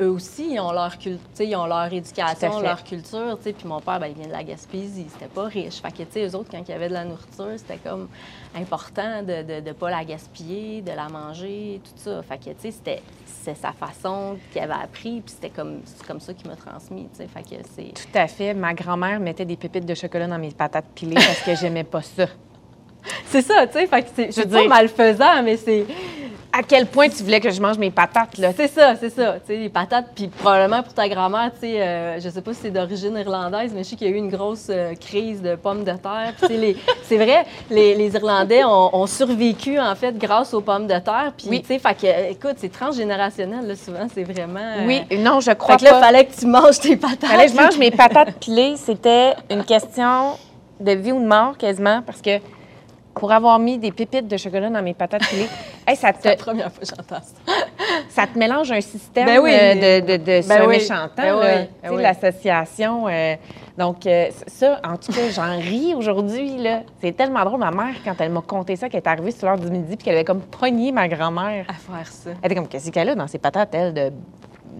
eux 0.01 0.11
aussi, 0.11 0.55
ils 0.55 0.61
ont 0.61 0.73
leur, 0.73 0.95
ils 1.39 1.57
ont 1.57 1.67
leur 1.67 1.93
éducation, 1.93 2.61
leur 2.61 2.83
culture. 2.83 3.39
Puis 3.43 3.55
mon 3.65 3.81
père, 3.81 4.01
ben, 4.01 4.09
il 4.09 4.15
vient 4.15 4.27
de 4.27 4.33
la 4.33 4.45
Gaspésie, 4.45 5.07
c'était 5.13 5.33
pas 5.33 5.45
riche. 5.45 5.81
Fait 5.81 5.93
que, 5.93 6.27
eux 6.27 6.35
autres, 6.35 6.51
quand 6.51 6.63
il 6.67 6.71
y 6.71 6.75
avait 6.75 6.89
de 6.89 6.95
la 6.95 7.05
nourriture, 7.05 7.53
c'était 7.57 7.79
comme 7.79 8.09
important 8.55 9.23
de 9.23 9.61
ne 9.61 9.73
pas 9.73 9.91
la 9.91 10.05
gaspiller, 10.05 10.83
de 10.83 10.93
la 10.93 11.09
manger, 11.09 11.81
tout 11.85 12.03
ça. 12.03 12.23
Fait 12.23 12.39
que, 12.39 12.51
c'était 12.59 13.03
c'est 13.47 13.55
sa 13.55 13.71
façon 13.71 14.37
qu'il 14.51 14.61
avait 14.61 14.73
appris, 14.73 15.21
puis 15.21 15.35
c'était 15.35 15.51
comme, 15.51 15.81
comme 16.07 16.19
ça 16.19 16.35
qu'il 16.35 16.49
m'a 16.49 16.57
transmis, 16.57 17.09
Fait 17.17 17.43
que 17.43 17.63
c'est... 17.77 17.93
Tout 17.95 18.19
à 18.19 18.27
fait. 18.27 18.55
Ma 18.55 18.75
grand-mère 18.75 19.21
mettait 19.21 19.45
des 19.45 19.57
pépites 19.57 19.87
de 19.87 19.95
chocolat 19.95 20.27
dans 20.27 20.39
mes 20.39 20.51
patates 20.51 20.87
pilées 20.95 21.15
parce 21.15 21.43
que 21.43 21.55
j'aimais 21.55 21.85
pas 21.85 22.03
ça. 22.03 22.27
c'est 23.27 23.43
ça, 23.43 23.67
tu 23.69 23.75
sais. 23.75 23.87
Fait 23.87 24.03
que 24.03 24.09
c'est, 24.17 24.33
je 24.33 24.49
pas 24.49 24.67
malfaisant, 24.67 25.45
mais 25.45 25.57
c'est 25.57 25.87
à 26.57 26.63
quel 26.63 26.87
point 26.87 27.09
tu 27.09 27.23
voulais 27.23 27.41
que 27.41 27.51
je 27.51 27.61
mange 27.61 27.77
mes 27.77 27.91
patates, 27.91 28.39
là. 28.39 28.51
C'est 28.57 28.69
ça, 28.69 28.95
c'est 28.97 29.11
ça. 29.11 29.35
Tu 29.35 29.53
sais, 29.53 29.57
les 29.59 29.69
patates, 29.69 30.07
puis 30.15 30.29
probablement 30.29 30.83
pour 30.83 30.95
ta 30.95 31.07
grand-mère, 31.09 31.51
tu 31.53 31.61
sais, 31.61 31.83
euh, 31.83 32.19
je 32.19 32.31
sais 32.31 32.41
pas 32.41 32.55
si 32.55 32.61
c'est 32.63 32.71
d'origine 32.71 33.17
irlandaise, 33.17 33.73
mais 33.75 33.85
je 33.85 33.91
sais 33.91 33.97
qu'il 33.97 34.09
y 34.09 34.13
a 34.13 34.15
eu 34.15 34.19
une 34.19 34.31
grosse 34.31 34.69
euh, 34.71 34.95
crise 34.95 35.43
de 35.43 35.55
pommes 35.57 35.85
de 35.85 35.93
terre. 35.93 36.33
c'est 37.05 37.17
vrai, 37.17 37.45
les, 37.71 38.07
Irlandais 38.15 38.65
ont, 38.65 39.07
survécu, 39.07 39.79
en 39.79 39.95
fait, 39.95 40.17
grâce 40.17 40.55
aux 40.55 40.63
pommes 40.63 40.87
de 40.87 40.99
terre. 40.99 41.33
Puis, 41.37 41.49
oui. 41.49 41.61
tu 41.61 41.67
sais, 41.67 41.79
fait 41.79 41.95
que, 41.95 42.31
écoute, 42.31 42.57
c'est 42.57 42.73
transgénérationnel, 42.73 43.67
là, 43.67 43.77
souvent, 43.77 44.07
c'est 44.13 44.25
vraiment... 44.25 44.61
Euh, 44.61 44.87
oui, 44.87 45.03
non, 45.19 45.41
je 45.41 45.51
crois 45.53 45.77
fait 45.77 45.85
que 45.87 45.91
là, 45.91 46.01
fallait 46.01 46.25
que 46.25 46.35
tu 46.35 46.47
manges 46.47 46.81
tes 46.81 46.97
patates. 46.97 47.27
Fallait 47.27 47.47
que 47.47 47.53
je 47.53 47.57
mange 47.57 47.79
mes 47.79 47.91
patates 47.91 48.35
pilées. 48.39 48.77
C'était 48.77 49.35
une 49.51 49.65
question 49.65 50.39
de 50.81 50.93
vie 50.93 51.13
ou 51.13 51.21
de 51.21 51.27
mort, 51.27 51.59
quasiment, 51.59 52.01
parce 52.03 52.23
que 52.23 52.39
pour 53.17 53.33
avoir 53.33 53.59
mis 53.59 53.79
des 53.79 53.93
pépites 53.93 54.29
de 54.29 54.37
chocolat 54.37 54.69
dans 54.69 54.83
mes 54.83 54.95
patates 54.95 55.27
pilées. 55.29 55.49
ça 55.97 56.13
te... 56.13 56.19
C'est 56.23 56.29
la 56.29 56.37
première 56.37 56.71
fois 56.71 56.85
que 56.85 56.87
j'entends 56.87 57.23
ça. 57.23 57.53
ça 58.09 58.27
te 58.27 58.39
mélange 58.39 58.71
un 58.71 58.81
système 58.81 59.27
ben 59.27 59.41
euh, 59.41 60.01
de, 60.01 60.07
de, 60.07 60.17
de 60.17 60.49
ben 60.49 60.67
oui. 60.67 60.87
ben 61.83 61.91
oui. 61.91 62.03
l'association. 62.03 63.09
Euh, 63.09 63.37
donc, 63.79 64.07
euh, 64.07 64.29
ça, 64.47 64.81
en 64.85 64.97
tout 64.97 65.13
cas, 65.13 65.31
j'en 65.31 65.59
ris 65.59 65.95
aujourd'hui. 65.95 66.59
C'est 67.01 67.17
tellement 67.17 67.45
drôle. 67.45 67.61
Ma 67.61 67.71
mère, 67.71 67.95
quand 68.05 68.15
elle 68.19 68.33
m'a 68.33 68.43
conté 68.43 68.77
ça, 68.77 68.89
qu'elle 68.89 69.03
est 69.03 69.09
arrivée 69.09 69.31
sur 69.31 69.49
l'heure 69.49 69.59
du 69.59 69.71
midi, 69.71 69.97
puis 69.97 70.05
qu'elle 70.05 70.15
avait 70.15 70.25
comme 70.25 70.43
pogné 70.43 70.93
ma 70.93 71.09
grand-mère. 71.09 71.67
À 71.69 71.73
faire 71.75 72.07
ça. 72.07 72.31
Elle 72.43 72.53
était 72.53 72.55
comme, 72.55 72.69
qu'est-ce 72.69 72.91
qu'elle 72.91 73.09
a 73.09 73.15
dans 73.15 73.29
ses 73.29 73.39
patates, 73.39 73.75
elle, 73.75 73.95
de 73.95 74.13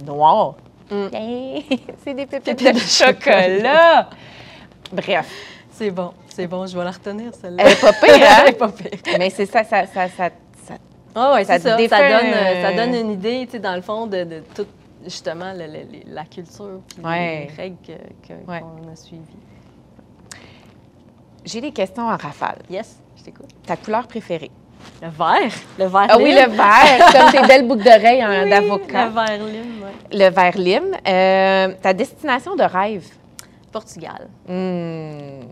noir? 0.05 0.55
Mm. 0.91 1.07
c'est 2.05 2.15
des 2.15 2.27
pépites, 2.27 2.63
de 2.63 2.79
chocolat. 2.79 4.11
Bref. 4.93 5.56
C'est 5.77 5.91
bon. 5.91 6.13
C'est 6.29 6.47
bon, 6.47 6.67
je 6.67 6.77
vais 6.77 6.85
la 6.85 6.91
retenir, 6.91 7.33
celle-là. 7.35 7.63
Elle 7.67 7.73
est 7.73 7.81
pas 7.81 7.93
pire, 7.93 8.15
hein? 8.15 8.37
Elle 8.45 8.49
est 8.49 8.53
pas 8.59 8.69
pire. 8.69 8.91
Mais 9.19 9.29
c'est 9.29 9.45
ça, 9.45 9.63
ça, 9.63 9.85
ça, 9.87 10.07
Ah 11.15 11.33
oui, 11.35 11.45
ça, 11.45 11.59
ça. 11.59 11.77
Ça, 11.77 12.09
donne, 12.09 12.33
ça 12.63 12.73
donne 12.73 12.95
une 12.95 13.11
idée, 13.13 13.45
tu 13.45 13.53
sais, 13.53 13.59
dans 13.59 13.75
le 13.75 13.83
fond, 13.83 14.07
de, 14.07 14.25
de 14.25 14.43
toute, 14.55 14.69
justement, 15.05 15.53
la 15.53 16.25
culture 16.25 16.81
et 16.99 17.49
les 17.49 17.51
règles 17.55 17.77
qu'on 18.27 18.91
a 18.91 18.97
suivies. 18.97 19.23
J'ai 21.45 21.61
des 21.61 21.73
questions 21.73 22.05
en 22.09 22.17
rafale. 22.17 22.59
Yes, 22.71 22.99
je 23.19 23.25
t'écoute. 23.25 23.51
Ta 23.67 23.77
couleur 23.77 24.07
préférée? 24.09 24.51
Le 25.03 25.09
vert. 25.09 25.53
Le 25.79 25.85
vert 25.87 26.07
Ah 26.09 26.17
oui, 26.19 26.33
le 26.33 26.49
vert, 26.51 27.13
comme 27.13 27.31
tes 27.41 27.47
belles 27.47 27.69
boucles 27.69 27.85
d'oreilles 27.85 28.25
oui, 28.45 28.51
d'avocat. 28.51 29.07
Le 29.07 29.11
vert 29.15 29.47
lime, 29.47 29.85
oui. 29.85 30.19
Le 30.19 30.31
vert 30.31 30.57
lime. 30.57 30.97
Euh, 31.07 31.75
ta 31.83 31.93
destination 31.93 32.57
de 32.57 32.63
rêve? 32.63 33.07
Portugal. 33.77 34.29
Mmh. 34.49 34.53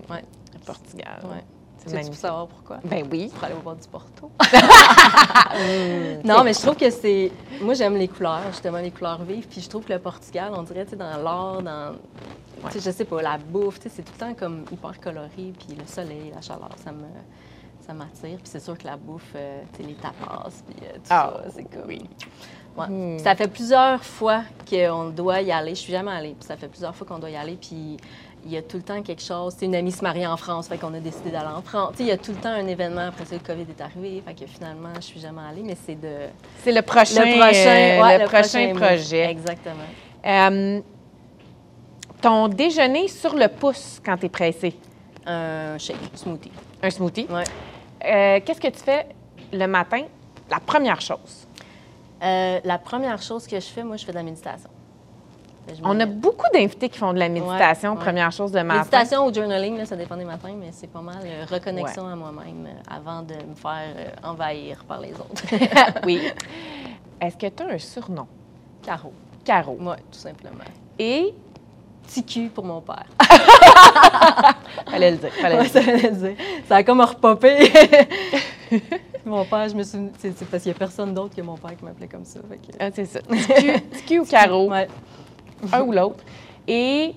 Oui. 0.09 0.21
Portugal. 0.65 1.21
Ouais. 1.25 1.45
Tu 1.87 2.11
peux 2.11 2.17
savoir 2.17 2.47
pourquoi? 2.47 2.79
Ben 2.83 3.07
oui. 3.13 3.31
Pour 3.35 3.45
aller 3.45 3.55
au 3.55 3.61
bord 3.61 3.77
du 3.77 3.87
Porto. 3.87 4.31
non, 6.25 6.43
mais 6.43 6.55
je 6.55 6.61
trouve 6.61 6.77
que 6.77 6.89
c'est... 6.89 7.31
Moi, 7.61 7.75
j'aime 7.75 7.97
les 7.97 8.09
couleurs, 8.09 8.51
justement, 8.51 8.79
les 8.79 8.91
couleurs 8.91 9.23
vives. 9.25 9.47
Puis 9.47 9.61
je 9.61 9.69
trouve 9.69 9.85
que 9.85 9.93
le 9.93 9.99
Portugal, 9.99 10.53
on 10.57 10.63
dirait, 10.63 10.85
tu 10.85 10.93
sais, 10.93 10.97
dans 10.97 11.19
l'art, 11.19 11.61
dans... 11.61 11.91
Ouais. 12.63 12.71
Je 12.75 12.91
sais 12.91 13.05
pas, 13.05 13.21
la 13.21 13.37
bouffe, 13.37 13.79
c'est 13.83 14.03
tout 14.03 14.13
le 14.15 14.19
temps 14.19 14.35
comme 14.35 14.65
hyper 14.73 14.99
coloré. 14.99 15.29
Puis 15.59 15.77
le 15.79 15.87
soleil, 15.87 16.33
la 16.35 16.41
chaleur, 16.41 16.71
ça 16.83 16.93
me 16.93 17.05
ça 17.87 17.93
m'attire. 17.93 18.39
Puis 18.39 18.45
c'est 18.45 18.61
sûr 18.61 18.77
que 18.79 18.87
la 18.87 18.97
bouffe, 18.97 19.33
euh, 19.35 19.63
les 19.79 19.95
tapas, 19.95 20.49
puis 20.67 20.77
euh, 20.87 20.95
tout 20.95 21.01
ah, 21.11 21.35
ça, 21.45 21.51
c'est 21.55 21.65
comme... 21.65 21.89
Oui. 21.89 22.03
Ouais. 22.77 22.89
Hmm. 22.89 23.19
Ça 23.21 23.37
fait 23.37 23.47
plusieurs 23.49 24.03
fois 24.05 24.43
qu'on 24.69 25.11
doit 25.11 25.41
y 25.43 25.53
aller. 25.53 25.77
Je 25.77 25.81
suis 25.81 25.93
jamais 25.93 26.11
allée. 26.11 26.35
Puis 26.39 26.47
ça 26.49 26.57
fait 26.57 26.67
plusieurs 26.69 26.95
fois 26.95 27.07
qu'on 27.07 27.21
doit 27.21 27.31
y 27.31 27.37
aller. 27.37 27.57
Puis 27.61 27.97
il 28.45 28.53
y 28.53 28.57
a 28.57 28.63
tout 28.63 28.77
le 28.77 28.83
temps 28.83 29.01
quelque 29.03 29.23
chose. 29.23 29.55
C'est 29.57 29.67
une 29.67 29.75
amie 29.75 29.93
se 29.93 30.03
marie 30.03 30.27
en 30.27 30.37
France, 30.37 30.69
fait 30.69 30.77
qu'on 30.77 30.93
a 30.95 31.01
décidé 31.01 31.31
d'aller 31.31 31.55
en 31.55 31.63
France. 31.63 31.95
il 31.99 32.07
y 32.07 32.11
a 32.11 32.17
tout 32.17 32.33
le 32.33 32.39
temps 32.39 32.51
un 32.51 32.67
événement. 32.67 33.09
Après 33.09 33.25
ça, 33.25 33.35
le 33.35 33.41
COVID 33.41 33.63
est 33.63 33.81
arrivé, 33.81 34.23
fait 34.27 34.35
que 34.35 34.47
finalement, 34.51 34.93
je 34.97 35.03
suis 35.03 35.21
jamais 35.21 35.43
allée, 35.49 35.63
mais 35.63 35.77
c'est 35.87 35.95
de. 35.95 36.29
C'est 36.63 36.73
le 36.73 36.83
prochain. 36.83 37.25
Le 37.25 37.37
prochain, 37.37 38.19
le, 38.19 38.27
prochain, 38.27 38.75
projet. 38.75 39.31
Exactement. 39.31 39.85
Euh, 40.27 40.81
ton 42.21 42.49
déjeuner 42.49 43.09
sur 43.09 43.35
le 43.35 43.49
pouce 43.49 44.01
quand 44.05 44.17
tu 44.17 44.27
es 44.27 44.29
pressé? 44.29 44.75
Un 45.27 45.79
shake, 45.79 45.97
smoothie. 46.15 46.53
Un 46.83 46.91
smoothie? 46.91 47.27
Oui. 47.31 47.43
Euh, 48.05 48.41
qu'est-ce 48.45 48.61
que 48.61 48.69
tu 48.69 48.81
fais 48.81 49.07
le 49.53 49.67
matin, 49.67 50.03
la 50.51 50.61
première 50.61 51.01
chose? 51.01 51.47
Euh, 52.23 52.61
la 52.65 52.79
première 52.79 53.21
chose 53.21 53.47
que 53.47 53.57
je 53.57 53.67
fais, 53.67 53.83
moi, 53.83 53.97
je 53.97 54.05
fais 54.05 54.13
de 54.13 54.17
la 54.17 54.23
méditation. 54.23 54.71
On 55.83 55.99
a 55.99 56.05
beaucoup 56.05 56.45
d'invités 56.53 56.91
qui 56.91 56.99
font 56.99 57.15
de 57.15 57.19
la 57.19 57.29
méditation, 57.31 57.97
première 57.97 58.31
chose 58.33 58.53
de 58.53 58.61
matin. 58.61 58.81
Méditation 58.81 59.27
ou 59.27 59.33
journaling, 59.33 59.83
ça 59.87 59.97
dépend 59.97 60.17
des 60.17 60.25
matins, 60.25 60.55
mais 60.59 60.69
c'est 60.73 60.89
pas 60.89 61.01
mal 61.01 61.23
euh, 61.25 61.47
reconnexion 61.51 62.07
à 62.07 62.15
moi-même 62.15 62.69
avant 62.91 63.23
de 63.23 63.35
me 63.35 63.55
faire 63.55 64.13
envahir 64.23 64.85
par 64.85 65.01
les 65.01 65.13
autres. 65.13 65.43
oui. 66.05 66.21
Est-ce 67.19 67.37
que 67.39 67.47
tu 67.47 67.63
as 67.63 67.67
un 67.67 67.79
surnom? 67.79 68.27
Caro. 68.83 69.13
Caro. 69.43 69.79
Oui, 69.81 69.97
tout 70.13 70.19
simplement. 70.19 70.65
Et 70.99 71.35
TQ 72.13 72.49
pour 72.49 72.65
mon 72.65 72.81
père. 72.81 73.07
fallait 74.91 75.13
le 75.13 75.17
dire. 75.17 75.33
Fallait 75.33 75.63
le 75.63 76.11
dire. 76.11 76.37
Ça 76.69 76.77
a 76.77 76.83
comme 76.83 77.01
repopé. 77.01 77.73
mon 79.25 79.45
père, 79.45 79.69
je 79.69 79.75
me 79.75 79.83
suis. 79.83 79.99
C'est 80.19 80.45
parce 80.47 80.63
qu'il 80.63 80.73
n'y 80.73 80.77
a 80.77 80.79
personne 80.79 81.15
d'autre 81.15 81.35
que 81.35 81.43
mon 81.43 81.57
père 81.57 81.77
qui 81.77 81.85
m'appelait 81.85 82.09
comme 82.09 82.25
ça. 82.25 82.41
Ah, 82.79 82.91
c'est 82.95 83.07
ça. 83.07 83.21
TQ, 83.21 84.21
ou 84.21 84.25
Caro. 84.25 84.71
Ouais. 84.71 84.89
Un 85.73 85.83
ou 85.83 85.93
l'autre. 85.93 86.23
Et 86.69 87.15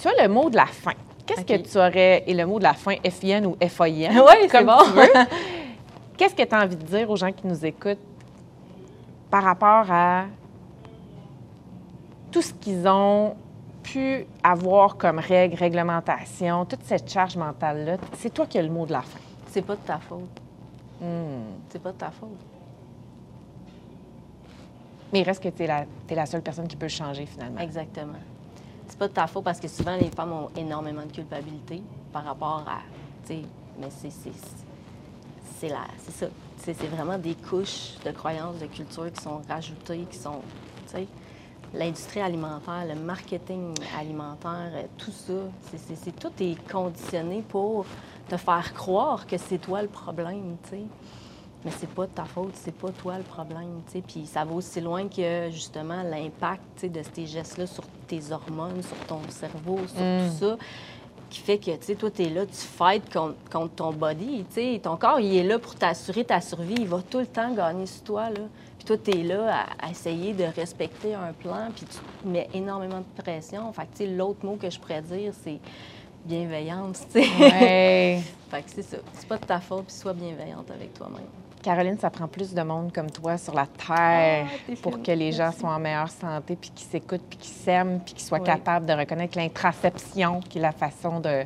tu 0.00 0.06
as 0.06 0.22
le 0.22 0.28
mot 0.32 0.48
de 0.48 0.56
la 0.56 0.66
fin. 0.66 0.92
Qu'est-ce 1.26 1.44
que 1.44 1.56
tu 1.56 1.76
aurais. 1.78 2.22
Et 2.26 2.34
le 2.34 2.46
mot 2.46 2.58
de 2.58 2.64
la 2.64 2.74
fin, 2.74 2.94
FIN 3.04 3.44
ou 3.44 3.56
FAIN? 3.60 4.10
Oui, 4.14 4.48
c'est 4.48 4.64
bon. 4.64 4.78
Qu'est-ce 6.16 6.34
que 6.34 6.42
tu 6.42 6.54
as 6.54 6.62
envie 6.62 6.76
de 6.76 6.84
dire 6.84 7.10
aux 7.10 7.16
gens 7.16 7.32
qui 7.32 7.46
nous 7.46 7.64
écoutent 7.64 7.98
par 9.30 9.42
rapport 9.42 9.86
à 9.90 10.24
tout 12.30 12.42
ce 12.42 12.52
qu'ils 12.52 12.86
ont 12.86 13.34
pu 13.92 14.26
avoir 14.42 14.96
comme 14.96 15.18
règle, 15.18 15.56
réglementation, 15.56 16.66
toute 16.66 16.84
cette 16.84 17.10
charge 17.10 17.36
mentale-là, 17.36 17.96
c'est 18.18 18.32
toi 18.32 18.46
qui 18.46 18.58
as 18.58 18.62
le 18.62 18.68
mot 18.68 18.84
de 18.84 18.92
la 18.92 19.02
fin. 19.02 19.18
C'est 19.48 19.62
pas 19.62 19.76
de 19.76 19.80
ta 19.80 19.98
faute. 19.98 20.40
Hmm. 21.00 21.54
C'est 21.70 21.80
pas 21.80 21.92
de 21.92 21.96
ta 21.96 22.10
faute. 22.10 22.28
Mais 25.12 25.20
il 25.20 25.24
reste 25.24 25.42
que 25.42 25.48
tu 25.48 25.62
es, 25.62 25.86
es, 26.10 26.14
la 26.14 26.26
seule 26.26 26.42
personne 26.42 26.68
qui 26.68 26.76
peut 26.76 26.88
changer 26.88 27.24
finalement. 27.24 27.60
Exactement. 27.60 28.18
C'est 28.86 28.98
pas 28.98 29.08
de 29.08 29.14
ta 29.14 29.26
faute 29.26 29.44
parce 29.44 29.58
que 29.58 29.68
souvent 29.68 29.96
les 29.96 30.10
femmes 30.10 30.32
ont 30.32 30.50
énormément 30.54 31.06
de 31.06 31.12
culpabilité 31.12 31.82
par 32.12 32.24
rapport 32.24 32.64
à. 32.66 32.80
Tu 33.26 33.34
sais, 33.34 33.42
mais 33.78 33.88
c'est. 33.90 34.10
Ça. 34.10 35.68
C'est 36.58 36.86
vraiment 36.86 37.18
des 37.18 37.34
couches 37.34 37.94
de 38.04 38.12
croyances, 38.12 38.60
de 38.60 38.66
culture 38.66 39.10
qui 39.10 39.22
sont 39.22 39.40
rajoutées, 39.48 40.06
qui 40.10 40.18
sont. 40.18 40.40
L'industrie 41.74 42.20
alimentaire, 42.20 42.84
le 42.88 42.94
marketing 42.94 43.74
alimentaire, 43.98 44.70
euh, 44.74 44.82
tout 44.96 45.10
ça, 45.10 45.34
c'est, 45.76 46.16
tout 46.16 46.32
est 46.40 46.56
conditionné 46.70 47.42
pour 47.48 47.84
te 48.28 48.36
faire 48.36 48.72
croire 48.74 49.26
que 49.26 49.36
c'est 49.36 49.58
toi 49.58 49.82
le 49.82 49.88
problème, 49.88 50.56
tu 50.64 50.70
sais. 50.70 50.82
Mais 51.64 51.72
c'est 51.72 51.88
pas 51.90 52.06
de 52.06 52.12
ta 52.12 52.24
faute, 52.24 52.52
c'est 52.54 52.74
pas 52.74 52.90
toi 52.90 53.18
le 53.18 53.24
problème, 53.24 53.82
tu 53.86 53.94
sais. 53.94 54.02
Puis 54.06 54.26
ça 54.26 54.44
va 54.44 54.54
aussi 54.54 54.80
loin 54.80 55.08
que, 55.08 55.50
justement, 55.50 56.02
l'impact, 56.02 56.62
tu 56.76 56.80
sais, 56.82 56.88
de 56.88 57.00
ces 57.12 57.26
gestes-là 57.26 57.66
sur 57.66 57.84
tes 58.06 58.30
hormones, 58.30 58.82
sur 58.82 58.96
ton 59.06 59.20
cerveau, 59.28 59.78
sur 59.86 59.96
tout 59.96 60.02
mm. 60.02 60.30
ça, 60.38 60.56
qui 61.30 61.40
fait 61.40 61.58
que, 61.58 61.70
tu 61.72 61.76
sais, 61.82 61.94
toi, 61.94 62.10
tu 62.10 62.22
es 62.22 62.30
là, 62.30 62.46
tu 62.46 62.54
fights 62.54 63.12
contre, 63.12 63.36
contre 63.50 63.74
ton 63.74 63.92
body, 63.92 64.44
tu 64.48 64.54
sais. 64.54 64.80
Ton 64.82 64.96
corps, 64.96 65.20
il 65.20 65.36
est 65.36 65.44
là 65.44 65.58
pour 65.58 65.74
t'assurer 65.74 66.24
ta 66.24 66.40
survie. 66.40 66.76
Il 66.78 66.88
va 66.88 67.00
tout 67.02 67.18
le 67.18 67.26
temps 67.26 67.52
gagner 67.52 67.86
sur 67.86 68.02
toi, 68.02 68.30
là 68.30 68.42
toi, 68.88 68.96
tu 68.96 69.10
es 69.10 69.22
là 69.22 69.66
à, 69.78 69.90
essayer 69.90 70.32
de 70.32 70.44
respecter 70.44 71.12
un 71.12 71.32
plan, 71.34 71.68
puis 71.74 71.84
tu 71.84 72.28
mets 72.28 72.48
énormément 72.54 73.00
de 73.00 73.22
pression. 73.22 73.70
Fait 73.72 73.86
que, 73.86 74.04
l'autre 74.04 74.44
mot 74.46 74.56
que 74.56 74.70
je 74.70 74.80
pourrais 74.80 75.02
dire, 75.02 75.32
c'est 75.44 75.58
bienveillance, 76.24 77.04
tu 77.12 77.22
sais. 77.22 77.28
Ouais. 77.38 78.22
fait 78.50 78.62
que 78.62 78.70
c'est 78.70 78.82
ça. 78.82 78.96
C'est 79.12 79.28
pas 79.28 79.36
de 79.36 79.44
ta 79.44 79.60
faute, 79.60 79.84
puis 79.86 79.94
sois 79.94 80.14
bienveillante 80.14 80.70
avec 80.70 80.94
toi-même. 80.94 81.26
Caroline, 81.68 81.98
ça 81.98 82.08
prend 82.08 82.26
plus 82.28 82.54
de 82.54 82.62
monde 82.62 82.94
comme 82.94 83.10
toi 83.10 83.36
sur 83.36 83.52
la 83.52 83.66
Terre 83.66 84.46
ah, 84.48 84.72
pour 84.80 85.02
que 85.02 85.12
les 85.12 85.32
gens 85.32 85.52
soient 85.52 85.74
en 85.74 85.78
meilleure 85.78 86.08
santé, 86.08 86.56
puis 86.58 86.70
qu'ils 86.70 86.88
s'écoutent, 86.88 87.28
puis 87.28 87.38
qu'ils 87.38 87.52
s'aiment, 87.52 88.00
puis 88.00 88.14
qu'ils 88.14 88.24
soient 88.24 88.40
capables 88.40 88.86
de 88.86 88.94
reconnaître 88.94 89.36
l'intraception, 89.36 90.40
qui 90.40 90.56
est 90.56 90.62
la 90.62 90.72
façon 90.72 91.20
de, 91.20 91.42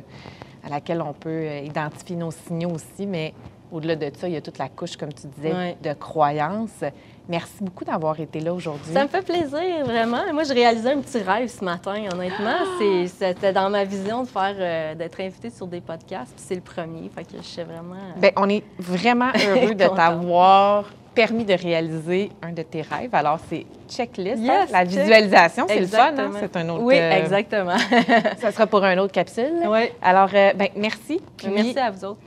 à 0.63 0.69
laquelle 0.69 1.01
on 1.01 1.11
peut 1.11 1.29
euh, 1.29 1.59
identifier 1.59 2.15
nos 2.15 2.31
signaux 2.31 2.69
aussi. 2.69 3.05
Mais 3.05 3.33
au-delà 3.69 3.97
de 3.97 4.09
ça, 4.15 4.29
il 4.29 4.33
y 4.33 4.37
a 4.37 4.41
toute 4.41 4.59
la 4.59 4.69
couche, 4.69 4.95
comme 4.95 5.11
tu 5.11 5.27
disais, 5.27 5.75
de 5.83 5.91
croyances. 5.91 6.85
Merci 7.29 7.53
beaucoup 7.61 7.85
d'avoir 7.85 8.19
été 8.19 8.41
là 8.41 8.53
aujourd'hui. 8.53 8.91
Ça 8.91 9.03
me 9.03 9.07
fait 9.07 9.21
plaisir, 9.21 9.85
vraiment. 9.85 10.21
Moi, 10.33 10.43
je 10.43 10.53
réalisais 10.53 10.91
un 10.91 10.99
petit 10.99 11.19
rêve 11.19 11.47
ce 11.47 11.63
matin, 11.63 11.95
honnêtement. 12.11 12.57
Ah! 12.59 13.07
C'était 13.07 13.53
dans 13.53 13.69
ma 13.69 13.85
vision 13.85 14.23
de 14.23 14.27
faire, 14.27 14.55
euh, 14.59 14.95
d'être 14.95 15.21
invitée 15.21 15.49
sur 15.49 15.67
des 15.67 15.79
podcasts, 15.79 16.33
puis 16.35 16.43
c'est 16.45 16.55
le 16.55 16.61
premier. 16.61 17.09
Fait 17.15 17.23
que 17.23 17.37
je 17.37 17.43
suis 17.43 17.63
vraiment. 17.63 17.95
Euh, 17.95 18.19
Bien, 18.19 18.31
on 18.35 18.49
est 18.49 18.63
vraiment 18.77 19.31
heureux 19.47 19.73
de 19.73 19.87
t'avoir 19.87 20.85
permis 21.15 21.45
de 21.45 21.53
réaliser 21.53 22.29
un 22.41 22.51
de 22.51 22.63
tes 22.63 22.81
rêves. 22.81 23.13
Alors, 23.13 23.39
c'est 23.49 23.65
checklist, 23.87 24.43
hein? 24.49 24.65
la 24.71 24.83
visualisation, 24.83 25.65
c'est 25.69 25.79
le 25.79 25.87
fun, 25.87 26.11
hein? 26.17 26.31
c'est 26.39 26.57
un 26.57 26.69
autre... 26.69 26.83
Oui, 26.83 26.95
euh, 26.97 27.11
exactement. 27.11 27.77
ça 28.39 28.51
sera 28.51 28.65
pour 28.65 28.83
un 28.83 28.97
autre 28.97 29.13
capsule. 29.13 29.61
Oui. 29.67 29.91
Alors, 30.01 30.29
ben, 30.29 30.69
merci. 30.75 31.21
merci 31.45 31.77
à 31.77 31.91
vous 31.91 32.03
autres. 32.03 32.19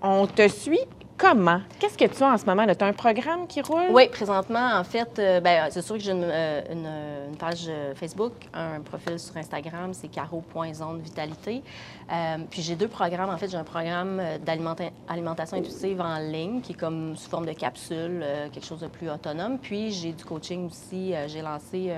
On 0.00 0.26
te 0.26 0.46
suit 0.48 0.80
comment? 1.22 1.60
Qu'est-ce 1.78 1.96
que 1.96 2.04
tu 2.04 2.22
as 2.24 2.32
en 2.32 2.36
ce 2.36 2.44
moment? 2.44 2.66
Tu 2.66 2.84
as 2.84 2.86
un 2.86 2.92
programme 2.92 3.46
qui 3.46 3.62
roule? 3.62 3.90
Oui, 3.90 4.08
présentement, 4.08 4.74
en 4.74 4.82
fait, 4.82 5.18
euh, 5.20 5.40
ben, 5.40 5.68
c'est 5.70 5.80
sûr 5.82 5.94
que 5.94 6.02
j'ai 6.02 6.10
une, 6.10 6.24
euh, 6.24 7.30
page 7.38 7.66
euh, 7.68 7.94
Facebook, 7.94 8.32
un 8.52 8.80
profil 8.80 9.20
sur 9.20 9.36
Instagram, 9.36 9.94
c'est 9.94 10.08
caro.zonevitalité. 10.08 11.62
Euh, 12.10 12.38
puis 12.50 12.60
j'ai 12.60 12.74
deux 12.74 12.88
programmes. 12.88 13.30
En 13.30 13.36
fait, 13.36 13.48
j'ai 13.48 13.56
un 13.56 13.64
programme 13.64 14.20
d'alimentation 14.44 15.58
intuitive 15.58 16.00
en 16.00 16.18
ligne 16.18 16.60
qui 16.60 16.72
est 16.72 16.76
comme 16.76 17.16
sous 17.16 17.30
forme 17.30 17.46
de 17.46 17.52
capsule, 17.52 18.24
quelque 18.52 18.66
chose 18.66 18.80
de 18.80 18.88
plus 18.88 19.08
autonome. 19.08 19.58
Puis 19.58 19.92
j'ai 19.92 20.12
du 20.12 20.24
coaching 20.24 20.66
aussi. 20.66 21.14
j'ai 21.28 21.40
lancé 21.40 21.92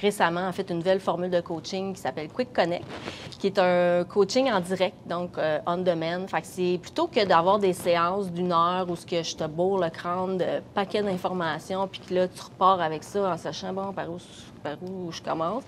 récemment, 0.00 0.46
en 0.46 0.52
fait, 0.52 0.70
une 0.70 0.78
nouvelle 0.78 1.00
formule 1.00 1.30
de 1.30 1.40
coaching 1.40 1.92
qui 1.92 2.00
s'appelle 2.00 2.28
Quick 2.28 2.52
Connect, 2.52 2.84
qui 3.38 3.48
est 3.48 3.58
un 3.58 4.04
coaching 4.04 4.50
en 4.50 4.60
direct, 4.60 4.96
donc 5.06 5.32
on 5.66 5.78
demand. 5.78 6.26
Fait 6.28 6.40
que 6.40 6.46
c'est 6.46 6.78
plutôt 6.80 7.08
que 7.08 7.24
d'avoir 7.26 7.58
des 7.58 7.72
séances 7.72 8.30
d'une 8.30 8.52
heure 8.52 8.59
où 8.88 8.96
ce 8.96 9.06
que 9.06 9.22
je 9.22 9.36
te 9.36 9.44
bourre 9.44 9.78
le 9.78 9.90
crâne 9.90 10.38
de 10.38 10.60
paquets 10.74 11.02
d'informations, 11.02 11.86
puis 11.88 12.00
que 12.00 12.14
là, 12.14 12.28
tu 12.28 12.42
repars 12.42 12.80
avec 12.80 13.04
ça 13.04 13.32
en 13.32 13.36
sachant, 13.36 13.72
bon, 13.72 13.92
par 13.92 14.10
où, 14.10 14.18
par 14.62 14.76
où 14.82 15.10
je 15.12 15.20
commence. 15.20 15.64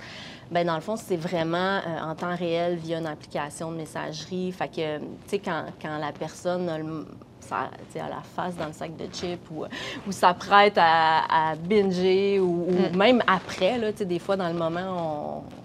Bien, 0.51 0.65
dans 0.65 0.75
le 0.75 0.81
fond, 0.81 0.97
c'est 0.97 1.17
vraiment 1.17 1.57
euh, 1.87 2.01
en 2.03 2.15
temps 2.15 2.37
réel 2.37 2.77
via 2.77 2.99
une 2.99 3.07
application 3.07 3.71
de 3.73 3.77
messagerie. 3.77 4.53
Fait 4.53 4.69
que, 4.69 4.99
tu 4.99 5.05
sais, 5.27 5.39
quand, 5.39 5.65
quand, 5.81 5.99
la 5.99 6.13
personne 6.13 6.69
a 6.69 6.79
le 6.79 7.07
ça, 7.41 7.71
à 7.97 8.09
la 8.09 8.23
face 8.37 8.57
dans 8.57 8.67
le 8.67 8.73
sac 8.73 8.97
de 8.97 9.07
chips 9.13 9.51
ou, 9.51 9.65
ou 10.07 10.13
s'apprête 10.13 10.75
à, 10.77 11.51
à 11.51 11.57
binger 11.57 12.39
ou, 12.39 12.69
mm. 12.71 12.97
même 12.97 13.23
après, 13.27 13.79
là, 13.79 13.93
des 13.93 14.19
fois 14.19 14.37
dans 14.37 14.49
le 14.49 14.55
moment, 14.55 15.43
on 15.49 15.62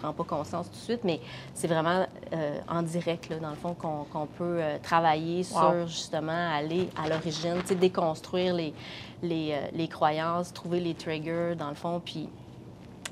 prend 0.00 0.12
pas 0.12 0.24
conscience 0.24 0.66
tout 0.66 0.78
de 0.78 0.84
suite, 0.84 1.04
mais 1.04 1.20
c'est 1.54 1.66
vraiment 1.66 2.06
euh, 2.32 2.58
en 2.68 2.82
direct, 2.82 3.28
là, 3.28 3.38
dans 3.38 3.50
le 3.50 3.56
fond, 3.56 3.74
qu'on 3.74 4.26
peut 4.26 4.58
euh, 4.60 4.78
travailler 4.82 5.42
sur 5.42 5.86
justement 5.86 6.52
aller 6.54 6.88
à 6.96 7.08
l'origine, 7.08 7.56
déconstruire 7.78 8.54
les, 8.54 8.74
les, 9.22 9.52
euh, 9.52 9.68
les, 9.72 9.88
croyances, 9.88 10.52
trouver 10.52 10.80
les 10.80 10.94
triggers, 10.94 11.54
dans 11.56 11.68
le 11.68 11.74
fond, 11.74 12.00
puis 12.04 12.28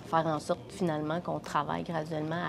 faire 0.07 0.26
en 0.26 0.39
sorte 0.39 0.61
finalement 0.70 1.20
qu'on 1.20 1.41
travaille 1.41 1.82
graduellement 1.82 2.43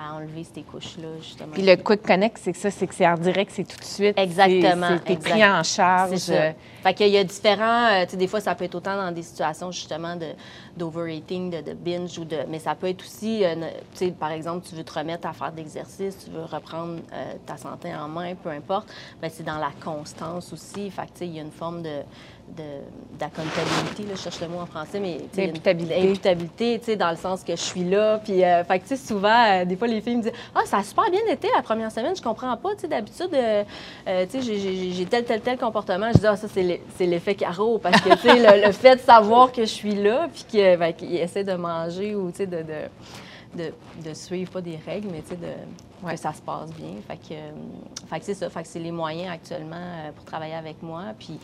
à 0.00 0.14
enlever 0.14 0.44
ces 0.44 0.62
couches-là, 0.62 1.08
justement. 1.20 1.52
Puis 1.52 1.62
le 1.62 1.76
Quick 1.76 2.02
Connect, 2.02 2.38
c'est 2.38 2.52
que 2.52 2.58
ça, 2.58 2.70
c'est 2.70 2.86
que 2.86 2.94
c'est 2.94 3.06
en 3.06 3.16
direct, 3.16 3.52
c'est 3.54 3.64
tout 3.64 3.78
de 3.78 3.84
suite. 3.84 4.18
Exactement. 4.18 4.98
C'est 5.06 5.20
pris 5.20 5.44
en 5.44 5.62
charge. 5.62 6.16
C'est 6.16 6.56
Fait 6.82 6.94
qu'il 6.94 7.08
y 7.08 7.18
a 7.18 7.24
différents... 7.24 7.88
Euh, 7.90 8.04
tu 8.04 8.12
sais, 8.12 8.16
des 8.16 8.26
fois, 8.26 8.40
ça 8.40 8.54
peut 8.54 8.64
être 8.64 8.74
autant 8.74 8.96
dans 8.96 9.12
des 9.12 9.22
situations, 9.22 9.70
justement, 9.70 10.16
de 10.16 10.28
d'overeating, 10.76 11.50
de, 11.50 11.60
de, 11.60 11.74
binge, 11.74 12.18
ou 12.18 12.24
de, 12.24 12.38
mais 12.48 12.58
ça 12.58 12.74
peut 12.74 12.88
être 12.88 13.02
aussi, 13.02 13.44
euh, 13.44 13.54
tu 13.92 13.98
sais, 13.98 14.10
par 14.12 14.30
exemple, 14.30 14.66
tu 14.66 14.74
veux 14.74 14.84
te 14.84 14.98
remettre 14.98 15.28
à 15.28 15.32
faire 15.32 15.52
de 15.52 15.58
l'exercice, 15.58 16.24
tu 16.24 16.30
veux 16.30 16.44
reprendre 16.44 17.00
euh, 17.12 17.34
ta 17.44 17.56
santé 17.56 17.94
en 17.94 18.08
main, 18.08 18.34
peu 18.34 18.48
importe, 18.48 18.88
bien, 19.20 19.28
c'est 19.30 19.42
dans 19.42 19.58
la 19.58 19.72
constance 19.84 20.52
aussi. 20.52 20.90
Fait 20.90 21.02
que, 21.02 21.08
tu 21.08 21.18
sais, 21.18 21.26
il 21.26 21.34
y 21.34 21.38
a 21.38 21.42
une 21.42 21.50
forme 21.50 21.82
de 21.82 22.02
d'accountability, 23.18 24.06
je 24.10 24.16
cherche 24.16 24.40
le 24.40 24.48
mot 24.48 24.58
en 24.58 24.66
français, 24.66 25.00
mais 25.00 25.18
imputabilité, 25.38 26.78
tu 26.78 26.84
sais, 26.84 26.96
dans 26.96 27.10
le 27.10 27.16
sens 27.16 27.42
que 27.42 27.52
je 27.52 27.60
suis 27.60 27.84
là. 27.84 28.18
Puis, 28.18 28.44
euh, 28.44 28.64
fait 28.64 28.78
que, 28.78 28.88
tu 28.88 28.96
sais, 28.96 28.96
souvent, 28.96 29.64
des 29.64 29.76
fois, 29.76 29.88
les 29.88 30.00
filles 30.00 30.16
me 30.16 30.22
disent 30.22 30.32
Ah, 30.54 30.62
ça 30.64 30.78
a 30.78 30.82
super 30.82 31.10
bien 31.10 31.20
été 31.30 31.48
la 31.54 31.62
première 31.62 31.92
semaine, 31.92 32.16
je 32.16 32.22
comprends 32.22 32.56
pas, 32.56 32.74
tu 32.74 32.82
sais, 32.82 32.88
d'habitude, 32.88 33.30
tu 33.30 34.40
sais, 34.40 34.42
j'ai 34.42 35.06
tel, 35.06 35.24
tel, 35.24 35.40
tel 35.40 35.58
comportement. 35.58 36.10
Je 36.12 36.18
dis 36.18 36.26
Ah, 36.26 36.36
ça, 36.36 36.48
c'est 36.48 37.06
l'effet 37.06 37.34
carreau, 37.34 37.78
parce 37.78 38.00
que, 38.00 38.14
tu 38.14 38.28
sais, 38.28 38.66
le, 38.66 38.72
fait 38.72 38.96
de 38.96 39.00
savoir 39.00 39.52
que 39.52 39.62
je 39.62 39.66
suis 39.66 39.94
là, 39.94 40.28
puis 40.32 40.44
que 40.50 40.76
ben, 40.76 40.92
qui 40.92 41.16
essaie 41.16 41.44
de 41.44 41.54
manger 41.54 42.14
ou 42.14 42.30
de, 42.30 42.44
de, 42.44 42.64
de, 43.54 43.72
de, 44.04 44.14
suivre 44.14 44.50
pas 44.50 44.60
des 44.60 44.78
règles, 44.86 45.08
mais 45.10 45.22
de, 45.36 45.46
que 46.08 46.16
ça 46.16 46.32
se 46.32 46.40
passe 46.40 46.72
bien. 46.72 46.94
Fait 47.06 47.16
que, 47.16 47.34
euh, 47.34 47.50
fait 48.08 48.22
c'est 48.22 48.34
ça. 48.34 48.48
Fait 48.50 48.62
que 48.62 48.68
c'est 48.68 48.78
les 48.78 48.92
moyens 48.92 49.32
actuellement 49.32 49.76
euh, 49.76 50.12
pour 50.12 50.24
travailler 50.24 50.54
avec 50.54 50.82
moi. 50.82 51.02
Puis 51.18 51.38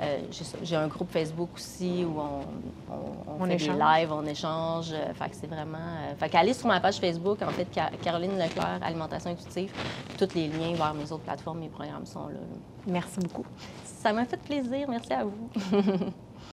euh, 0.00 0.18
j'ai 0.62 0.76
un 0.76 0.88
groupe 0.88 1.10
Facebook 1.10 1.50
aussi 1.54 2.04
où 2.04 2.18
on, 2.18 3.38
on, 3.40 3.44
fait 3.46 3.56
des 3.56 3.68
lives, 3.68 4.12
on 4.12 4.24
échange. 4.24 4.90
fait 4.90 5.30
que 5.30 5.36
c'est 5.36 5.46
vraiment. 5.46 5.78
fait 6.18 6.28
qu'aller 6.28 6.54
sur 6.54 6.68
ma 6.68 6.80
page 6.80 6.98
Facebook, 6.98 7.42
en 7.42 7.50
fait, 7.50 7.68
Caroline 8.02 8.38
Leclerc, 8.38 8.80
Alimentation 8.82 9.30
intuitive, 9.30 9.72
tous 10.18 10.34
les 10.34 10.48
liens 10.48 10.74
vers 10.74 10.94
mes 10.94 11.10
autres 11.12 11.24
plateformes, 11.24 11.60
mes 11.60 11.68
programmes 11.68 12.06
sont 12.06 12.28
là. 12.28 12.40
Merci 12.86 13.20
beaucoup. 13.20 13.44
Ça 13.84 14.12
m'a 14.12 14.24
fait 14.24 14.40
plaisir. 14.40 14.88
Merci 14.88 15.12
à 15.12 15.24
vous. 15.24 15.50